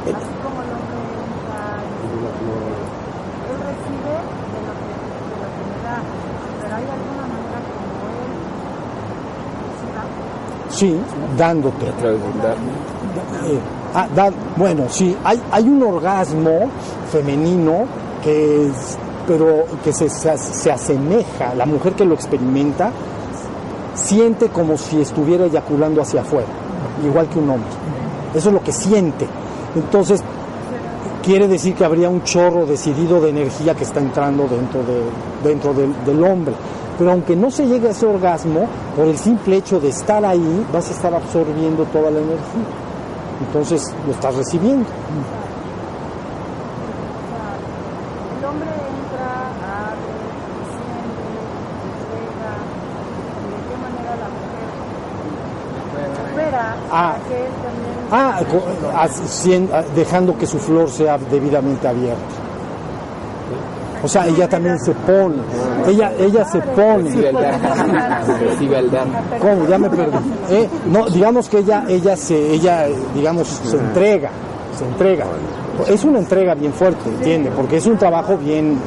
que. 0.00 0.16
Así 0.16 0.34
como 0.40 0.58
el 0.64 0.70
hombre 0.70 0.98
entra 1.20 1.60
él 3.50 3.58
recibe 3.60 4.14
de 4.14 4.60
lo 4.64 4.72
que, 4.80 4.92
de 4.94 5.36
lo 5.42 5.48
que 5.50 5.62
le 5.68 5.78
da, 5.84 5.98
pero 6.62 6.72
hay 6.76 6.86
alguna 6.86 7.24
manera. 7.28 7.39
Sí, 10.70 10.96
dándote. 11.36 11.88
A 11.88 11.92
través 11.92 12.20
del 12.22 12.42
dar. 12.42 12.54
Eh, 13.46 13.58
ah, 13.94 14.06
da- 14.14 14.30
bueno, 14.56 14.84
sí, 14.88 15.16
hay, 15.24 15.40
hay 15.50 15.64
un 15.68 15.82
orgasmo 15.82 16.68
femenino 17.10 17.84
que 18.22 18.66
es- 18.66 18.96
pero 19.26 19.64
que 19.84 19.92
se, 19.92 20.08
se, 20.08 20.36
se 20.38 20.70
asemeja, 20.72 21.54
la 21.56 21.66
mujer 21.66 21.92
que 21.94 22.04
lo 22.04 22.14
experimenta 22.14 22.90
siente 23.94 24.48
como 24.48 24.76
si 24.76 25.00
estuviera 25.00 25.44
eyaculando 25.46 26.00
hacia 26.02 26.22
afuera, 26.22 26.48
igual 27.04 27.28
que 27.28 27.38
un 27.38 27.50
hombre. 27.50 27.68
Eso 28.34 28.48
es 28.48 28.54
lo 28.54 28.62
que 28.62 28.72
siente. 28.72 29.26
Entonces, 29.74 30.22
quiere 31.22 31.48
decir 31.48 31.74
que 31.74 31.84
habría 31.84 32.08
un 32.08 32.22
chorro 32.24 32.64
decidido 32.66 33.20
de 33.20 33.30
energía 33.30 33.74
que 33.74 33.84
está 33.84 34.00
entrando 34.00 34.44
dentro, 34.48 34.80
de, 34.82 35.02
dentro 35.48 35.74
del, 35.74 35.92
del 36.04 36.22
hombre. 36.24 36.54
Pero 37.00 37.12
aunque 37.12 37.34
no 37.34 37.50
se 37.50 37.66
llegue 37.66 37.88
a 37.88 37.92
ese 37.92 38.04
orgasmo, 38.04 38.66
por 38.94 39.06
el 39.08 39.16
simple 39.16 39.56
hecho 39.56 39.80
de 39.80 39.88
estar 39.88 40.22
ahí, 40.22 40.66
vas 40.70 40.86
a 40.90 40.92
estar 40.92 41.14
absorbiendo 41.14 41.84
toda 41.86 42.10
la 42.10 42.18
energía. 42.18 42.66
Entonces 43.46 43.90
lo 44.06 44.12
estás 44.12 44.34
recibiendo. 44.36 44.84
Ah. 56.92 57.14
Ah, 58.12 58.40
haci- 59.04 59.68
ah, 59.72 59.82
dejando 59.94 60.36
que 60.36 60.46
su 60.46 60.58
flor 60.58 60.90
sea 60.90 61.16
debidamente 61.18 61.86
abierta. 61.86 62.18
O 64.02 64.08
sea, 64.08 64.26
ella 64.26 64.48
también 64.48 64.78
se 64.80 64.92
pone. 64.92 65.36
Ella, 65.90 66.12
ella 66.18 66.44
se 66.44 66.60
pone. 66.60 67.10
¿Cómo? 69.40 69.66
Ya 69.68 69.78
me 69.78 69.90
perdí. 69.90 70.18
Eh, 70.50 70.68
No, 70.86 71.08
digamos 71.08 71.48
que 71.48 71.58
ella, 71.58 71.84
ella 71.88 72.16
se, 72.16 72.52
ella, 72.54 72.86
digamos, 73.14 73.48
se 73.48 73.76
entrega, 73.76 74.30
se 74.78 74.84
entrega. 74.84 75.26
Es 75.88 76.04
una 76.04 76.18
entrega 76.18 76.54
bien 76.54 76.72
fuerte, 76.72 77.08
¿entiende? 77.08 77.50
Porque 77.56 77.78
es 77.78 77.86
un 77.86 77.96
trabajo 77.96 78.36
bien, 78.36 78.78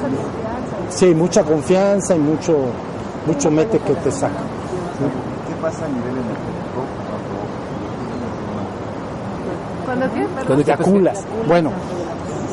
sí, 0.90 1.14
mucha 1.14 1.44
confianza 1.44 2.16
y 2.16 2.20
mucho, 2.20 2.56
mucho 3.26 3.50
mete 3.52 3.80
que 3.80 3.94
te 3.96 4.12
saca. 4.12 4.34
¿Qué 4.34 5.56
pasa 5.62 5.86
a 5.86 5.88
nivel 5.88 6.12
energético 6.12 6.54
Cuando? 9.86 10.46
Cuando 10.46 10.64
te 10.64 10.72
Eyaculas. 10.72 11.26
Bueno, 11.48 11.72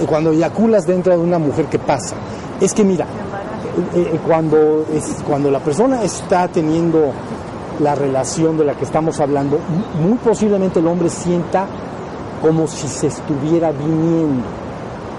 cuando 0.08 0.32
eyaculas 0.32 0.86
dentro 0.86 1.12
de 1.12 1.18
una 1.18 1.38
mujer, 1.38 1.66
¿qué 1.66 1.78
pasa? 1.78 2.16
Es 2.60 2.72
que 2.74 2.82
mira, 2.84 3.06
eh, 3.94 4.12
eh, 4.14 4.20
cuando, 4.26 4.86
es, 4.92 5.22
cuando 5.26 5.50
la 5.50 5.60
persona 5.60 6.02
está 6.02 6.48
teniendo 6.48 7.12
la 7.80 7.94
relación 7.94 8.56
de 8.58 8.64
la 8.64 8.74
que 8.74 8.84
estamos 8.84 9.20
hablando, 9.20 9.58
muy 10.00 10.18
posiblemente 10.18 10.80
el 10.80 10.86
hombre 10.86 11.08
sienta 11.08 11.66
como 12.42 12.66
si 12.66 12.88
se 12.88 13.08
estuviera 13.08 13.70
viniendo, 13.70 14.44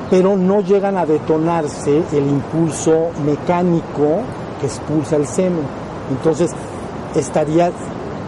pero 0.10 0.36
no 0.36 0.62
llegan 0.62 0.98
a 0.98 1.06
detonarse 1.06 2.04
el 2.12 2.28
impulso 2.28 3.10
mecánico 3.26 4.22
que 4.60 4.68
expulsa 4.68 5.16
el 5.16 5.28
semen. 5.28 5.66
Entonces 6.10 6.52
estaría 7.16 7.72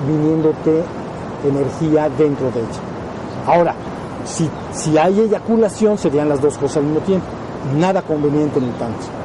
viniéndote 0.08 0.84
energía 1.48 2.10
dentro 2.10 2.52
de 2.52 2.60
ella. 2.60 2.80
Ahora, 3.46 3.76
si, 4.26 4.50
si 4.72 4.98
hay 4.98 5.20
eyaculación, 5.20 5.98
serían 5.98 6.30
las 6.30 6.42
dos 6.42 6.58
cosas 6.58 6.78
al 6.78 6.84
mismo 6.84 7.00
tiempo. 7.02 7.26
Nada 7.78 8.02
conveniente 8.02 8.60
en 8.60 8.66
el 8.66 8.72
tantra. 8.74 9.23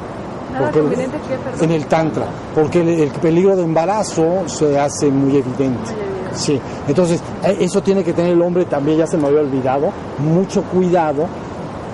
Nada 0.51 0.65
Porque 0.65 0.79
el- 0.79 0.83
conveniente 0.85 1.17
que, 1.27 1.35
perdón. 1.35 1.63
en 1.63 1.71
el 1.71 1.85
tantra, 1.85 2.23
porque 2.55 2.81
el, 2.81 2.89
el 2.89 3.09
peligro 3.11 3.55
de 3.55 3.63
embarazo 3.63 4.47
se 4.47 4.79
hace 4.79 5.09
muy 5.11 5.37
evidente. 5.37 5.91
Sí, 6.33 6.59
entonces 6.87 7.21
eh, 7.43 7.57
eso 7.59 7.81
tiene 7.81 8.03
que 8.03 8.13
tener 8.13 8.31
el 8.33 8.41
hombre 8.41 8.65
también, 8.65 8.97
ya 8.97 9.07
se 9.07 9.17
me 9.17 9.27
había 9.27 9.41
olvidado, 9.41 9.89
mucho 10.19 10.61
cuidado 10.63 11.25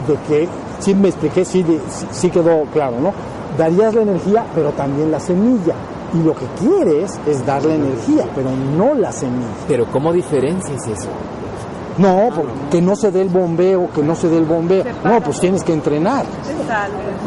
de 0.08 0.16
que, 0.28 0.48
sí 0.80 0.94
me 0.94 1.10
expliqué, 1.10 1.44
sí, 1.46 1.64
de- 1.64 1.80
sí, 1.90 2.06
sí 2.12 2.30
quedó 2.30 2.64
claro, 2.74 3.00
¿no? 3.02 3.12
Darías 3.58 3.94
la 3.96 4.02
energía, 4.02 4.46
pero 4.54 4.72
también 4.72 5.12
la 5.12 5.20
semilla. 5.20 5.74
Y 6.14 6.24
lo 6.24 6.34
que 6.36 6.46
quieres 6.60 7.20
es 7.28 7.46
darle 7.46 7.76
energía, 7.76 8.26
pero 8.36 8.50
no 8.78 8.94
la 8.94 9.12
semilla. 9.12 9.48
Pero 9.68 9.86
¿cómo 9.92 10.14
diferencias 10.14 10.86
eso? 10.88 11.08
No, 11.98 12.30
que 12.70 12.82
no 12.82 12.96
se 12.96 13.12
dé 13.12 13.22
el 13.22 13.30
bombeo, 13.30 13.90
que 13.94 14.04
no 14.04 14.16
se 14.16 14.28
dé 14.28 14.38
el 14.38 14.46
bombeo. 14.46 14.84
No, 15.04 15.22
pues 15.22 15.40
tienes 15.40 15.64
que 15.64 15.74
entrenar. 15.74 16.26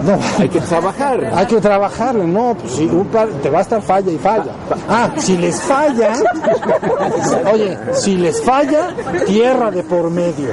No, 0.05 0.19
Hay 0.39 0.49
que 0.49 0.61
trabajar. 0.61 1.31
hay 1.35 1.47
que 1.47 1.61
trabajarle, 1.61 2.27
no, 2.27 2.55
pues 2.55 2.73
si 2.75 2.85
un 2.87 3.07
par, 3.07 3.29
te 3.43 3.51
va 3.51 3.59
a 3.59 3.62
estar 3.62 3.83
falla 3.83 4.11
y 4.11 4.19
falla. 4.19 4.53
Ah, 4.89 5.11
si 5.16 5.37
les 5.37 5.61
falla, 5.61 6.12
oye, 7.53 7.79
si 7.95 8.16
les 8.16 8.43
falla, 8.43 8.95
tierra 9.27 9.71
de 9.71 9.83
por 9.83 10.11
medio. 10.11 10.49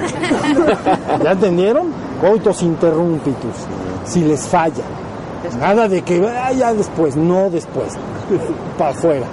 ¿Ya 1.24 1.32
entendieron? 1.32 1.88
Coitos 2.22 2.61
interrumpitus. 2.61 3.55
Si 4.05 4.22
les 4.22 4.47
falla. 4.47 4.84
Nada 5.59 5.88
de 5.88 6.01
que 6.01 6.26
ah, 6.28 6.51
ya 6.53 6.74
después, 6.74 7.16
no 7.16 7.49
después. 7.49 7.93
Para 8.78 8.91
afuera. 8.91 9.26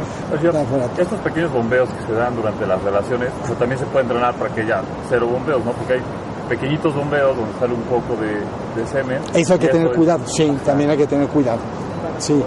Estos 0.99 1.19
pequeños 1.21 1.53
bombeos 1.53 1.89
que 1.91 2.07
se 2.07 2.13
dan 2.13 2.35
durante 2.37 2.67
las 2.67 2.83
relaciones, 2.83 3.31
o 3.43 3.47
sea, 3.47 3.57
también 3.57 3.79
se 3.79 3.87
puede 3.87 4.05
entrenar 4.05 4.35
para 4.35 4.55
que 4.55 4.67
ya 4.67 4.83
cero 5.09 5.27
bombeos, 5.29 5.65
¿no? 5.65 5.73
Porque 5.73 5.95
hay 5.95 6.01
pequeñitos 6.49 6.95
bombeos 6.95 7.37
donde 7.37 7.53
sale 7.59 7.75
un 7.75 7.83
poco 7.83 8.21
de, 8.21 8.81
de 8.81 8.87
semen. 8.89 9.19
Eso 9.35 9.55
hay 9.55 9.59
que 9.59 9.69
tener 9.69 9.89
es- 9.89 9.97
cuidado, 9.97 10.21
sí, 10.27 10.57
también 10.65 10.91
hay 10.91 10.97
que 10.99 11.07
tener 11.07 11.27
cuidado. 11.29 11.59
Sí, 12.19 12.43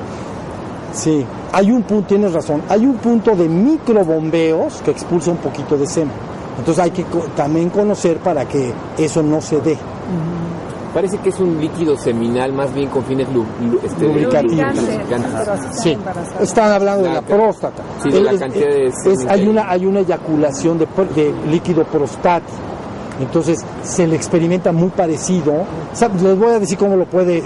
sí. 0.93 1.25
Hay 1.51 1.71
un 1.71 1.83
punto, 1.83 2.07
tienes 2.07 2.33
razón, 2.33 2.61
hay 2.69 2.85
un 2.85 2.95
punto 2.97 3.35
de 3.35 3.47
microbombeos 3.49 4.81
que 4.83 4.91
expulsa 4.91 5.31
un 5.31 5.37
poquito 5.37 5.77
de 5.77 5.87
semen. 5.87 6.13
Entonces 6.59 6.83
hay 6.83 6.91
que 6.91 7.03
co- 7.03 7.25
también 7.35 7.69
conocer 7.69 8.17
para 8.19 8.45
que 8.45 8.73
eso 8.97 9.21
no 9.23 9.41
se 9.41 9.59
dé. 9.61 9.77
Parece 10.95 11.17
que 11.19 11.27
es 11.29 11.39
un 11.41 11.59
líquido 11.59 11.95
seminal 11.97 12.53
más 12.53 12.73
bien 12.73 12.87
con 12.89 13.03
fines 13.03 13.27
lu- 13.33 13.43
lu- 13.69 13.79
este, 13.83 14.05
Lubricativos. 14.07 14.75
lubricantes. 14.75 15.81
Sí, 15.83 15.97
están 16.41 16.71
hablando 16.71 17.03
de 17.07 17.13
la 17.13 17.21
próstata. 17.21 17.83
sí, 18.01 18.09
de 18.09 18.21
la 18.21 18.31
Es- 18.31 18.39
cantidad 18.39 18.67
de 18.69 18.87
es- 18.87 19.25
hay 19.27 19.45
una 19.47 19.69
hay 19.69 19.85
una 19.85 19.99
eyaculación 19.99 20.79
de, 20.79 20.87
líquido 21.51 21.83
prostático. 21.83 22.53
Entonces 23.19 23.63
se 23.83 24.07
le 24.07 24.15
experimenta 24.15 24.71
muy 24.71 24.89
parecido. 24.89 25.51
O 25.53 25.95
sea, 25.95 26.07
les 26.09 26.37
voy 26.39 26.49
a 26.53 26.59
decir 26.59 26.77
cómo 26.77 26.95
lo 26.95 27.05
puede 27.05 27.43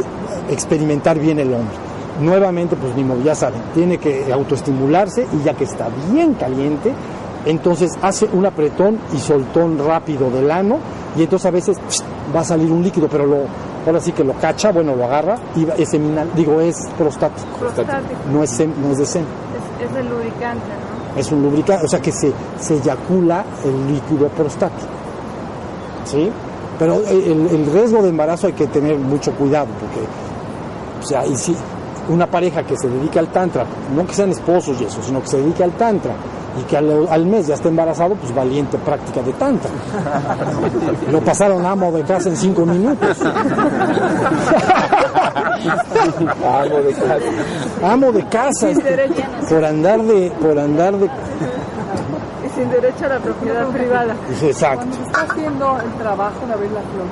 experimentar 0.49 1.17
bien 1.19 1.39
el 1.39 1.51
hombre. 1.53 1.75
Nuevamente, 2.21 2.75
pues 2.75 2.95
ni 2.95 3.03
modo, 3.03 3.21
ya 3.23 3.33
saben, 3.33 3.61
tiene 3.73 3.97
que 3.97 4.31
autoestimularse 4.31 5.25
y 5.39 5.43
ya 5.43 5.53
que 5.55 5.63
está 5.63 5.87
bien 6.11 6.33
caliente, 6.35 6.91
entonces 7.45 7.91
hace 8.01 8.27
un 8.33 8.45
apretón 8.45 8.99
y 9.13 9.17
soltón 9.19 9.77
rápido 9.85 10.29
del 10.29 10.49
ano 10.51 10.77
y 11.17 11.23
entonces 11.23 11.45
a 11.45 11.51
veces 11.51 11.77
va 12.35 12.41
a 12.41 12.43
salir 12.43 12.71
un 12.71 12.83
líquido, 12.83 13.07
pero 13.09 13.25
lo, 13.25 13.37
ahora 13.85 13.99
sí 13.99 14.11
que 14.11 14.23
lo 14.23 14.33
cacha, 14.33 14.71
bueno, 14.71 14.95
lo 14.95 15.05
agarra 15.05 15.37
y 15.55 15.65
es 15.81 15.89
seminal, 15.89 16.29
digo, 16.35 16.59
es 16.61 16.75
prostático 16.97 17.47
prostático. 17.59 17.99
no 18.31 18.43
es, 18.43 18.59
sem- 18.59 18.75
no 18.75 18.91
es 18.91 18.97
de 18.99 19.05
semen, 19.05 19.27
Es, 19.79 19.89
es 19.89 19.95
el 19.97 20.09
lubricante, 20.09 20.65
¿no? 21.15 21.19
es 21.19 21.31
un 21.31 21.41
lubricante, 21.41 21.85
o 21.85 21.87
sea 21.89 21.99
que 22.01 22.11
se, 22.11 22.31
se 22.59 22.75
eyacula 22.75 23.43
el 23.63 23.87
líquido 23.93 24.27
prostático. 24.29 24.91
¿Sí? 26.05 26.29
Pero 26.77 27.01
el, 27.09 27.47
el 27.51 27.65
riesgo 27.73 28.01
de 28.01 28.09
embarazo 28.09 28.47
hay 28.47 28.53
que 28.53 28.67
tener 28.67 28.97
mucho 28.97 29.31
cuidado, 29.33 29.67
porque, 29.79 29.99
o 31.01 31.05
sea, 31.05 31.25
y 31.25 31.35
si 31.35 31.55
una 32.09 32.25
pareja 32.27 32.63
que 32.63 32.75
se 32.77 32.87
dedica 32.87 33.19
al 33.19 33.27
tantra, 33.27 33.65
no 33.95 34.05
que 34.07 34.13
sean 34.13 34.29
esposos 34.29 34.79
y 34.81 34.85
eso, 34.85 35.01
sino 35.03 35.21
que 35.21 35.27
se 35.27 35.37
dedica 35.37 35.63
al 35.65 35.71
tantra 35.73 36.13
y 36.59 36.63
que 36.63 36.77
al, 36.77 37.07
al 37.09 37.25
mes 37.25 37.47
ya 37.47 37.55
está 37.55 37.69
embarazado, 37.69 38.15
pues 38.15 38.33
valiente 38.33 38.77
práctica 38.79 39.21
de 39.21 39.33
tantra. 39.33 39.69
Lo 41.11 41.21
pasaron 41.21 41.65
amo 41.65 41.91
de 41.91 42.03
casa 42.03 42.29
en 42.29 42.35
cinco 42.35 42.65
minutos. 42.65 43.17
Amo 46.45 46.77
de 46.81 46.93
casa. 46.93 47.91
Amo 47.93 48.11
de 48.11 48.23
casa. 48.27 48.67
Sin 48.69 48.79
derecho, 48.79 49.21
Por 49.49 49.65
andar 49.65 50.01
de, 50.01 50.31
por 50.41 50.57
andar 50.59 50.95
de, 50.97 51.05
y 51.05 52.49
sin 52.55 52.69
derecho 52.69 53.05
a 53.05 53.09
la 53.09 53.19
propiedad 53.19 53.67
privada. 53.67 54.15
exacto. 54.41 54.77
Cuando 54.85 54.95
se 54.97 55.03
está 55.03 55.21
haciendo 55.21 55.77
el 55.83 55.91
trabajo 56.01 56.45
de 56.47 56.53
abrir 56.53 56.71
la 56.71 56.81
flor, 56.81 57.07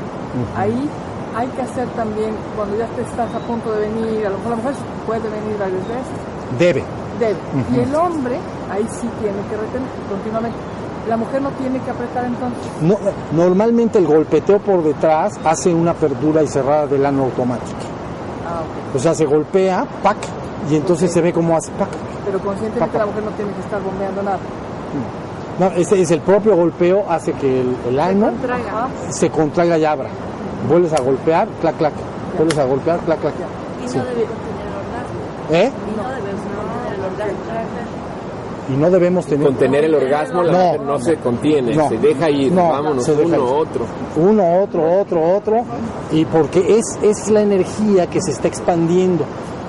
ahí 0.57 0.89
hay 1.35 1.47
que 1.49 1.61
hacer 1.61 1.87
también, 1.89 2.31
cuando 2.55 2.77
ya 2.77 2.87
te 2.87 3.01
estás 3.01 3.33
a 3.35 3.39
punto 3.39 3.71
de 3.73 3.81
venir, 3.81 4.25
a 4.25 4.29
lo 4.29 4.37
mejor 4.37 4.49
la 4.51 4.55
mujer 4.57 4.73
puede 5.05 5.21
venir 5.29 5.57
varias 5.59 5.87
veces, 5.87 6.57
Debe. 6.57 6.83
Debe. 7.19 7.35
Y 7.75 7.79
el 7.79 7.95
hombre, 7.95 8.37
ahí 8.71 8.85
sí 8.89 9.07
tiene 9.21 9.37
que 9.49 9.57
retener 9.57 9.87
continuamente. 10.09 10.57
La 11.09 11.15
mujer 11.17 11.41
no 11.41 11.49
tiene 11.51 11.79
que 11.79 11.89
apretar 11.91 12.25
entonces. 12.25 12.59
No, 12.81 12.97
normalmente 13.31 13.97
el 13.97 14.05
golpeteo 14.07 14.59
por 14.59 14.83
detrás 14.83 15.33
hace 15.45 15.73
una 15.73 15.91
apertura 15.91 16.43
y 16.43 16.47
cerrada 16.47 16.85
del 16.87 17.05
ano 17.05 17.23
automática. 17.23 17.77
Ah, 18.45 18.61
ok. 18.61 18.95
O 18.95 18.99
sea, 18.99 19.13
se 19.15 19.25
golpea, 19.25 19.85
pac, 20.03 20.17
y 20.69 20.75
entonces 20.75 21.11
se 21.11 21.21
ve 21.21 21.31
cómo 21.31 21.55
hace 21.55 21.71
pac. 21.71 21.87
Pero 22.25 22.39
conscientemente 22.39 22.97
la 22.97 23.05
mujer 23.05 23.23
no 23.23 23.31
tiene 23.31 23.51
que 23.53 23.61
estar 23.61 23.81
bombeando 23.81 24.21
nada. 24.23 24.39
No, 25.59 25.67
ese 25.67 26.01
es 26.01 26.11
el 26.11 26.19
propio 26.21 26.55
golpeo 26.55 27.05
hace 27.09 27.31
que 27.33 27.61
el, 27.61 27.75
el 27.89 27.99
ano 27.99 28.31
se 29.09 29.29
contraiga 29.29 29.77
y 29.77 29.85
abra. 29.85 30.09
Vuelves 30.67 30.93
a 30.93 31.01
golpear, 31.01 31.47
clac, 31.61 31.77
clac. 31.77 31.93
Vuelves 32.37 32.57
a 32.57 32.65
golpear, 32.65 32.99
clac, 32.99 33.19
clac. 33.21 33.33
Y 33.83 33.87
Sí. 33.87 33.97
no 33.97 34.03
debe 34.03 34.25
contener 34.25 34.67
orgasmo. 34.75 35.17
¿Eh? 35.51 35.71
Y 35.71 35.95
no 35.97 36.03
el 36.03 36.15
orgasmo. 36.21 36.66
Y 38.69 38.75
no 38.75 38.89
debemos 38.89 39.25
tener... 39.25 39.45
Contener 39.47 39.85
el 39.85 39.95
orgasmo, 39.95 40.43
la 40.43 40.51
No. 40.51 40.57
mujer 40.65 40.81
no 40.81 40.99
se 40.99 41.15
contiene, 41.17 41.73
No. 41.73 41.87
se 41.87 41.97
deja 41.99 42.29
ir, 42.29 42.51
No, 42.51 42.69
vámonos, 42.69 43.05
se 43.05 43.15
deja 43.15 43.27
uno, 43.27 43.35
ir. 43.37 43.41
otro. 43.67 43.85
uno, 44.17 44.61
otro, 44.61 44.99
otro, 45.01 45.35
otro, 45.37 45.61
y 46.11 46.25
porque 46.25 46.77
es, 46.77 46.99
es 47.01 47.29
la 47.29 47.41
energía 47.43 48.07
que 48.07 48.21
se 48.21 48.31
está 48.31 48.49
expandiendo. 48.49 49.23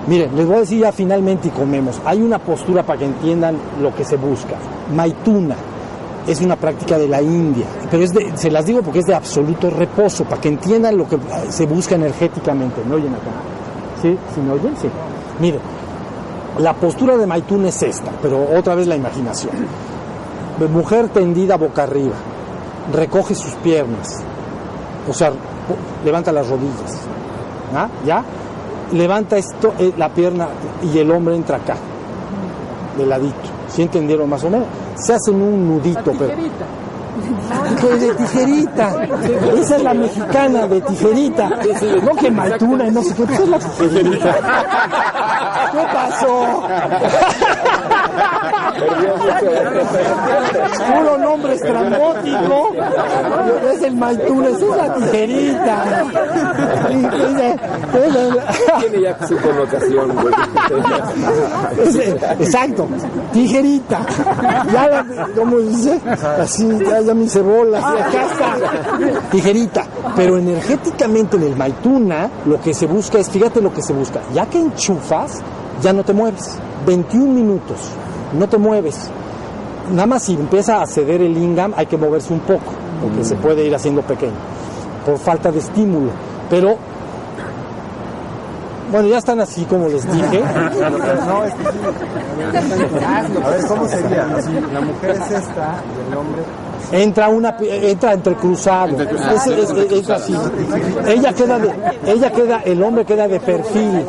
Miren, 0.09 0.35
les 0.37 0.47
voy 0.47 0.57
a 0.57 0.61
decir 0.61 0.81
ya 0.81 0.91
finalmente 0.91 1.47
y 1.49 1.51
comemos. 1.53 2.01
Hay 2.05 2.21
una 2.23 2.39
postura 2.41 2.83
para 2.83 2.99
que 2.99 3.05
entiendan 3.05 3.57
lo 3.81 3.95
que 3.95 4.05
se 4.05 4.17
busca. 4.17 4.57
Maituna 4.93 5.55
es 6.27 6.41
una 6.41 6.57
práctica 6.57 6.99
de 6.99 7.07
la 7.07 7.23
India, 7.23 7.67
pero 7.91 8.03
es 8.03 8.13
de- 8.13 8.33
se 8.37 8.51
las 8.51 8.65
digo 8.67 8.83
porque 8.83 8.99
es 9.01 9.05
de 9.07 9.15
absoluto 9.15 9.71
reposo, 9.71 10.25
para 10.25 10.41
que 10.41 10.49
entiendan 10.49 10.97
lo 10.99 11.07
que 11.09 11.19
se 11.51 11.67
busca 11.67 11.95
energéticamente. 11.95 12.81
¿Me 12.89 12.97
oyen 12.97 13.15
acá? 13.15 13.31
¿Sí? 14.03 14.17
¿Sí 14.35 14.41
me 14.41 14.53
oyen? 14.53 14.75
Sí. 14.81 14.89
Miren, 15.41 15.61
la 16.59 16.75
postura 16.75 17.17
de 17.17 17.27
Maituna 17.27 17.69
es 17.69 17.83
esta, 17.83 18.11
pero 18.23 18.49
otra 18.57 18.75
vez 18.75 18.87
la 18.87 18.97
imaginación. 18.97 19.53
Mujer 20.73 21.09
tendida 21.11 21.57
boca 21.57 21.85
arriba, 21.85 22.17
recoge 22.93 23.35
sus 23.35 23.55
piernas, 23.55 24.17
o 25.09 25.13
sea, 25.13 25.31
levanta 26.05 26.33
las 26.33 26.49
rodillas, 26.49 26.99
¿ah? 27.75 27.89
¿ya? 28.05 28.25
Levanta 28.93 29.37
esto, 29.37 29.75
eh, 29.79 29.93
la 29.97 30.09
pierna 30.09 30.49
y 30.83 30.99
el 30.99 31.11
hombre 31.11 31.37
entra 31.37 31.59
acá, 31.59 31.77
de 32.97 33.07
ladito. 33.07 33.59
¿Sí 33.69 33.83
entendieron 33.83 34.29
más 34.29 34.43
o 34.45 34.51
menos? 34.51 34.67
Se 34.97 35.15
hacen 35.15 35.41
un 35.41 35.69
nudito, 35.69 36.13
pero... 36.19 36.35
Tijerita. 36.35 36.67
Que 37.81 37.87
de 37.99 38.15
tijerita. 38.15 39.05
Esa 39.61 39.77
es 39.77 39.83
la 39.83 39.95
mexicana 39.95 40.67
de 40.67 40.81
tijerita. 40.81 41.51
No 42.03 42.15
que 42.15 42.31
maltuna 42.31 42.87
y 42.87 42.91
no 42.91 43.03
sé 43.03 43.15
qué. 43.15 43.25
Pues 43.25 43.41
es 43.41 43.49
la 43.49 43.59
tijerita. 43.59 44.37
¿Qué 45.73 45.87
pasó? 45.93 46.63
Puro 50.95 51.19
nombre 51.19 51.55
estrambótico. 51.55 52.71
Es 53.73 53.83
el 53.83 53.97
maituna, 53.97 54.49
esa 54.49 54.59
es 54.59 54.77
la 54.77 54.95
tijerita. 54.95 55.85
Tiene 58.81 59.03
ya 59.03 59.27
su. 59.27 59.37
Ese- 61.83 62.17
Exacto, 62.41 62.89
tijerita. 63.33 64.01
Ya 64.73 64.89
la, 64.89 65.07
¿cómo 65.37 65.59
dice? 65.59 66.01
Así, 66.41 66.69
ya, 66.79 67.01
ya 67.01 67.15
bolas. 67.43 67.83
y 67.83 67.99
acá 68.01 68.25
está. 68.25 69.21
Tijerita. 69.31 69.85
Pero 70.17 70.39
energéticamente 70.39 71.37
en 71.37 71.43
el 71.45 71.57
Maituna, 71.57 72.31
lo 72.47 72.61
que 72.61 72.75
se 72.75 72.87
busca 72.87 73.19
es, 73.19 73.29
fíjate 73.31 73.61
lo 73.61 73.73
que 73.73 73.83
se 73.83 73.93
busca. 73.93 74.21
Ya 74.35 74.47
que 74.47 74.59
enchufas, 74.59 75.39
ya 75.83 75.93
no 75.93 76.05
te 76.05 76.13
mueves. 76.13 76.59
21 76.87 77.33
minutos, 77.33 77.91
no 78.33 78.49
te 78.49 78.59
mueves. 78.59 79.11
Nada 79.91 80.07
más 80.07 80.23
si 80.23 80.35
empieza 80.35 80.83
a 80.83 80.87
ceder 80.87 81.23
el 81.23 81.35
lingam, 81.35 81.73
hay 81.77 81.87
que 81.87 81.97
moverse 81.97 82.33
un 82.33 82.41
poco, 82.41 82.73
porque 83.03 83.25
se 83.25 83.37
puede 83.37 83.65
ir 83.65 83.75
haciendo 83.75 84.03
pequeño, 84.03 84.37
por 85.05 85.19
falta 85.19 85.51
de 85.51 85.59
estímulo. 85.59 86.11
Pero 86.51 86.77
bueno, 88.91 89.09
ya 89.09 89.19
están 89.19 89.41
así 89.41 89.65
como 89.65 89.89
les 89.89 90.11
dije. 90.11 90.43
No, 91.27 91.45
es 91.45 91.55
que 91.55 91.69
A 93.05 93.51
ver, 93.51 93.67
¿cómo 93.67 93.87
sería? 93.89 94.41
Si 94.41 94.53
la 94.73 94.81
mujer 94.81 95.11
es 95.11 95.31
esta 95.31 95.83
y 95.85 96.11
el 96.11 96.17
hombre... 96.17 96.43
Entra 96.93 97.29
una 97.29 97.57
entra 97.61 98.13
entrecruzado. 98.15 98.97
Es, 99.03 99.47
es- 99.47 99.71
es- 99.71 99.93
es 99.93 100.11
así. 100.11 100.35
Ella 101.07 101.33
queda 101.33 101.59
de, 101.59 101.71
ella 102.07 102.31
queda, 102.33 102.61
el 102.65 102.83
hombre 102.83 103.05
queda 103.05 103.29
de 103.29 103.41
perfil. 103.41 104.05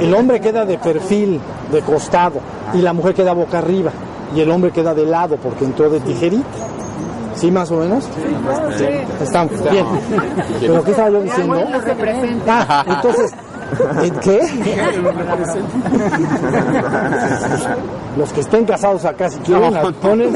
El 0.00 0.14
hombre 0.14 0.40
queda 0.40 0.64
de 0.64 0.78
perfil, 0.78 1.40
de 1.70 1.80
costado, 1.80 2.34
y 2.74 2.78
la 2.78 2.92
mujer 2.92 3.14
queda 3.14 3.32
boca 3.32 3.58
arriba. 3.58 3.90
Y 4.34 4.40
el 4.40 4.50
hombre 4.50 4.70
queda 4.70 4.94
de 4.94 5.04
lado 5.06 5.36
porque 5.36 5.64
entró 5.64 5.88
de 5.90 6.00
tijerita. 6.00 6.44
¿Sí, 7.34 7.50
más 7.50 7.70
o 7.70 7.76
menos? 7.76 8.04
Sí. 8.76 8.84
Están 9.22 9.48
bien. 9.70 9.86
¿Pero 10.60 10.84
qué 10.84 10.90
estaba 10.90 11.08
yo 11.10 11.22
diciendo? 11.22 11.54
Ah, 12.46 12.84
entonces, 12.86 13.32
¿eh, 13.32 13.36
¿qué? 14.22 14.40
Los 18.16 18.32
que 18.32 18.40
estén 18.42 18.64
casados 18.66 19.04
acá, 19.04 19.30
si 19.30 19.38
quieren, 19.38 19.72
las 19.72 19.92
ponen. 19.94 20.32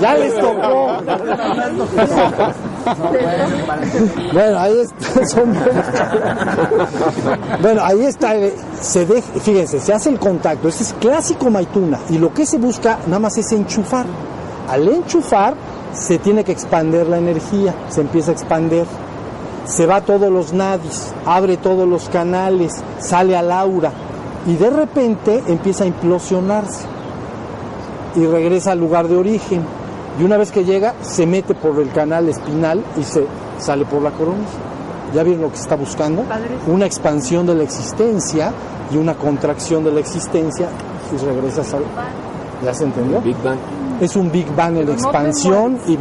ya 0.00 0.14
les 0.14 0.34
tocó. 0.38 0.86
bueno, 4.32 4.58
ahí 4.58 4.78
está. 4.80 5.26
son- 5.26 5.54
bueno, 7.60 7.82
ahí 7.84 8.04
está. 8.04 8.34
eh, 8.36 8.54
Se 8.80 9.04
deja, 9.06 9.26
fíjense, 9.40 9.80
se 9.80 9.92
hace 9.92 10.08
el 10.10 10.18
contacto. 10.18 10.68
Ese 10.68 10.84
es 10.84 10.94
clásico 10.98 11.50
maituna. 11.50 11.98
Y 12.08 12.18
lo 12.18 12.32
que 12.32 12.46
se 12.46 12.58
busca 12.58 12.98
nada 13.06 13.18
más 13.20 13.36
es 13.38 13.52
enchufar. 13.52 14.06
Al 14.70 14.88
enchufar, 14.88 15.54
se 15.92 16.18
tiene 16.18 16.44
que 16.44 16.52
expander 16.52 17.06
la 17.08 17.18
energía. 17.18 17.74
Se 17.90 18.00
empieza 18.00 18.30
a 18.30 18.34
expander 18.34 18.86
se 19.64 19.86
va 19.86 19.96
a 19.96 20.00
todos 20.00 20.30
los 20.30 20.52
nadis, 20.52 21.12
abre 21.24 21.56
todos 21.56 21.88
los 21.88 22.08
canales, 22.08 22.72
sale 22.98 23.36
al 23.36 23.52
aura 23.52 23.92
y 24.46 24.56
de 24.56 24.70
repente 24.70 25.42
empieza 25.46 25.84
a 25.84 25.86
implosionarse 25.86 26.86
y 28.16 28.26
regresa 28.26 28.72
al 28.72 28.80
lugar 28.80 29.08
de 29.08 29.16
origen. 29.16 29.62
Y 30.18 30.24
una 30.24 30.36
vez 30.36 30.50
que 30.50 30.64
llega, 30.64 30.94
se 31.00 31.26
mete 31.26 31.54
por 31.54 31.78
el 31.80 31.90
canal 31.90 32.28
espinal 32.28 32.84
y 32.98 33.02
se 33.02 33.24
sale 33.58 33.84
por 33.84 34.02
la 34.02 34.10
coronilla. 34.10 34.46
¿Ya 35.14 35.22
vieron 35.22 35.42
lo 35.42 35.50
que 35.50 35.56
se 35.56 35.62
está 35.62 35.76
buscando? 35.76 36.24
Una 36.66 36.86
expansión 36.86 37.46
de 37.46 37.54
la 37.54 37.62
existencia 37.62 38.52
y 38.90 38.96
una 38.96 39.14
contracción 39.14 39.84
de 39.84 39.92
la 39.92 40.00
existencia 40.00 40.68
y 41.12 41.24
regresas 41.24 41.72
al... 41.74 41.82
¿Ya 42.64 42.74
se 42.74 42.84
entendió? 42.84 43.20
Big 43.20 43.36
Bang. 43.42 43.58
Es 44.00 44.16
un 44.16 44.30
Big 44.30 44.46
Bang 44.54 44.76
en 44.76 44.86
Pero 44.86 44.92
no 44.92 44.96
te 44.96 45.02
expansión 45.02 45.78
y... 45.86 45.96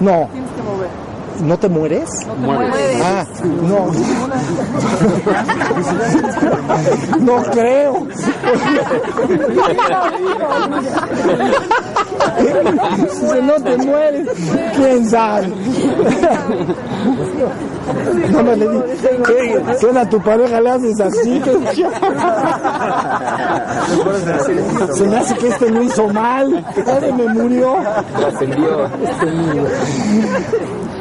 No, 0.00 0.28
Tienes 0.30 0.50
que 0.52 0.62
mover. 0.62 1.07
¿No 1.40 1.58
te 1.58 1.68
mueres? 1.68 2.08
No 2.26 2.34
te 2.34 2.40
mueves. 2.40 3.02
Ah, 3.04 3.26
no. 3.62 3.92
No 7.20 7.42
creo. 7.50 8.06
Si 13.10 13.42
no 13.42 13.54
te 13.54 13.76
mueres, 13.78 14.28
quién 14.76 15.08
sabe. 15.08 15.52
No 18.30 18.42
me 18.42 18.56
le 18.56 18.68
di. 18.68 18.78
¿Qué, 19.26 19.62
qué 19.80 19.98
a 19.98 20.08
tu 20.08 20.20
pareja 20.20 20.60
le 20.60 20.70
haces 20.70 21.00
así? 21.00 21.42
Se 24.94 25.04
me 25.06 25.16
hace 25.16 25.36
que 25.36 25.48
este 25.48 25.70
lo 25.70 25.82
hizo 25.82 26.08
mal. 26.08 26.64
Este 26.76 27.12
me 27.12 27.28
murió. 27.34 27.76
Trascendió. 28.16 28.88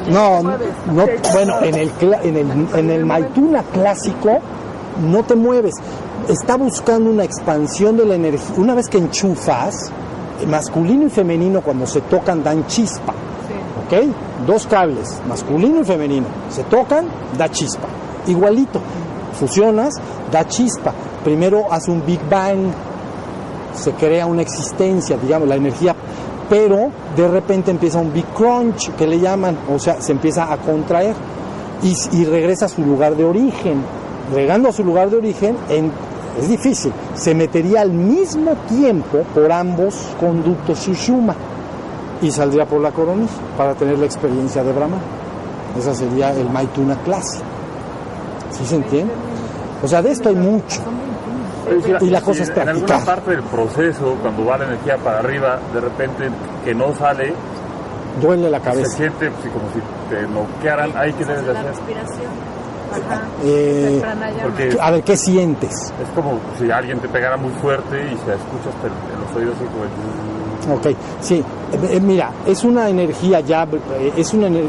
No, 0.10 0.42
no, 0.42 1.06
bueno, 1.34 1.62
en 1.62 1.76
el, 1.76 1.92
en 2.02 2.38
el, 2.38 2.68
en 2.76 2.90
el 2.90 3.06
Maituna 3.06 3.64
clásico 3.64 4.40
no 5.06 5.24
te 5.24 5.36
mueves. 5.36 5.76
Está 6.30 6.56
buscando 6.58 7.10
una 7.10 7.24
expansión 7.24 7.98
de 7.98 8.06
la 8.06 8.16
energía. 8.16 8.56
Una 8.58 8.74
vez 8.74 8.88
que 8.88 8.98
enchufas, 8.98 9.92
masculino 10.48 11.06
y 11.08 11.10
femenino 11.10 11.62
cuando 11.62 11.86
se 11.86 12.02
tocan 12.02 12.44
dan 12.44 12.66
chispa. 12.68 13.14
¿Ok? 13.86 14.46
Dos 14.46 14.68
cables, 14.68 15.22
masculino 15.28 15.82
y 15.82 15.86
femenino. 15.86 16.28
Se 16.50 16.64
tocan, 16.64 17.08
da 17.38 17.50
chispa. 17.50 17.88
Igualito. 18.28 18.80
Fusionas, 19.40 19.94
da 20.32 20.46
chispa. 20.48 20.94
Primero 21.24 21.72
hace 21.72 21.92
un 21.92 22.06
Big 22.06 22.20
Bang, 22.30 22.72
se 23.76 23.92
crea 23.92 24.26
una 24.26 24.42
existencia, 24.42 25.18
digamos, 25.18 25.48
la 25.48 25.56
energía, 25.56 25.96
pero 26.50 26.90
de 27.16 27.28
repente 27.28 27.72
empieza 27.72 28.00
un 28.00 28.14
big 28.14 28.26
crunch, 28.36 28.92
que 28.96 29.06
le 29.08 29.20
llaman, 29.20 29.58
o 29.74 29.80
sea, 29.80 30.02
se 30.02 30.12
empieza 30.14 30.52
a 30.52 30.58
contraer 30.58 31.14
y, 31.84 32.26
regresa 32.26 32.66
a 32.66 32.70
su 32.70 32.82
lugar 32.84 33.16
de 33.16 33.24
origen. 33.26 33.82
Llegando 34.34 34.70
a 34.70 34.72
su 34.72 34.84
lugar 34.84 35.10
de 35.10 35.18
origen, 35.18 35.56
en- 35.70 35.92
es 36.40 36.50
difícil, 36.50 36.92
se 37.16 37.34
metería 37.34 37.82
al 37.82 37.92
mismo 37.92 38.54
tiempo 38.68 39.20
por 39.34 39.52
ambos 39.52 39.96
conductos 40.20 40.80
Sushuma. 40.80 41.36
y 42.22 42.32
saldría 42.32 42.66
por 42.66 42.82
la 42.82 42.92
coronilla 42.92 43.30
para 43.58 43.74
tener 43.76 44.00
la 44.00 44.06
experiencia 44.06 44.64
de 44.64 44.72
Brahma. 44.72 44.98
Esa 45.78 45.94
sería 45.94 46.32
el 46.32 46.50
Maituna 46.50 46.96
clase. 47.04 47.40
¿Sí 48.52 48.66
se 48.66 48.76
entiende? 48.78 49.14
O 49.84 49.88
sea, 49.88 50.02
de 50.02 50.12
esto 50.12 50.30
hay 50.30 50.36
mucho. 50.36 50.80
Decir, 51.70 51.98
Y 52.02 52.10
la 52.10 52.22
cosa 52.22 52.44
es 52.44 52.50
En 52.50 52.70
alguna 52.70 53.00
parte 53.06 53.32
del 53.32 53.44
proceso, 53.44 54.16
cuando 54.22 54.46
va 54.46 54.58
la 54.58 54.66
energía 54.66 54.98
para 54.98 55.20
arriba, 55.20 55.60
de 55.74 55.82
repente 55.82 56.30
que 56.66 56.74
no 56.76 56.94
sale, 56.96 57.34
Duele 58.22 58.50
la 58.50 58.58
se 58.60 58.64
cabeza. 58.64 58.90
siente 58.98 59.30
pues, 59.32 59.54
como 59.54 59.66
si 59.74 59.80
te 60.10 60.22
noquearan. 60.28 60.92
Ahí 60.98 61.14
que 61.14 61.24
debes 61.26 61.46
de 61.46 61.54
La 61.54 61.60
hacer. 61.60 61.72
respiración. 61.74 62.32
Ajá. 62.90 63.22
Eh. 63.44 64.02
Porque 64.44 64.78
a 64.82 64.92
ver, 64.92 65.04
¿qué 65.04 65.18
sientes? 65.18 65.72
es 66.02 66.10
como 66.16 66.40
si 66.58 66.72
alguien 66.72 67.00
te 67.00 67.10
pegara 67.10 67.36
muy 67.38 67.52
fuerte 67.62 67.98
y 67.98 68.10
se 68.10 68.34
escucha 68.34 68.70
hasta 68.74 68.88
en 68.88 69.22
los 69.22 69.36
oídos 69.36 69.56
como... 69.58 69.84
el- 69.84 70.78
Ok, 70.94 70.98
sí. 71.22 71.36
Eh, 71.72 71.90
eh, 71.92 72.00
mira, 72.00 72.32
es 72.46 72.64
una 72.64 72.90
energía 72.90 73.42
ya, 73.42 73.64
eh, 73.64 74.14
es 74.18 74.34
una 74.34 74.48
ener- 74.48 74.68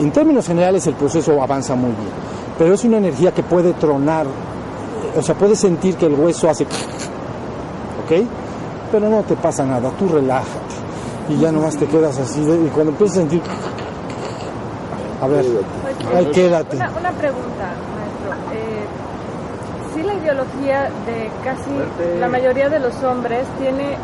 en 0.00 0.10
términos 0.12 0.46
generales 0.46 0.86
el 0.86 0.94
proceso 0.94 1.42
avanza 1.42 1.74
muy 1.74 1.90
bien, 1.90 2.10
pero 2.58 2.74
es 2.74 2.84
una 2.84 2.98
energía 2.98 3.32
que 3.32 3.42
puede 3.42 3.72
tronar, 3.72 4.26
o 5.16 5.22
sea, 5.22 5.34
puedes 5.34 5.58
sentir 5.58 5.96
que 5.96 6.06
el 6.06 6.14
hueso 6.14 6.48
hace, 6.50 6.64
ok, 6.64 8.26
pero 8.92 9.08
no 9.08 9.22
te 9.22 9.34
pasa 9.36 9.64
nada, 9.64 9.90
tú 9.98 10.08
relájate 10.08 10.76
y 11.28 11.36
ya 11.38 11.50
nomás 11.50 11.76
te 11.76 11.86
quedas 11.86 12.18
así, 12.18 12.44
de- 12.44 12.66
y 12.66 12.68
cuando 12.68 12.92
empiezas 12.92 13.16
a 13.16 13.20
sentir, 13.20 13.42
a 15.22 15.26
ver, 15.26 15.44
ahí 16.14 16.26
quédate. 16.26 16.76
Una, 16.76 16.90
una 16.90 17.10
pregunta, 17.12 17.64
maestro. 17.96 18.52
Eh, 18.54 18.84
sí, 19.94 20.02
la 20.02 20.14
ideología 20.14 20.82
de 21.06 21.30
casi 21.42 22.18
la 22.20 22.28
mayoría 22.28 22.68
de 22.68 22.78
los 22.80 23.02
hombres 23.02 23.46
tiene 23.58 23.96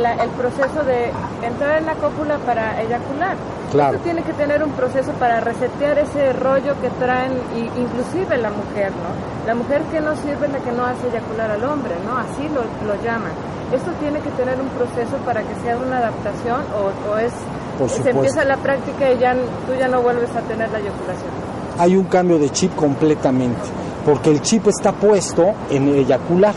la- 0.00 0.14
el 0.22 0.30
proceso 0.30 0.84
de 0.84 1.10
entrar 1.46 1.78
en 1.78 1.86
la 1.86 1.94
cópula 1.94 2.38
para 2.46 2.80
eyacular. 2.80 3.36
Claro. 3.72 3.94
Esto 3.96 4.04
tiene 4.04 4.22
que 4.22 4.32
tener 4.34 4.62
un 4.62 4.70
proceso 4.70 5.10
para 5.18 5.40
resetear 5.40 5.98
ese 5.98 6.32
rollo 6.32 6.74
que 6.80 6.88
traen, 7.04 7.32
y, 7.56 7.80
inclusive 7.80 8.38
la 8.38 8.50
mujer, 8.50 8.92
¿no? 8.92 9.37
La 9.48 9.54
mujer 9.54 9.80
que 9.90 9.98
no 10.00 10.14
sirve 10.16 10.44
es 10.46 10.52
la 10.52 10.58
que 10.58 10.72
no 10.72 10.84
hace 10.84 11.08
eyacular 11.08 11.50
al 11.50 11.64
hombre, 11.64 11.94
¿no? 12.04 12.18
Así 12.18 12.44
lo, 12.52 12.60
lo 12.86 13.02
llaman. 13.02 13.32
Esto 13.72 13.90
tiene 13.98 14.20
que 14.20 14.28
tener 14.36 14.60
un 14.60 14.68
proceso 14.68 15.16
para 15.24 15.40
que 15.42 15.54
sea 15.64 15.78
una 15.78 15.96
adaptación 15.98 16.60
o, 16.76 17.10
o 17.10 17.16
es 17.16 17.32
Por 17.78 17.88
se 17.88 18.10
empieza 18.10 18.44
la 18.44 18.58
práctica 18.58 19.10
y 19.10 19.18
ya 19.18 19.32
tú 19.34 19.72
ya 19.78 19.88
no 19.88 20.02
vuelves 20.02 20.28
a 20.36 20.40
tener 20.42 20.68
la 20.70 20.78
eyaculación. 20.78 21.30
hay 21.78 21.96
un 21.96 22.04
cambio 22.04 22.38
de 22.38 22.50
chip 22.50 22.74
completamente, 22.76 23.60
porque 24.04 24.30
el 24.30 24.42
chip 24.42 24.66
está 24.68 24.92
puesto 24.92 25.54
en 25.70 25.88
eyacular 25.94 26.54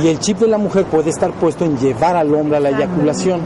y 0.00 0.06
el 0.06 0.20
chip 0.20 0.38
de 0.38 0.46
la 0.46 0.58
mujer 0.58 0.84
puede 0.84 1.10
estar 1.10 1.32
puesto 1.32 1.64
en 1.64 1.76
llevar 1.76 2.14
al 2.16 2.32
hombre 2.34 2.58
a 2.58 2.60
la 2.60 2.68
eyaculación, 2.70 3.40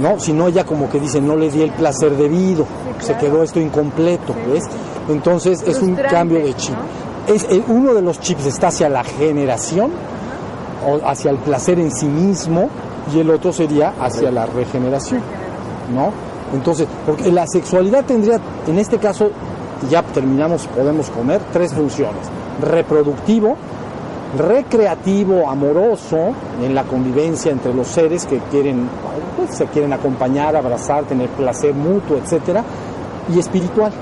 ¿no? 0.00 0.18
Si 0.20 0.32
no, 0.34 0.48
ella 0.48 0.64
como 0.64 0.90
que 0.90 1.00
dice, 1.00 1.20
no 1.22 1.36
le 1.36 1.50
di 1.50 1.62
el 1.62 1.70
placer 1.70 2.10
debido, 2.16 2.66
se 3.00 3.14
claro. 3.14 3.20
quedó 3.20 3.42
esto 3.44 3.60
incompleto, 3.60 4.34
Sí, 4.34 4.50
¿ves? 4.52 4.64
Entonces 5.08 5.62
es 5.66 5.80
un 5.80 5.94
cambio 5.94 6.38
de 6.44 6.52
chip. 6.54 6.74
Es, 7.26 7.44
eh, 7.44 7.62
uno 7.68 7.94
de 7.94 8.02
los 8.02 8.20
chips 8.20 8.46
está 8.46 8.68
hacia 8.68 8.88
la 8.88 9.04
generación, 9.04 9.90
o 10.86 11.00
hacia 11.08 11.30
el 11.30 11.38
placer 11.38 11.78
en 11.78 11.90
sí 11.90 12.06
mismo, 12.06 12.68
y 13.12 13.20
el 13.20 13.30
otro 13.30 13.52
sería 13.52 13.94
hacia 14.00 14.30
la 14.30 14.46
regeneración. 14.46 15.20
¿no? 15.94 16.12
Entonces, 16.52 16.86
porque 17.04 17.30
la 17.30 17.46
sexualidad 17.46 18.04
tendría, 18.04 18.40
en 18.66 18.78
este 18.78 18.98
caso, 18.98 19.30
ya 19.90 20.02
terminamos, 20.02 20.66
podemos 20.68 21.10
comer, 21.10 21.40
tres 21.52 21.74
funciones. 21.74 22.26
Reproductivo, 22.60 23.56
recreativo, 24.36 25.48
amoroso, 25.48 26.32
en 26.62 26.74
la 26.74 26.84
convivencia 26.84 27.52
entre 27.52 27.74
los 27.74 27.86
seres 27.88 28.26
que 28.26 28.38
quieren, 28.50 28.88
pues, 29.36 29.56
se 29.56 29.66
quieren 29.66 29.92
acompañar, 29.92 30.56
abrazar, 30.56 31.04
tener 31.04 31.28
placer 31.30 31.74
mutuo, 31.74 32.16
etcétera, 32.16 32.64
y 33.34 33.38
espiritual. 33.38 33.92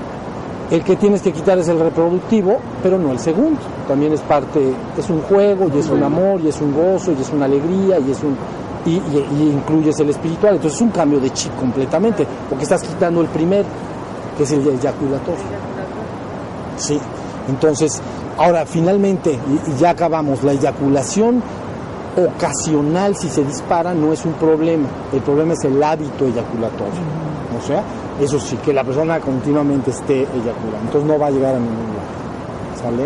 El 0.71 0.83
que 0.83 0.95
tienes 0.95 1.21
que 1.21 1.31
quitar 1.31 1.57
es 1.59 1.67
el 1.67 1.79
reproductivo, 1.79 2.57
pero 2.81 2.97
no 2.97 3.11
el 3.11 3.19
segundo. 3.19 3.59
También 3.87 4.13
es 4.13 4.21
parte, 4.21 4.73
es 4.97 5.09
un 5.09 5.21
juego, 5.21 5.69
y 5.73 5.77
es 5.77 5.89
un 5.89 6.01
amor, 6.01 6.41
y 6.41 6.47
es 6.47 6.59
un 6.59 6.73
gozo, 6.73 7.11
y 7.11 7.21
es 7.21 7.29
una 7.31 7.45
alegría, 7.45 7.99
y 7.99 8.11
es 8.11 8.23
un 8.23 8.35
y, 8.87 8.91
y- 8.97 9.27
y 9.39 9.51
incluyes 9.51 9.99
el 9.99 10.09
espiritual. 10.09 10.55
Entonces 10.55 10.77
es 10.77 10.81
un 10.81 10.91
cambio 10.91 11.19
de 11.19 11.31
chip 11.31 11.55
completamente, 11.55 12.25
porque 12.49 12.63
estás 12.63 12.81
quitando 12.83 13.21
el 13.21 13.27
primero, 13.27 13.65
que 14.37 14.43
es 14.43 14.51
el 14.51 14.59
eyaculatorio. 14.67 15.43
Sí. 16.77 16.99
Entonces, 17.47 18.01
ahora 18.37 18.65
finalmente, 18.65 19.31
y, 19.33 19.71
y 19.71 19.75
ya 19.77 19.91
acabamos, 19.91 20.43
la 20.43 20.51
eyaculación 20.53 21.41
ocasional 22.17 23.15
si 23.15 23.29
se 23.29 23.43
dispara 23.43 23.93
no 23.93 24.13
es 24.13 24.25
un 24.25 24.33
problema, 24.33 24.87
el 25.13 25.21
problema 25.21 25.53
es 25.53 25.63
el 25.65 25.81
hábito 25.83 26.25
eyaculatorio. 26.25 27.01
O 27.57 27.61
sea, 27.61 27.81
eso 28.19 28.39
sí, 28.39 28.57
que 28.57 28.73
la 28.73 28.83
persona 28.83 29.19
continuamente 29.19 29.91
esté 29.91 30.21
eyaculando, 30.23 30.79
entonces 30.85 31.05
no 31.05 31.17
va 31.19 31.27
a 31.27 31.31
llegar 31.31 31.55
a 31.55 31.59
ningún 31.59 31.87
lado. 31.95 32.81
¿Sale? 32.81 33.03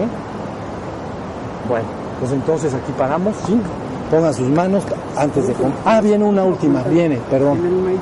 Bueno, 1.68 1.86
pues 2.20 2.32
entonces 2.32 2.74
aquí 2.74 2.92
paramos, 2.98 3.36
¿sí? 3.46 3.60
Pongan 4.10 4.34
sus 4.34 4.50
manos 4.50 4.84
antes 5.16 5.48
de... 5.48 5.56
Ah, 5.86 6.02
viene 6.02 6.26
una 6.26 6.44
última, 6.44 6.82
viene, 6.84 7.18
perdón. 7.30 7.60
En 7.60 7.66
el 7.66 8.00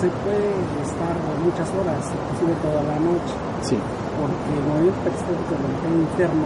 se 0.00 0.08
puede 0.20 0.52
estar 0.84 1.16
muchas 1.42 1.68
horas, 1.80 2.04
inclusive 2.12 2.52
toda 2.60 2.82
la 2.84 2.98
noche, 3.00 3.32
Sí. 3.62 3.78
porque 4.20 4.52
el 4.52 4.64
movimiento 4.68 5.00
peristático 5.00 5.54
del 5.56 6.00
interno 6.04 6.44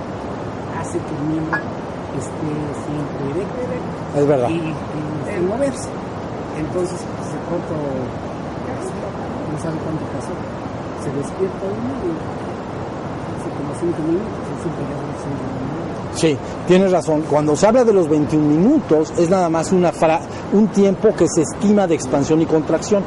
hace 0.78 0.98
que 0.98 1.10
el 1.18 1.24
miembro 1.26 1.58
esté 1.58 2.50
siempre 2.86 3.24
erecto 3.34 4.18
Es 4.18 4.26
verdad. 4.28 4.48
y, 4.48 4.54
y 4.54 4.74
sin 5.34 5.48
moverse. 5.48 5.88
Entonces, 6.58 6.98
pues, 7.02 7.28
de 7.34 7.38
pronto, 7.50 7.74
no 9.52 9.58
sabe 9.62 9.76
cuánto 9.84 10.04
pasó, 10.14 10.32
se 11.02 11.10
despierta 11.16 11.64
uno 11.64 11.94
y 12.04 12.10
hace 13.36 13.48
como 13.56 13.72
cinco 13.80 14.00
minutos, 14.06 14.38
y 14.48 14.62
siempre 14.62 14.82
ya 14.88 14.96
son 14.98 15.12
cinco 15.22 15.44
minutos. 15.48 16.20
Sí, 16.20 16.36
tienes 16.66 16.90
razón. 16.92 17.22
Cuando 17.30 17.54
se 17.54 17.66
habla 17.66 17.84
de 17.84 17.92
los 17.92 18.08
21 18.08 18.44
minutos 18.46 19.12
es 19.18 19.28
nada 19.30 19.48
más 19.48 19.70
una 19.72 19.92
fra- 19.92 20.20
un 20.52 20.66
tiempo 20.68 21.14
que 21.14 21.26
se 21.28 21.42
estima 21.42 21.86
de 21.86 21.94
expansión 21.94 22.40
y 22.42 22.46
contracción. 22.46 23.02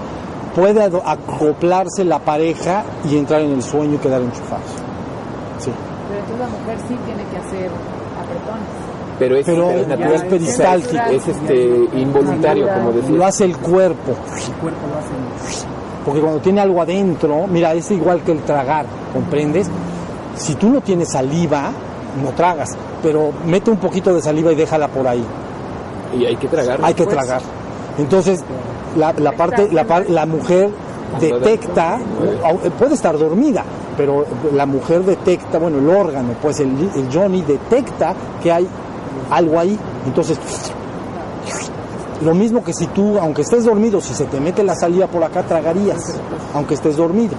Puede 0.55 0.83
acoplarse 0.83 2.03
la 2.05 2.19
pareja 2.19 2.83
y 3.09 3.17
entrar 3.17 3.41
en 3.41 3.51
el 3.51 3.63
sueño 3.63 3.95
y 3.95 3.97
quedar 3.97 4.21
enchufados. 4.21 4.65
Sí. 5.59 5.71
Pero 6.09 6.19
entonces 6.19 6.39
la 6.39 6.47
mujer 6.59 6.77
sí 6.87 6.95
tiene 7.05 7.23
que 7.29 7.37
hacer 7.37 7.69
apretones. 8.21 8.67
Pero 9.19 9.35
es, 9.35 9.45
Pero 9.45 9.69
es 9.71 9.87
natural. 9.87 10.13
es 10.13 10.21
peristáltico. 10.23 11.03
Es 11.11 11.27
este 11.27 11.89
involuntario, 11.95 12.67
como 12.73 12.91
Lo 12.91 13.01
decía. 13.01 13.27
hace 13.27 13.45
el 13.45 13.57
cuerpo. 13.57 14.11
El 14.11 14.53
cuerpo 14.55 14.87
lo 14.87 14.97
hace 14.99 15.61
Porque 16.05 16.19
cuando 16.19 16.39
tiene 16.39 16.61
algo 16.61 16.81
adentro, 16.81 17.45
mira, 17.47 17.73
es 17.73 17.91
igual 17.91 18.21
que 18.21 18.31
el 18.31 18.39
tragar, 18.39 18.85
¿comprendes? 19.13 19.67
Si 20.35 20.55
tú 20.55 20.69
no 20.69 20.81
tienes 20.81 21.11
saliva, 21.11 21.71
no 22.23 22.31
tragas, 22.31 22.69
pero 23.03 23.31
mete 23.45 23.69
un 23.69 23.77
poquito 23.77 24.13
de 24.13 24.21
saliva 24.21 24.51
y 24.51 24.55
déjala 24.55 24.87
por 24.87 25.07
ahí. 25.07 25.23
Y 26.17 26.25
hay 26.25 26.35
que 26.35 26.47
tragar. 26.47 26.79
Hay 26.81 26.93
que 26.93 27.05
tragar. 27.05 27.41
Entonces, 27.97 28.43
la, 28.97 29.13
la 29.13 29.31
parte, 29.33 29.69
la, 29.71 29.85
la 30.07 30.25
mujer 30.25 30.71
detecta, 31.19 31.99
puede 32.79 32.95
estar 32.95 33.17
dormida, 33.17 33.63
pero 33.97 34.25
la 34.53 34.65
mujer 34.65 35.03
detecta, 35.03 35.59
bueno, 35.59 35.77
el 35.77 35.89
órgano, 35.89 36.33
pues 36.41 36.59
el, 36.61 36.69
el 36.95 37.07
Johnny 37.13 37.41
detecta 37.41 38.13
que 38.41 38.51
hay 38.51 38.67
algo 39.29 39.59
ahí. 39.59 39.77
Entonces, 40.05 40.39
lo 42.23 42.33
mismo 42.33 42.63
que 42.63 42.73
si 42.73 42.87
tú, 42.87 43.17
aunque 43.19 43.41
estés 43.41 43.65
dormido, 43.65 43.99
si 44.01 44.13
se 44.13 44.25
te 44.25 44.39
mete 44.39 44.63
la 44.63 44.75
saliva 44.75 45.07
por 45.07 45.23
acá, 45.23 45.43
tragarías, 45.43 46.19
aunque 46.53 46.75
estés 46.75 46.97
dormido, 46.97 47.33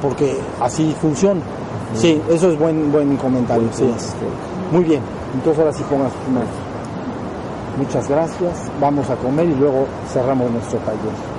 porque 0.00 0.36
así 0.60 0.94
funciona. 1.00 1.40
Sí, 1.94 2.20
eso 2.30 2.50
es 2.50 2.58
buen, 2.58 2.92
buen 2.92 3.16
comentario, 3.16 3.68
sí. 3.72 3.84
Muy 4.70 4.84
bien, 4.84 5.02
entonces 5.34 5.58
ahora 5.58 5.72
sí 5.72 5.82
pongas 5.90 6.12
manos. 6.32 6.48
Muchas 7.76 8.08
gracias, 8.08 8.52
vamos 8.80 9.08
a 9.10 9.16
comer 9.16 9.46
y 9.46 9.54
luego 9.54 9.86
cerramos 10.12 10.50
nuestro 10.50 10.78
taller. 10.80 11.29